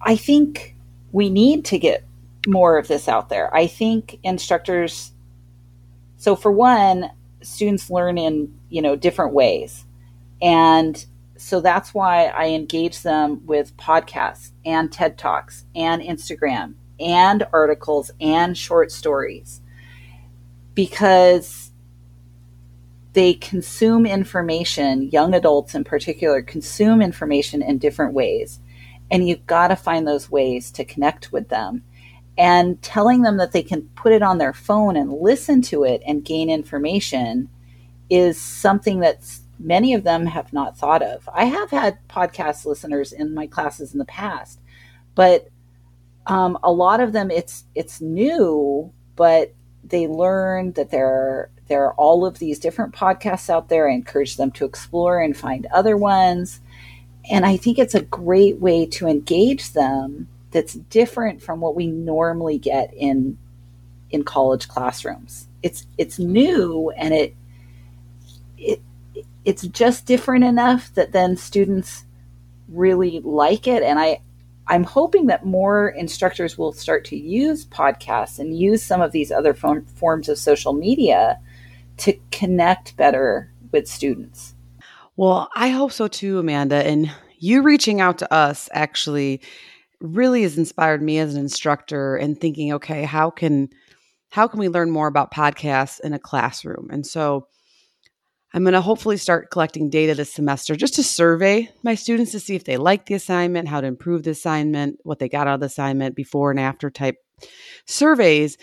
I 0.00 0.16
think 0.16 0.76
we 1.12 1.30
need 1.30 1.64
to 1.66 1.78
get 1.78 2.04
more 2.46 2.78
of 2.78 2.88
this 2.88 3.08
out 3.08 3.28
there. 3.28 3.54
I 3.54 3.66
think 3.66 4.18
instructors 4.22 5.12
so 6.16 6.36
for 6.36 6.52
one 6.52 7.10
students 7.42 7.90
learn 7.90 8.18
in 8.18 8.54
you 8.68 8.82
know 8.82 8.96
different 8.96 9.32
ways. 9.32 9.84
And 10.40 11.04
so 11.42 11.60
that's 11.60 11.92
why 11.92 12.26
I 12.26 12.50
engage 12.50 13.02
them 13.02 13.44
with 13.44 13.76
podcasts 13.76 14.52
and 14.64 14.92
TED 14.92 15.18
Talks 15.18 15.64
and 15.74 16.00
Instagram 16.00 16.74
and 17.00 17.44
articles 17.52 18.12
and 18.20 18.56
short 18.56 18.92
stories 18.92 19.60
because 20.74 21.72
they 23.12 23.34
consume 23.34 24.06
information, 24.06 25.10
young 25.10 25.34
adults 25.34 25.74
in 25.74 25.82
particular, 25.82 26.42
consume 26.42 27.02
information 27.02 27.60
in 27.60 27.78
different 27.78 28.14
ways. 28.14 28.60
And 29.10 29.28
you've 29.28 29.44
got 29.44 29.68
to 29.68 29.76
find 29.76 30.06
those 30.06 30.30
ways 30.30 30.70
to 30.70 30.84
connect 30.84 31.32
with 31.32 31.48
them. 31.48 31.82
And 32.38 32.80
telling 32.82 33.22
them 33.22 33.36
that 33.38 33.50
they 33.50 33.64
can 33.64 33.82
put 33.96 34.12
it 34.12 34.22
on 34.22 34.38
their 34.38 34.54
phone 34.54 34.96
and 34.96 35.12
listen 35.12 35.60
to 35.62 35.82
it 35.82 36.02
and 36.06 36.24
gain 36.24 36.48
information 36.48 37.50
is 38.08 38.40
something 38.40 39.00
that's 39.00 39.41
many 39.62 39.94
of 39.94 40.04
them 40.04 40.26
have 40.26 40.52
not 40.52 40.76
thought 40.76 41.02
of. 41.02 41.28
I 41.32 41.44
have 41.44 41.70
had 41.70 41.98
podcast 42.08 42.66
listeners 42.66 43.12
in 43.12 43.34
my 43.34 43.46
classes 43.46 43.92
in 43.92 43.98
the 43.98 44.04
past, 44.04 44.60
but 45.14 45.48
um, 46.26 46.58
a 46.62 46.72
lot 46.72 47.00
of 47.00 47.12
them 47.12 47.30
it's 47.30 47.64
it's 47.74 48.00
new, 48.00 48.92
but 49.16 49.52
they 49.84 50.06
learn 50.06 50.72
that 50.72 50.90
there 50.90 51.06
are, 51.06 51.50
there 51.68 51.84
are 51.84 51.94
all 51.94 52.24
of 52.24 52.38
these 52.38 52.58
different 52.58 52.94
podcasts 52.94 53.50
out 53.50 53.68
there. 53.68 53.88
I 53.88 53.94
encourage 53.94 54.36
them 54.36 54.50
to 54.52 54.64
explore 54.64 55.20
and 55.20 55.36
find 55.36 55.66
other 55.66 55.96
ones, 55.96 56.60
and 57.30 57.44
I 57.44 57.56
think 57.56 57.78
it's 57.78 57.94
a 57.94 58.02
great 58.02 58.58
way 58.58 58.86
to 58.86 59.06
engage 59.08 59.72
them. 59.72 60.28
That's 60.52 60.74
different 60.74 61.42
from 61.42 61.60
what 61.60 61.74
we 61.74 61.86
normally 61.86 62.58
get 62.58 62.92
in 62.94 63.38
in 64.10 64.22
college 64.22 64.68
classrooms. 64.68 65.48
It's 65.62 65.86
it's 65.98 66.18
new 66.18 66.90
and 66.96 67.14
it 67.14 67.34
it's 69.44 69.62
just 69.62 70.06
different 70.06 70.44
enough 70.44 70.94
that 70.94 71.12
then 71.12 71.36
students 71.36 72.04
really 72.68 73.20
like 73.24 73.66
it. 73.66 73.82
And 73.82 73.98
i 73.98 74.20
i'm 74.68 74.84
hoping 74.84 75.26
that 75.26 75.44
more 75.44 75.88
instructors 75.88 76.56
will 76.56 76.72
start 76.72 77.04
to 77.04 77.16
use 77.16 77.66
podcasts 77.66 78.38
and 78.38 78.56
use 78.56 78.80
some 78.82 79.00
of 79.00 79.10
these 79.10 79.32
other 79.32 79.54
form, 79.54 79.84
forms 79.86 80.28
of 80.28 80.38
social 80.38 80.72
media 80.72 81.38
to 81.96 82.16
connect 82.30 82.96
better 82.96 83.52
with 83.72 83.88
students. 83.88 84.54
Well 85.16 85.48
i 85.54 85.68
hope 85.68 85.92
so 85.92 86.08
too 86.08 86.38
amanda. 86.38 86.86
And 86.86 87.10
you 87.38 87.62
reaching 87.62 88.00
out 88.00 88.18
to 88.18 88.32
us 88.32 88.68
actually 88.72 89.40
really 90.00 90.42
has 90.42 90.56
inspired 90.56 91.02
me 91.02 91.18
as 91.18 91.34
an 91.34 91.40
instructor 91.40 92.16
and 92.16 92.40
thinking 92.40 92.72
okay 92.72 93.02
how 93.04 93.30
can 93.30 93.68
how 94.32 94.48
can 94.48 94.58
we 94.58 94.68
learn 94.68 94.90
more 94.90 95.08
about 95.08 95.30
podcasts 95.30 96.00
in 96.00 96.14
a 96.14 96.18
classroom? 96.18 96.88
And 96.90 97.06
so 97.06 97.48
I'm 98.54 98.64
going 98.64 98.74
to 98.74 98.80
hopefully 98.80 99.16
start 99.16 99.50
collecting 99.50 99.88
data 99.88 100.14
this 100.14 100.32
semester 100.32 100.76
just 100.76 100.94
to 100.94 101.02
survey 101.02 101.70
my 101.82 101.94
students 101.94 102.32
to 102.32 102.40
see 102.40 102.54
if 102.54 102.64
they 102.64 102.76
like 102.76 103.06
the 103.06 103.14
assignment, 103.14 103.68
how 103.68 103.80
to 103.80 103.86
improve 103.86 104.24
the 104.24 104.30
assignment, 104.30 104.98
what 105.04 105.18
they 105.18 105.28
got 105.28 105.46
out 105.46 105.54
of 105.54 105.60
the 105.60 105.66
assignment, 105.66 106.14
before 106.14 106.50
and 106.50 106.60
after 106.60 106.90
type 106.90 107.16
surveys. 107.86 108.58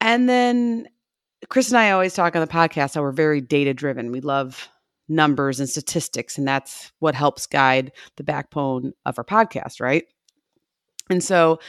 And 0.00 0.28
then 0.28 0.88
Chris 1.48 1.68
and 1.68 1.78
I 1.78 1.92
always 1.92 2.14
talk 2.14 2.34
on 2.34 2.40
the 2.40 2.52
podcast 2.52 2.94
how 2.94 3.02
we're 3.02 3.12
very 3.12 3.40
data 3.40 3.72
driven. 3.72 4.10
We 4.10 4.20
love 4.20 4.68
numbers 5.08 5.60
and 5.60 5.68
statistics, 5.68 6.38
and 6.38 6.48
that's 6.48 6.92
what 6.98 7.14
helps 7.14 7.46
guide 7.46 7.92
the 8.16 8.24
backbone 8.24 8.92
of 9.06 9.18
our 9.18 9.24
podcast, 9.24 9.80
right? 9.80 10.04
And 11.10 11.22
so 11.22 11.60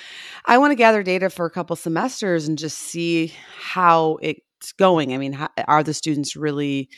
I 0.45 0.57
want 0.57 0.71
to 0.71 0.75
gather 0.75 1.03
data 1.03 1.29
for 1.29 1.45
a 1.45 1.51
couple 1.51 1.75
semesters 1.75 2.47
and 2.47 2.57
just 2.57 2.77
see 2.77 3.33
how 3.57 4.17
it's 4.21 4.71
going. 4.79 5.13
I 5.13 5.17
mean, 5.17 5.33
how, 5.33 5.49
are 5.67 5.83
the 5.83 5.93
students 5.93 6.37
really 6.37 6.89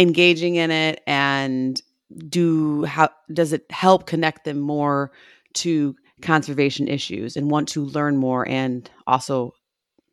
engaging 0.00 0.56
in 0.56 0.70
it 0.70 1.02
and 1.06 1.80
do 2.28 2.84
how 2.84 3.10
does 3.32 3.52
it 3.52 3.70
help 3.70 4.06
connect 4.06 4.44
them 4.44 4.58
more 4.58 5.12
to 5.54 5.94
conservation 6.22 6.88
issues 6.88 7.36
and 7.36 7.50
want 7.50 7.68
to 7.68 7.84
learn 7.84 8.16
more 8.16 8.48
and 8.48 8.90
also 9.06 9.52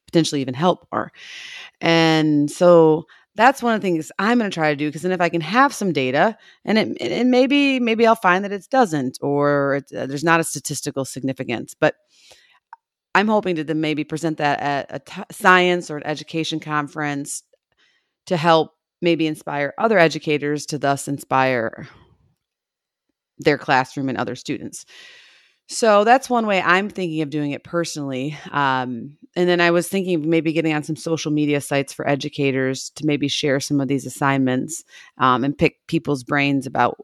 potentially 0.05 0.41
even 0.41 0.53
help 0.53 0.87
more. 0.91 1.11
And 1.81 2.49
so 2.49 3.05
that's 3.35 3.61
one 3.61 3.75
of 3.75 3.81
the 3.81 3.87
things 3.87 4.11
I'm 4.19 4.39
going 4.39 4.49
to 4.49 4.53
try 4.53 4.71
to 4.71 4.75
do 4.75 4.87
because 4.87 5.03
then 5.03 5.11
if 5.11 5.21
I 5.21 5.29
can 5.29 5.41
have 5.41 5.73
some 5.73 5.93
data 5.93 6.37
and 6.65 6.77
it 6.77 6.97
and 7.01 7.29
maybe 7.29 7.79
maybe 7.79 8.07
I'll 8.07 8.15
find 8.15 8.43
that 8.43 8.51
it 8.51 8.67
doesn't 8.69 9.19
or 9.21 9.81
uh, 9.95 10.05
there's 10.07 10.23
not 10.23 10.39
a 10.39 10.43
statistical 10.43 11.05
significance, 11.05 11.75
but 11.79 11.95
I'm 13.13 13.27
hoping 13.27 13.55
to 13.55 13.63
then 13.63 13.81
maybe 13.81 14.03
present 14.03 14.37
that 14.37 14.59
at 14.59 14.85
a 14.89 14.99
t- 14.99 15.23
science 15.31 15.89
or 15.89 15.97
an 15.97 16.05
education 16.05 16.59
conference 16.59 17.43
to 18.27 18.37
help 18.37 18.76
maybe 19.01 19.27
inspire 19.27 19.73
other 19.77 19.97
educators 19.97 20.65
to 20.67 20.77
thus 20.77 21.07
inspire 21.07 21.87
their 23.39 23.57
classroom 23.57 24.09
and 24.09 24.17
other 24.17 24.35
students. 24.35 24.85
So 25.69 26.05
that's 26.05 26.29
one 26.29 26.47
way 26.47 26.61
I'm 26.61 26.89
thinking 26.89 27.21
of 27.21 27.29
doing 27.29 27.51
it 27.51 27.63
personally. 27.63 28.37
Um, 28.51 29.17
and 29.35 29.49
then 29.49 29.59
I 29.59 29.71
was 29.71 29.89
thinking 29.89 30.15
of 30.15 30.25
maybe 30.25 30.53
getting 30.53 30.73
on 30.73 30.83
some 30.83 30.95
social 30.95 31.29
media 31.29 31.59
sites 31.59 31.91
for 31.91 32.07
educators 32.07 32.89
to 32.95 33.05
maybe 33.05 33.27
share 33.27 33.59
some 33.59 33.81
of 33.81 33.89
these 33.89 34.05
assignments 34.05 34.83
um, 35.17 35.43
and 35.43 35.57
pick 35.57 35.85
people's 35.87 36.23
brains 36.23 36.65
about, 36.65 36.95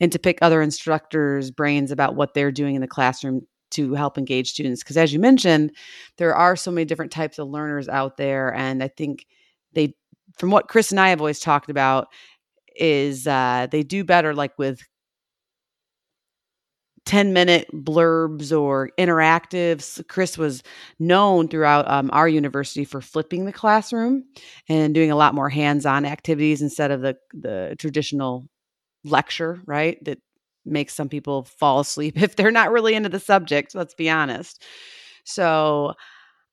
and 0.00 0.12
to 0.12 0.18
pick 0.18 0.38
other 0.42 0.60
instructors' 0.60 1.50
brains 1.50 1.90
about 1.90 2.14
what 2.14 2.34
they're 2.34 2.52
doing 2.52 2.74
in 2.74 2.82
the 2.82 2.86
classroom 2.86 3.46
to 3.70 3.94
help 3.94 4.18
engage 4.18 4.50
students. 4.50 4.82
Because 4.82 4.98
as 4.98 5.14
you 5.14 5.18
mentioned, 5.18 5.74
there 6.18 6.34
are 6.34 6.56
so 6.56 6.70
many 6.70 6.84
different 6.84 7.10
types 7.10 7.38
of 7.38 7.48
learners 7.48 7.88
out 7.88 8.18
there. 8.18 8.54
And 8.54 8.82
I 8.82 8.88
think 8.88 9.26
they, 9.72 9.94
from 10.38 10.50
what 10.50 10.68
Chris 10.68 10.90
and 10.90 11.00
I 11.00 11.10
have 11.10 11.20
always 11.20 11.40
talked 11.40 11.70
about, 11.70 12.08
is 12.76 13.26
uh, 13.26 13.66
they 13.70 13.82
do 13.82 14.04
better 14.04 14.34
like 14.34 14.58
with 14.58 14.80
10 17.04 17.32
minute 17.32 17.68
blurbs 17.72 18.56
or 18.58 18.90
interactives. 18.98 20.06
Chris 20.08 20.38
was 20.38 20.62
known 20.98 21.48
throughout 21.48 21.88
um, 21.90 22.10
our 22.12 22.28
university 22.28 22.84
for 22.84 23.00
flipping 23.00 23.44
the 23.44 23.52
classroom 23.52 24.24
and 24.68 24.94
doing 24.94 25.10
a 25.10 25.16
lot 25.16 25.34
more 25.34 25.48
hands 25.48 25.84
on 25.84 26.04
activities 26.04 26.62
instead 26.62 26.90
of 26.90 27.00
the, 27.00 27.16
the 27.34 27.74
traditional 27.78 28.48
lecture, 29.04 29.60
right? 29.66 30.02
That 30.04 30.18
makes 30.64 30.94
some 30.94 31.08
people 31.08 31.44
fall 31.44 31.80
asleep 31.80 32.16
if 32.22 32.36
they're 32.36 32.52
not 32.52 32.70
really 32.70 32.94
into 32.94 33.08
the 33.08 33.20
subject, 33.20 33.74
let's 33.74 33.94
be 33.94 34.08
honest. 34.08 34.62
So 35.24 35.94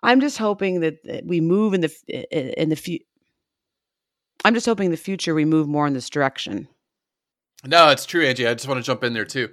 I'm 0.03 0.21
just 0.21 0.37
hoping 0.37 0.81
that 0.81 0.97
we 1.25 1.41
move 1.41 1.73
in 1.73 1.81
the 1.81 2.59
in 2.61 2.69
the. 2.69 3.01
I'm 4.45 4.53
just 4.53 4.65
hoping 4.65 4.85
in 4.85 4.91
the 4.91 4.97
future 4.97 5.35
we 5.35 5.45
move 5.45 5.67
more 5.67 5.87
in 5.87 5.93
this 5.93 6.09
direction. 6.09 6.67
No, 7.65 7.89
it's 7.89 8.05
true, 8.05 8.25
Angie. 8.25 8.47
I 8.47 8.53
just 8.53 8.67
want 8.67 8.77
to 8.79 8.85
jump 8.85 9.03
in 9.03 9.13
there 9.13 9.25
too 9.25 9.49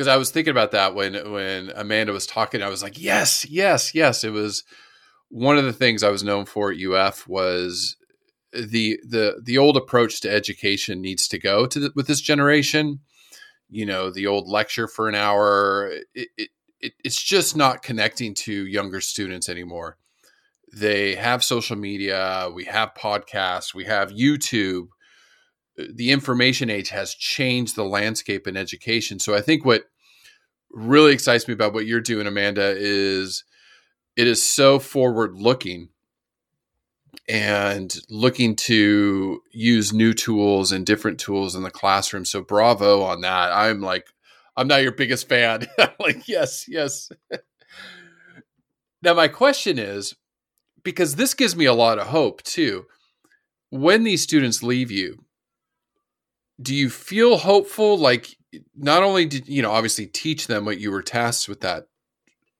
because 0.00 0.08
I 0.08 0.16
was 0.16 0.30
thinking 0.30 0.50
about 0.50 0.72
that 0.72 0.94
when 0.94 1.14
when 1.30 1.70
Amanda 1.74 2.12
was 2.12 2.26
talking. 2.26 2.62
I 2.62 2.68
was 2.68 2.82
like, 2.82 2.98
yes, 2.98 3.46
yes, 3.48 3.94
yes. 3.94 4.24
It 4.24 4.30
was 4.30 4.64
one 5.28 5.58
of 5.58 5.64
the 5.64 5.72
things 5.72 6.02
I 6.02 6.10
was 6.10 6.22
known 6.22 6.46
for 6.46 6.72
at 6.72 6.78
UF 6.80 7.28
was 7.28 7.96
the 8.52 8.98
the 9.06 9.40
the 9.42 9.58
old 9.58 9.76
approach 9.76 10.20
to 10.22 10.30
education 10.30 11.00
needs 11.00 11.28
to 11.28 11.38
go 11.38 11.66
to 11.66 11.78
the, 11.78 11.92
with 11.94 12.06
this 12.06 12.20
generation. 12.20 13.00
You 13.68 13.86
know, 13.86 14.10
the 14.10 14.26
old 14.26 14.48
lecture 14.48 14.88
for 14.88 15.08
an 15.08 15.14
hour. 15.14 15.92
It, 16.14 16.28
it, 16.36 16.48
it, 16.80 16.92
it's 17.04 17.22
just 17.22 17.54
not 17.54 17.82
connecting 17.82 18.32
to 18.34 18.66
younger 18.66 19.02
students 19.02 19.50
anymore. 19.50 19.98
They 20.72 21.16
have 21.16 21.42
social 21.42 21.76
media. 21.76 22.48
We 22.52 22.64
have 22.64 22.94
podcasts. 22.94 23.74
We 23.74 23.84
have 23.84 24.10
YouTube 24.10 24.88
the 25.88 26.10
information 26.10 26.70
age 26.70 26.90
has 26.90 27.14
changed 27.14 27.76
the 27.76 27.84
landscape 27.84 28.46
in 28.46 28.56
education. 28.56 29.18
So 29.18 29.34
I 29.34 29.40
think 29.40 29.64
what 29.64 29.84
really 30.70 31.12
excites 31.12 31.48
me 31.48 31.54
about 31.54 31.72
what 31.72 31.86
you're 31.86 32.00
doing, 32.00 32.26
Amanda, 32.26 32.74
is 32.76 33.44
it 34.16 34.26
is 34.26 34.46
so 34.46 34.78
forward 34.78 35.34
looking 35.34 35.88
and 37.28 37.94
looking 38.08 38.56
to 38.56 39.40
use 39.52 39.92
new 39.92 40.12
tools 40.12 40.72
and 40.72 40.84
different 40.84 41.18
tools 41.18 41.54
in 41.54 41.62
the 41.62 41.70
classroom. 41.70 42.24
So 42.24 42.42
bravo 42.42 43.02
on 43.02 43.20
that. 43.22 43.52
I'm 43.52 43.80
like, 43.80 44.06
I'm 44.56 44.68
not 44.68 44.82
your 44.82 44.92
biggest 44.92 45.28
fan. 45.28 45.66
Like, 46.00 46.26
yes, 46.26 46.66
yes. 46.66 47.10
now 49.02 49.12
my 49.12 49.28
question 49.28 49.78
is, 49.78 50.14
because 50.82 51.16
this 51.16 51.34
gives 51.34 51.56
me 51.56 51.64
a 51.64 51.74
lot 51.74 51.98
of 51.98 52.08
hope 52.08 52.42
too. 52.42 52.86
When 53.70 54.04
these 54.04 54.22
students 54.22 54.62
leave 54.62 54.90
you, 54.90 55.24
do 56.60 56.74
you 56.74 56.90
feel 56.90 57.38
hopeful? 57.38 57.96
Like 57.96 58.36
not 58.76 59.02
only 59.02 59.26
did 59.26 59.48
you 59.48 59.62
know 59.62 59.70
obviously 59.70 60.06
teach 60.06 60.46
them 60.46 60.64
what 60.64 60.80
you 60.80 60.90
were 60.90 61.02
tasked 61.02 61.48
with 61.48 61.60
that 61.60 61.86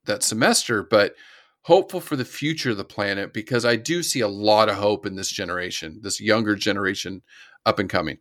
that 0.04 0.22
semester 0.22 0.82
but 0.82 1.14
hopeful 1.62 2.00
for 2.00 2.16
the 2.16 2.24
future 2.24 2.70
of 2.70 2.76
the 2.76 2.84
planet 2.84 3.32
because 3.32 3.64
i 3.64 3.74
do 3.74 4.02
see 4.02 4.20
a 4.20 4.28
lot 4.28 4.68
of 4.68 4.76
hope 4.76 5.04
in 5.04 5.16
this 5.16 5.30
generation 5.30 5.98
this 6.02 6.20
younger 6.20 6.54
generation 6.54 7.22
up 7.66 7.78
and 7.78 7.90
coming. 7.90 8.18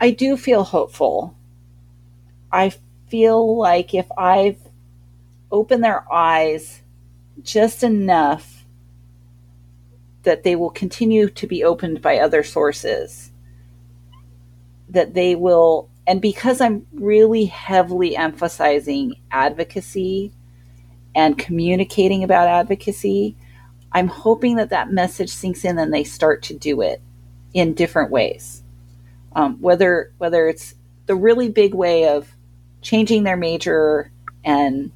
I 0.00 0.10
do 0.10 0.36
feel 0.36 0.64
hopeful. 0.64 1.36
I 2.50 2.72
feel 3.08 3.58
like 3.58 3.94
if 3.94 4.06
i've 4.16 4.58
opened 5.52 5.84
their 5.84 6.10
eyes 6.12 6.80
just 7.42 7.82
enough 7.82 8.64
that 10.22 10.42
they 10.42 10.56
will 10.56 10.70
continue 10.70 11.28
to 11.28 11.46
be 11.46 11.62
opened 11.62 12.00
by 12.00 12.18
other 12.18 12.42
sources 12.42 13.30
that 14.88 15.14
they 15.14 15.34
will, 15.34 15.88
and 16.06 16.20
because 16.20 16.60
I'm 16.60 16.86
really 16.92 17.46
heavily 17.46 18.16
emphasizing 18.16 19.16
advocacy 19.30 20.32
and 21.14 21.38
communicating 21.38 22.24
about 22.24 22.48
advocacy, 22.48 23.36
I'm 23.92 24.08
hoping 24.08 24.56
that 24.56 24.70
that 24.70 24.90
message 24.90 25.30
sinks 25.30 25.64
in 25.64 25.78
and 25.78 25.92
they 25.92 26.04
start 26.04 26.42
to 26.44 26.54
do 26.54 26.80
it 26.80 27.00
in 27.52 27.74
different 27.74 28.10
ways. 28.10 28.62
Um, 29.36 29.60
whether 29.60 30.12
whether 30.18 30.48
it's 30.48 30.74
the 31.06 31.16
really 31.16 31.48
big 31.48 31.74
way 31.74 32.08
of 32.08 32.34
changing 32.82 33.24
their 33.24 33.36
major 33.36 34.10
and 34.44 34.92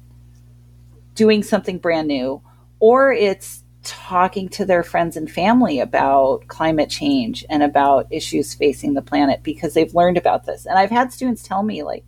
doing 1.19 1.43
something 1.43 1.77
brand 1.77 2.07
new, 2.07 2.41
or 2.79 3.11
it's 3.11 3.65
talking 3.83 4.47
to 4.47 4.63
their 4.63 4.83
friends 4.83 5.17
and 5.17 5.29
family 5.29 5.81
about 5.81 6.47
climate 6.47 6.89
change 6.89 7.43
and 7.49 7.61
about 7.61 8.07
issues 8.09 8.53
facing 8.53 8.93
the 8.93 9.01
planet 9.01 9.43
because 9.43 9.73
they've 9.73 9.93
learned 9.93 10.15
about 10.15 10.45
this. 10.45 10.65
And 10.65 10.79
I've 10.79 10.89
had 10.89 11.11
students 11.11 11.43
tell 11.43 11.61
me 11.61 11.83
like 11.83 12.05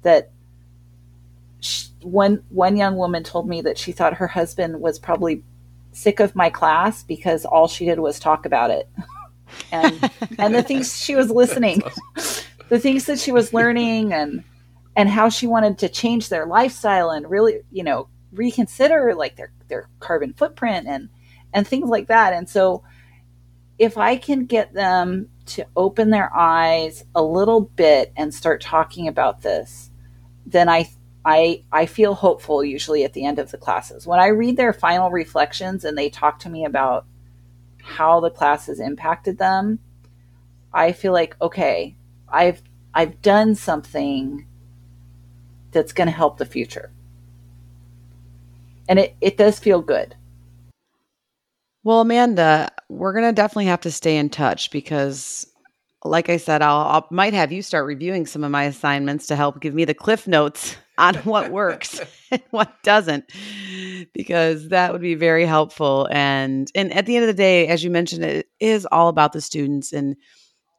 that 0.00 0.30
one 2.00 2.42
one 2.48 2.78
young 2.78 2.96
woman 2.96 3.22
told 3.22 3.46
me 3.46 3.60
that 3.60 3.76
she 3.76 3.92
thought 3.92 4.14
her 4.14 4.28
husband 4.28 4.80
was 4.80 4.98
probably 4.98 5.42
sick 5.92 6.18
of 6.18 6.34
my 6.34 6.48
class 6.48 7.02
because 7.02 7.44
all 7.44 7.68
she 7.68 7.84
did 7.84 7.98
was 7.98 8.18
talk 8.18 8.46
about 8.46 8.70
it. 8.70 8.88
and 9.72 10.10
and 10.38 10.54
the 10.54 10.62
things 10.62 10.96
she 10.98 11.14
was 11.14 11.30
listening 11.30 11.82
the 12.68 12.78
things 12.78 13.04
that 13.06 13.18
she 13.18 13.32
was 13.32 13.52
learning 13.52 14.14
and 14.14 14.42
and 14.96 15.08
how 15.08 15.28
she 15.28 15.46
wanted 15.46 15.78
to 15.78 15.88
change 15.88 16.28
their 16.28 16.46
lifestyle 16.46 17.10
and 17.10 17.30
really, 17.30 17.60
you 17.70 17.84
know, 17.84 18.08
reconsider 18.32 19.14
like 19.14 19.36
their 19.36 19.52
their 19.68 19.88
carbon 20.00 20.32
footprint 20.32 20.86
and 20.86 21.08
and 21.52 21.66
things 21.66 21.88
like 21.88 22.08
that. 22.08 22.32
And 22.32 22.48
so 22.48 22.82
if 23.78 23.96
I 23.96 24.16
can 24.16 24.46
get 24.46 24.74
them 24.74 25.28
to 25.46 25.64
open 25.76 26.10
their 26.10 26.34
eyes 26.34 27.04
a 27.14 27.22
little 27.22 27.60
bit 27.60 28.12
and 28.16 28.34
start 28.34 28.60
talking 28.60 29.08
about 29.08 29.42
this, 29.42 29.90
then 30.46 30.68
I 30.68 30.90
I 31.24 31.62
I 31.72 31.86
feel 31.86 32.14
hopeful 32.14 32.64
usually 32.64 33.04
at 33.04 33.12
the 33.12 33.24
end 33.24 33.38
of 33.38 33.50
the 33.50 33.58
classes. 33.58 34.06
When 34.06 34.20
I 34.20 34.26
read 34.28 34.56
their 34.56 34.72
final 34.72 35.10
reflections 35.10 35.84
and 35.84 35.96
they 35.96 36.10
talk 36.10 36.40
to 36.40 36.50
me 36.50 36.64
about 36.64 37.06
how 37.82 38.20
the 38.20 38.30
class 38.30 38.66
has 38.66 38.80
impacted 38.80 39.38
them, 39.38 39.78
I 40.72 40.92
feel 40.92 41.12
like 41.12 41.36
okay, 41.40 41.96
I've 42.28 42.62
I've 42.94 43.22
done 43.22 43.54
something 43.54 44.46
that's 45.70 45.92
going 45.92 46.08
to 46.08 46.12
help 46.12 46.38
the 46.38 46.46
future 46.46 46.90
and 48.88 48.98
it, 48.98 49.16
it 49.20 49.36
does 49.36 49.58
feel 49.58 49.80
good 49.80 50.14
Well, 51.84 52.00
Amanda, 52.00 52.70
we're 52.88 53.12
going 53.12 53.24
to 53.24 53.32
definitely 53.32 53.66
have 53.66 53.80
to 53.82 53.90
stay 53.90 54.16
in 54.16 54.28
touch 54.30 54.70
because 54.70 55.46
like 56.04 56.28
I 56.28 56.36
said, 56.36 56.62
I'll, 56.62 56.80
I'll 56.80 57.08
might 57.10 57.34
have 57.34 57.52
you 57.52 57.62
start 57.62 57.86
reviewing 57.86 58.26
some 58.26 58.44
of 58.44 58.50
my 58.50 58.64
assignments 58.64 59.26
to 59.28 59.36
help 59.36 59.60
give 59.60 59.74
me 59.74 59.84
the 59.84 59.94
cliff 59.94 60.28
notes 60.28 60.76
on 60.98 61.14
what 61.16 61.50
works 61.50 62.00
and 62.30 62.42
what 62.50 62.82
doesn't, 62.82 63.24
because 64.12 64.68
that 64.68 64.92
would 64.92 65.00
be 65.00 65.14
very 65.14 65.46
helpful. 65.46 66.08
And 66.10 66.70
and 66.74 66.92
at 66.92 67.06
the 67.06 67.16
end 67.16 67.24
of 67.24 67.28
the 67.28 67.42
day, 67.42 67.68
as 67.68 67.82
you 67.82 67.90
mentioned, 67.90 68.24
it 68.24 68.48
is 68.60 68.86
all 68.92 69.08
about 69.08 69.32
the 69.32 69.40
students 69.40 69.92
and 69.92 70.16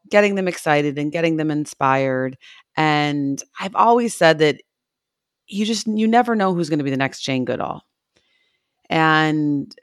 getting 0.09 0.35
them 0.35 0.47
excited 0.47 0.97
and 0.97 1.11
getting 1.11 1.37
them 1.37 1.51
inspired. 1.51 2.37
And 2.77 3.41
I've 3.59 3.75
always 3.75 4.15
said 4.15 4.39
that 4.39 4.61
you 5.47 5.65
just 5.65 5.87
you 5.87 6.07
never 6.07 6.35
know 6.35 6.53
who's 6.53 6.69
going 6.69 6.79
to 6.79 6.85
be 6.85 6.91
the 6.91 6.97
next 6.97 7.21
Jane 7.21 7.45
Goodall. 7.45 7.83
And 8.89 9.73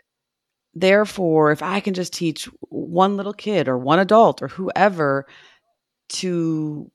therefore, 0.74 1.52
if 1.52 1.62
I 1.62 1.80
can 1.80 1.94
just 1.94 2.12
teach 2.14 2.46
one 2.70 3.16
little 3.16 3.32
kid 3.34 3.68
or 3.68 3.78
one 3.78 3.98
adult 4.00 4.42
or 4.42 4.48
whoever 4.48 5.26
to 6.10 6.90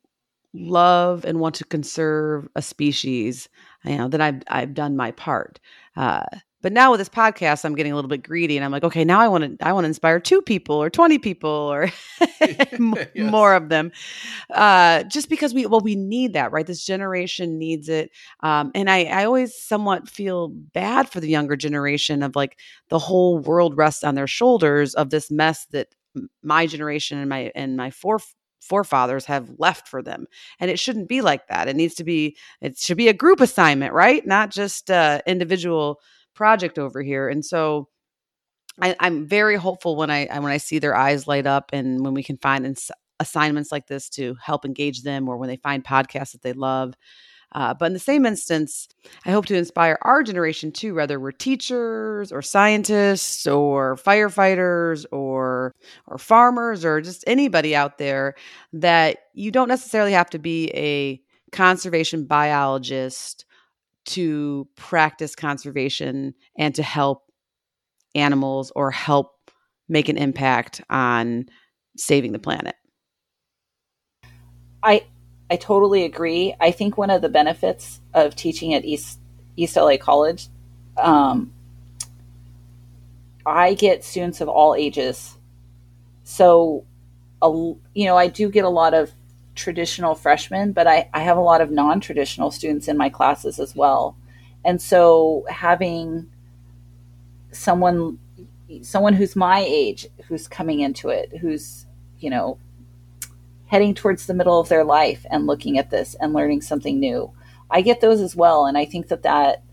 love 0.53 1.25
and 1.25 1.39
want 1.39 1.55
to 1.55 1.65
conserve 1.65 2.47
a 2.55 2.61
species, 2.61 3.49
you 3.85 3.97
know, 3.97 4.07
then 4.09 4.21
I've 4.21 4.43
I've 4.49 4.73
done 4.75 4.97
my 4.97 5.11
part. 5.11 5.59
Uh, 5.95 6.23
but 6.61 6.71
now 6.71 6.91
with 6.91 6.99
this 6.99 7.09
podcast, 7.09 7.65
I'm 7.65 7.75
getting 7.75 7.91
a 7.91 7.95
little 7.95 8.09
bit 8.09 8.23
greedy, 8.23 8.57
and 8.57 8.63
I'm 8.63 8.71
like, 8.71 8.83
okay, 8.83 9.03
now 9.03 9.19
I 9.19 9.27
want 9.27 9.59
to 9.59 9.65
I 9.65 9.73
want 9.73 9.85
to 9.85 9.87
inspire 9.87 10.19
two 10.19 10.41
people 10.41 10.75
or 10.75 10.89
twenty 10.89 11.17
people 11.17 11.49
or 11.49 11.89
yes. 12.41 12.77
more 13.15 13.53
of 13.53 13.69
them, 13.69 13.91
uh, 14.53 15.03
just 15.03 15.29
because 15.29 15.53
we 15.53 15.65
well 15.65 15.81
we 15.81 15.95
need 15.95 16.33
that 16.33 16.51
right. 16.51 16.65
This 16.65 16.85
generation 16.85 17.57
needs 17.57 17.89
it, 17.89 18.11
um, 18.41 18.71
and 18.75 18.89
I 18.89 19.05
I 19.05 19.25
always 19.25 19.55
somewhat 19.55 20.09
feel 20.09 20.49
bad 20.49 21.09
for 21.09 21.19
the 21.19 21.29
younger 21.29 21.55
generation 21.55 22.23
of 22.23 22.35
like 22.35 22.59
the 22.89 22.99
whole 22.99 23.39
world 23.39 23.77
rests 23.77 24.03
on 24.03 24.15
their 24.15 24.27
shoulders 24.27 24.93
of 24.95 25.09
this 25.09 25.31
mess 25.31 25.65
that 25.71 25.87
my 26.43 26.65
generation 26.65 27.17
and 27.17 27.29
my 27.29 27.51
and 27.55 27.77
my 27.77 27.89
fore 27.89 28.19
forefathers 28.61 29.25
have 29.25 29.49
left 29.57 29.87
for 29.87 30.01
them. 30.01 30.27
And 30.59 30.69
it 30.69 30.79
shouldn't 30.79 31.09
be 31.09 31.21
like 31.21 31.47
that. 31.47 31.67
It 31.67 31.75
needs 31.75 31.95
to 31.95 32.03
be 32.03 32.37
it 32.61 32.77
should 32.77 32.97
be 32.97 33.07
a 33.07 33.13
group 33.13 33.41
assignment 33.41 33.93
right? 33.93 34.25
Not 34.25 34.51
just 34.51 34.91
uh 34.91 35.21
individual 35.25 35.99
project 36.33 36.79
over 36.79 37.01
here. 37.01 37.29
And 37.29 37.45
so 37.45 37.87
I, 38.79 38.95
am 38.99 39.27
very 39.27 39.55
hopeful 39.55 39.95
when 39.95 40.09
I 40.09 40.27
when 40.39 40.51
I 40.51 40.57
see 40.57 40.79
their 40.79 40.95
eyes 40.95 41.27
light 41.27 41.45
up 41.45 41.71
and 41.73 42.03
when 42.03 42.13
we 42.13 42.23
can 42.23 42.37
find 42.37 42.65
ins- 42.65 42.91
assignments 43.19 43.71
like 43.71 43.87
this 43.87 44.09
to 44.09 44.35
help 44.41 44.65
engage 44.65 45.03
them, 45.03 45.27
or 45.27 45.37
when 45.37 45.49
they 45.49 45.57
find 45.57 45.83
podcasts 45.83 46.31
that 46.31 46.41
they 46.41 46.53
love. 46.53 46.93
Uh, 47.53 47.73
but 47.73 47.87
in 47.87 47.93
the 47.93 47.99
same 47.99 48.25
instance, 48.25 48.87
I 49.25 49.31
hope 49.31 49.45
to 49.47 49.57
inspire 49.57 49.97
our 50.03 50.23
generation 50.23 50.71
too, 50.71 50.95
whether 50.95 51.19
we're 51.19 51.33
teachers 51.33 52.31
or 52.31 52.41
scientists 52.41 53.45
or 53.45 53.97
firefighters 53.97 55.05
or 55.11 55.73
or 56.07 56.17
farmers 56.17 56.85
or 56.85 57.01
just 57.01 57.25
anybody 57.27 57.75
out 57.75 57.97
there 57.97 58.35
that 58.73 59.17
you 59.33 59.51
don't 59.51 59.67
necessarily 59.67 60.13
have 60.13 60.29
to 60.29 60.39
be 60.39 60.71
a 60.73 61.21
conservation 61.51 62.25
biologist 62.25 63.45
to 64.05 64.67
practice 64.75 65.35
conservation 65.35 66.33
and 66.57 66.73
to 66.75 66.83
help 66.83 67.23
animals 68.15 68.71
or 68.75 68.91
help 68.91 69.51
make 69.87 70.09
an 70.09 70.17
impact 70.17 70.81
on 70.89 71.45
saving 71.97 72.31
the 72.31 72.39
planet. 72.39 72.75
I 74.83 75.05
I 75.49 75.57
totally 75.57 76.05
agree. 76.05 76.55
I 76.59 76.71
think 76.71 76.97
one 76.97 77.09
of 77.09 77.21
the 77.21 77.29
benefits 77.29 77.99
of 78.13 78.35
teaching 78.35 78.73
at 78.73 78.85
East 78.85 79.19
East 79.57 79.75
LA 79.75 79.97
College, 79.97 80.47
um, 80.97 81.53
I 83.45 83.73
get 83.73 84.03
students 84.03 84.39
of 84.41 84.47
all 84.47 84.75
ages. 84.75 85.37
So, 86.23 86.85
a, 87.41 87.49
you 87.49 88.05
know, 88.05 88.15
I 88.15 88.27
do 88.27 88.49
get 88.49 88.63
a 88.63 88.69
lot 88.69 88.93
of 88.93 89.11
traditional 89.55 90.15
freshmen, 90.15 90.71
but 90.71 90.87
I, 90.87 91.09
I 91.13 91.21
have 91.21 91.37
a 91.37 91.41
lot 91.41 91.61
of 91.61 91.71
non 91.71 91.99
traditional 91.99 92.51
students 92.51 92.87
in 92.87 92.97
my 92.97 93.09
classes 93.09 93.59
as 93.59 93.75
well. 93.75 94.15
And 94.63 94.81
so 94.81 95.45
having 95.49 96.29
someone 97.51 98.19
someone 98.83 99.13
who's 99.13 99.35
my 99.35 99.59
age 99.67 100.07
who's 100.27 100.47
coming 100.47 100.79
into 100.79 101.09
it, 101.09 101.37
who's, 101.39 101.85
you 102.19 102.29
know, 102.29 102.57
heading 103.65 103.93
towards 103.93 104.25
the 104.25 104.33
middle 104.33 104.59
of 104.59 104.69
their 104.69 104.83
life 104.83 105.25
and 105.29 105.47
looking 105.47 105.77
at 105.77 105.89
this 105.89 106.15
and 106.19 106.33
learning 106.33 106.61
something 106.61 106.99
new. 106.99 107.31
I 107.69 107.81
get 107.81 108.01
those 108.01 108.21
as 108.21 108.35
well. 108.35 108.65
And 108.65 108.77
I 108.77 108.85
think 108.85 109.07
that 109.07 109.23
that 109.23 109.63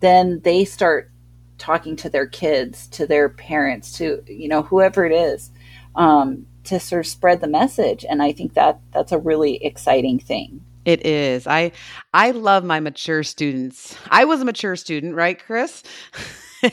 then 0.00 0.40
they 0.44 0.64
start 0.64 1.10
talking 1.58 1.94
to 1.96 2.08
their 2.08 2.26
kids, 2.26 2.88
to 2.88 3.06
their 3.06 3.28
parents, 3.28 3.92
to, 3.98 4.22
you 4.26 4.48
know, 4.48 4.62
whoever 4.62 5.04
it 5.04 5.12
is. 5.12 5.50
Um, 5.94 6.46
to 6.64 6.78
sort 6.80 7.00
of 7.00 7.06
spread 7.06 7.40
the 7.40 7.46
message 7.46 8.04
and 8.08 8.22
i 8.22 8.32
think 8.32 8.54
that 8.54 8.78
that's 8.92 9.12
a 9.12 9.18
really 9.18 9.62
exciting 9.64 10.18
thing. 10.18 10.64
It 10.84 11.06
is. 11.06 11.46
I 11.46 11.72
i 12.12 12.32
love 12.32 12.64
my 12.64 12.80
mature 12.80 13.22
students. 13.22 13.96
I 14.10 14.24
was 14.24 14.40
a 14.40 14.44
mature 14.44 14.76
student 14.76 15.14
right 15.14 15.38
chris? 15.38 15.82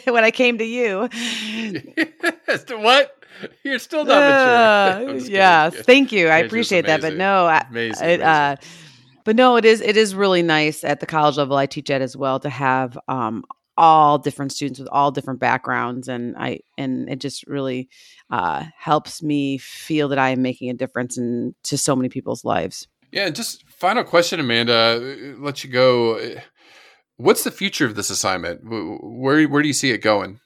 When 0.05 0.23
i 0.23 0.31
came 0.31 0.57
to 0.59 0.65
you. 0.65 1.09
What? 2.69 3.23
You're 3.63 3.79
still 3.79 4.05
not 4.05 4.99
mature. 4.99 5.11
Uh, 5.11 5.19
yes. 5.29 5.75
Thank 5.75 6.11
you. 6.11 6.27
I 6.27 6.37
appreciate 6.39 6.85
that 6.87 7.01
but 7.01 7.15
no 7.15 7.47
amazing, 7.69 8.21
I, 8.21 8.51
uh, 8.51 8.55
but 9.23 9.35
no 9.35 9.55
it 9.57 9.65
is 9.65 9.81
it 9.81 9.97
is 9.97 10.15
really 10.15 10.41
nice 10.41 10.83
at 10.83 10.99
the 10.99 11.05
college 11.05 11.37
level. 11.37 11.57
I 11.57 11.67
teach 11.67 11.89
at 11.91 12.01
as 12.01 12.17
well 12.17 12.39
to 12.39 12.49
have 12.49 12.97
um, 13.07 13.43
all 13.80 14.17
different 14.17 14.51
students 14.51 14.77
with 14.77 14.89
all 14.91 15.09
different 15.09 15.39
backgrounds 15.39 16.09
and 16.09 16.36
i 16.38 16.59
and 16.77 17.09
it 17.09 17.19
just 17.19 17.47
really 17.47 17.88
uh, 18.30 18.63
helps 18.77 19.23
me 19.23 19.57
feel 19.57 20.09
that 20.09 20.19
i 20.19 20.30
am 20.30 20.41
making 20.41 20.69
a 20.69 20.73
difference 20.73 21.17
in 21.17 21.55
to 21.63 21.77
so 21.77 21.95
many 21.95 22.09
people's 22.09 22.43
lives 22.43 22.88
yeah 23.13 23.25
and 23.25 23.36
just 23.36 23.67
final 23.69 24.03
question 24.03 24.38
amanda 24.38 24.99
uh, 25.01 25.41
let 25.41 25.63
you 25.63 25.69
go 25.69 26.36
what's 27.15 27.45
the 27.45 27.51
future 27.51 27.86
of 27.86 27.95
this 27.95 28.09
assignment 28.09 28.59
where 29.01 29.47
where 29.47 29.61
do 29.61 29.67
you 29.67 29.73
see 29.73 29.91
it 29.91 29.99
going 29.99 30.41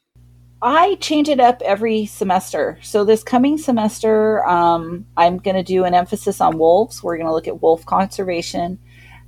I 0.65 0.95
change 1.01 1.27
it 1.27 1.41
up 1.41 1.61
every 1.65 2.05
semester. 2.05 2.79
So 2.81 3.03
this 3.03 3.21
coming 3.21 3.57
semester, 3.57 4.47
um, 4.47 5.05
I'm 5.17 5.37
going 5.37 5.57
to 5.57 5.63
do 5.63 5.83
an 5.83 5.93
emphasis 5.93 6.39
on 6.39 6.57
wolves. 6.57 7.03
We're 7.03 7.17
going 7.17 7.27
to 7.27 7.33
look 7.33 7.49
at 7.49 7.61
wolf 7.61 7.85
conservation. 7.85 8.79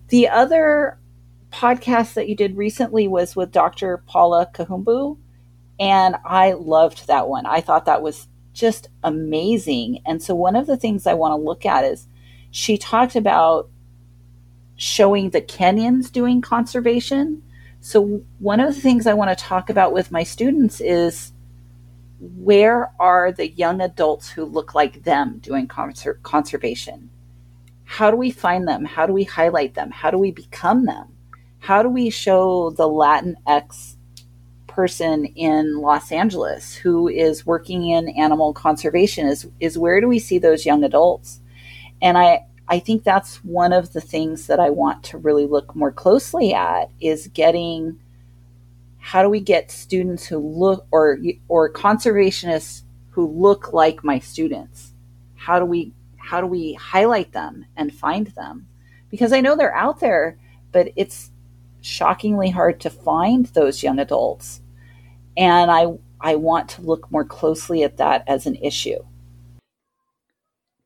The 0.08 0.30
other 0.30 0.97
podcast 1.56 2.16
that 2.16 2.28
you 2.28 2.36
did 2.36 2.58
recently 2.58 3.08
was 3.08 3.36
with 3.36 3.51
Dr. 3.51 4.03
Paula 4.08 4.49
Kahumbu, 4.53 5.18
and 5.80 6.18
I 6.26 6.51
loved 6.51 7.08
that 7.08 7.30
one. 7.30 7.45
I 7.45 7.62
thought 7.62 7.86
that 7.86 8.01
was 8.01 8.28
just 8.53 8.89
amazing. 9.03 10.01
And 10.06 10.22
so, 10.22 10.36
one 10.36 10.58
of 10.58 10.68
the 10.68 10.76
things 10.76 11.08
I 11.08 11.14
want 11.14 11.32
to 11.32 11.43
look 11.43 11.66
at 11.66 11.86
is 11.86 12.08
she 12.51 12.78
talked 12.78 13.16
about 13.16 13.70
showing 14.76 15.30
the 15.30 15.41
Kenyans 15.41 16.12
doing 16.12 16.41
conservation. 16.41 17.41
So, 17.80 18.22
one 18.39 18.60
of 18.60 18.76
the 18.76 18.82
things 18.82 19.08
I 19.08 19.14
want 19.14 19.38
to 19.38 19.43
talk 19.43 19.70
about 19.70 19.93
with 19.93 20.12
my 20.12 20.24
students 20.24 20.82
is 20.82 21.32
where 22.20 22.91
are 22.99 23.32
the 23.32 23.49
young 23.49 23.80
adults 23.80 24.30
who 24.30 24.43
look 24.43 24.76
like 24.76 25.03
them 25.03 25.39
doing 25.39 25.70
conser- 25.70 26.22
conservation? 26.22 27.10
How 27.86 28.12
do 28.12 28.18
we 28.18 28.32
find 28.32 28.68
them? 28.68 28.84
How 28.84 29.06
do 29.06 29.14
we 29.14 29.24
highlight 29.24 29.74
them? 29.76 29.91
How 29.91 30.12
do 30.12 30.18
we 30.18 30.32
become 30.32 30.86
them? 30.86 31.14
How 31.66 31.82
do 31.82 31.89
we 31.89 32.11
show 32.11 32.70
the 32.70 32.88
Latinx 32.88 33.95
person 34.68 35.26
in 35.26 35.80
Los 35.80 36.11
Angeles 36.11 36.76
who 36.76 37.07
is 37.07 37.43
working 37.43 37.89
in 37.89 38.09
animal 38.09 38.53
conservation 38.53 39.26
is 39.26 39.47
is 39.59 39.76
where 39.76 39.99
do 39.99 40.07
we 40.07 40.20
see 40.20 40.38
those 40.38 40.63
young 40.63 40.84
adults? 40.84 41.41
And 42.03 42.20
I 42.20 42.45
I 42.68 42.78
think 42.78 43.03
that's 43.03 43.43
one 43.43 43.74
of 43.74 43.93
the 43.93 44.01
things 44.01 44.45
that 44.45 44.59
I 44.59 44.70
want 44.70 45.03
to 45.05 45.18
really 45.18 45.47
look 45.47 45.76
more 45.76 45.91
closely 45.91 46.53
at 46.53 46.91
is 47.01 47.30
getting 47.30 47.99
how 48.99 49.24
do 49.24 49.30
we 49.30 49.39
get 49.39 49.72
students 49.72 50.28
who 50.28 50.38
look 50.38 50.86
or 50.91 51.18
or 51.47 51.74
conservationists 51.74 52.84
who 53.09 53.26
look 53.26 53.74
like 53.74 54.03
my 54.03 54.20
students? 54.20 54.93
How 55.34 55.57
do 55.57 55.66
we 55.66 55.93
how 56.18 56.41
do 56.41 56.47
we 56.47 56.74
highlight 56.74 57.32
them 57.32 57.66
and 57.76 57.91
find 57.91 58.28
them? 58.28 58.68
Because 59.09 59.34
I 59.34 59.41
know 59.41 59.55
they're 59.55 59.76
out 59.76 59.99
there, 59.99 60.38
but 60.72 60.89
it's 60.95 61.32
shockingly 61.86 62.50
hard 62.50 62.80
to 62.82 62.90
find 62.90 63.46
those 63.48 63.84
young 63.84 64.00
adults. 64.00 64.62
And 65.38 65.70
I, 65.70 65.88
I 66.20 66.36
want 66.36 66.70
to 66.70 66.82
look 66.82 67.12
more 67.12 67.26
closely 67.26 67.84
at 67.84 67.98
that 67.98 68.24
as 68.28 68.46
an 68.46 68.56
issue. 68.56 69.00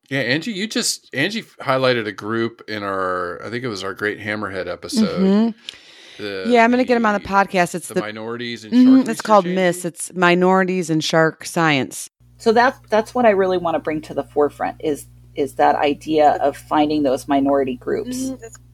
Yeah, 0.09 0.21
Angie, 0.21 0.51
you 0.51 0.67
just 0.67 1.13
Angie 1.13 1.43
highlighted 1.43 2.07
a 2.07 2.11
group 2.11 2.63
in 2.67 2.81
our 2.81 3.45
I 3.45 3.51
think 3.51 3.63
it 3.63 3.67
was 3.67 3.83
our 3.83 3.93
Great 3.93 4.19
Hammerhead 4.19 4.67
episode. 4.67 5.19
Mm-hmm. 5.19 6.23
The, 6.23 6.45
yeah, 6.47 6.63
I'm 6.63 6.71
going 6.71 6.83
to 6.83 6.87
get 6.87 6.95
them 6.95 7.05
on 7.05 7.13
the 7.13 7.25
podcast. 7.25 7.75
It's 7.75 7.87
the, 7.87 7.93
the 7.93 8.01
minorities 8.01 8.65
and 8.65 8.73
mm-hmm, 8.73 9.09
It's 9.09 9.21
called 9.21 9.45
Miss. 9.45 9.85
It's 9.85 10.11
minorities 10.13 10.89
and 10.89 11.01
shark 11.01 11.45
science. 11.45 12.09
So 12.39 12.51
that's 12.51 12.77
that's 12.89 13.13
what 13.13 13.25
I 13.25 13.29
really 13.29 13.57
want 13.57 13.75
to 13.75 13.79
bring 13.79 14.01
to 14.01 14.13
the 14.13 14.23
forefront 14.23 14.81
is 14.83 15.07
is 15.35 15.55
that 15.55 15.75
idea 15.75 16.31
of 16.41 16.57
finding 16.57 17.03
those 17.03 17.27
minority 17.27 17.75
groups. 17.75 18.17
Mm-hmm. 18.17 18.68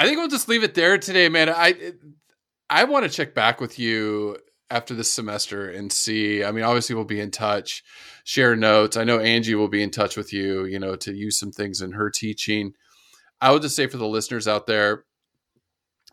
I 0.00 0.06
think 0.06 0.16
we'll 0.16 0.28
just 0.28 0.48
leave 0.48 0.64
it 0.64 0.72
there 0.72 0.96
today, 0.96 1.28
man. 1.28 1.50
I 1.50 1.92
I 2.70 2.84
want 2.84 3.04
to 3.04 3.10
check 3.10 3.34
back 3.34 3.60
with 3.60 3.78
you 3.78 4.38
after 4.70 4.94
this 4.94 5.12
semester 5.12 5.68
and 5.68 5.92
see. 5.92 6.42
I 6.42 6.52
mean, 6.52 6.64
obviously 6.64 6.94
we'll 6.94 7.04
be 7.04 7.20
in 7.20 7.30
touch, 7.30 7.84
share 8.24 8.56
notes. 8.56 8.96
I 8.96 9.04
know 9.04 9.18
Angie 9.18 9.54
will 9.54 9.68
be 9.68 9.82
in 9.82 9.90
touch 9.90 10.16
with 10.16 10.32
you, 10.32 10.64
you 10.64 10.78
know, 10.78 10.96
to 10.96 11.12
use 11.12 11.38
some 11.38 11.52
things 11.52 11.82
in 11.82 11.92
her 11.92 12.08
teaching. 12.08 12.72
I 13.42 13.52
would 13.52 13.60
just 13.60 13.76
say 13.76 13.88
for 13.88 13.98
the 13.98 14.08
listeners 14.08 14.48
out 14.48 14.66
there, 14.66 15.04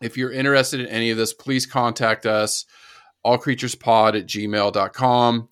if 0.02 0.18
you're 0.18 0.32
interested 0.32 0.80
in 0.80 0.86
any 0.88 1.08
of 1.10 1.16
this, 1.16 1.32
please 1.32 1.64
contact 1.64 2.26
us, 2.26 2.66
allcreaturespod 3.24 4.18
at 4.18 4.26
gmail.com. 4.26 5.48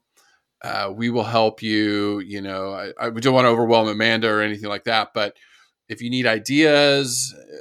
Uh, 0.60 0.92
we 0.94 1.08
will 1.08 1.24
help 1.24 1.62
you. 1.62 2.18
You 2.18 2.42
know, 2.42 2.74
I, 2.74 2.92
I 3.00 3.08
don't 3.08 3.32
want 3.32 3.46
to 3.46 3.50
overwhelm 3.50 3.88
Amanda 3.88 4.28
or 4.28 4.42
anything 4.42 4.68
like 4.68 4.84
that, 4.84 5.14
but 5.14 5.34
if 5.88 6.02
you 6.02 6.10
need 6.10 6.26
ideas, 6.26 7.34
uh, 7.34 7.56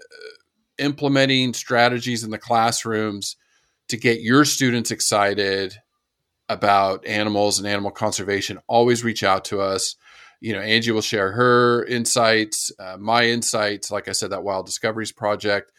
implementing 0.78 1.54
strategies 1.54 2.24
in 2.24 2.32
the 2.32 2.38
classrooms 2.38 3.36
to 3.88 3.98
get 3.98 4.22
your 4.22 4.46
students 4.46 4.92
excited 4.92 5.76
about 6.50 7.06
animals 7.06 7.60
and 7.60 7.68
animal 7.68 7.92
conservation, 7.92 8.60
always 8.68 9.04
reach 9.04 9.24
out 9.24 9.46
to 9.46 9.62
us. 9.62 9.96
You 10.42 10.54
know, 10.54 10.60
Angie 10.60 10.92
will 10.92 11.02
share 11.02 11.32
her 11.32 11.86
insights, 11.86 12.72
uh, 12.80 12.98
my 13.00 13.26
insights. 13.26 13.90
Like 13.90 14.08
I 14.08 14.12
said, 14.12 14.32
that 14.32 14.44
Wild 14.44 14.66
Discoveries 14.66 15.12
project. 15.12 15.72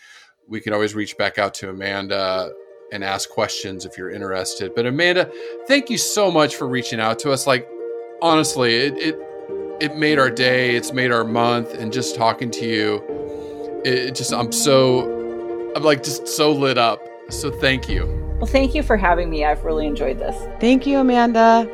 We 0.49 0.61
can 0.61 0.73
always 0.73 0.95
reach 0.95 1.17
back 1.19 1.39
out 1.39 1.55
to 1.55 1.71
Amanda 1.71 2.53
and 2.93 3.05
ask 3.05 3.29
questions 3.29 3.85
if 3.85 3.99
you're 3.99 4.11
interested. 4.11 4.75
But 4.75 4.87
Amanda, 4.87 5.31
thank 5.67 5.91
you 5.91 5.99
so 5.99 6.31
much 6.31 6.57
for 6.57 6.67
reaching 6.69 7.01
out 7.01 7.19
to 7.21 7.33
us. 7.33 7.47
Like, 7.47 7.69
honestly, 8.23 8.75
it 8.77 8.97
it, 8.97 9.17
it 9.81 9.97
made 9.97 10.19
our 10.19 10.31
day. 10.31 10.75
It's 10.75 10.93
made 10.93 11.13
our 11.13 11.25
month, 11.25 11.75
and 11.75 11.93
just 11.93 12.17
talking 12.17 12.51
to 12.53 12.65
you, 12.67 13.26
it 13.85 14.15
just 14.15 14.33
I'm 14.33 14.53
so 14.53 15.73
I'm 15.75 15.83
like 15.83 16.03
just 16.03 16.27
so 16.29 16.53
lit 16.53 16.79
up. 16.79 17.01
So 17.31 17.51
thank 17.51 17.89
you. 17.89 18.07
Well, 18.39 18.47
thank 18.47 18.75
you 18.75 18.83
for 18.83 18.97
having 18.97 19.31
me. 19.31 19.45
I've 19.45 19.65
really 19.65 19.87
enjoyed 19.87 20.19
this. 20.19 20.37
Thank 20.61 20.87
you, 20.87 20.99
Amanda. 20.99 21.69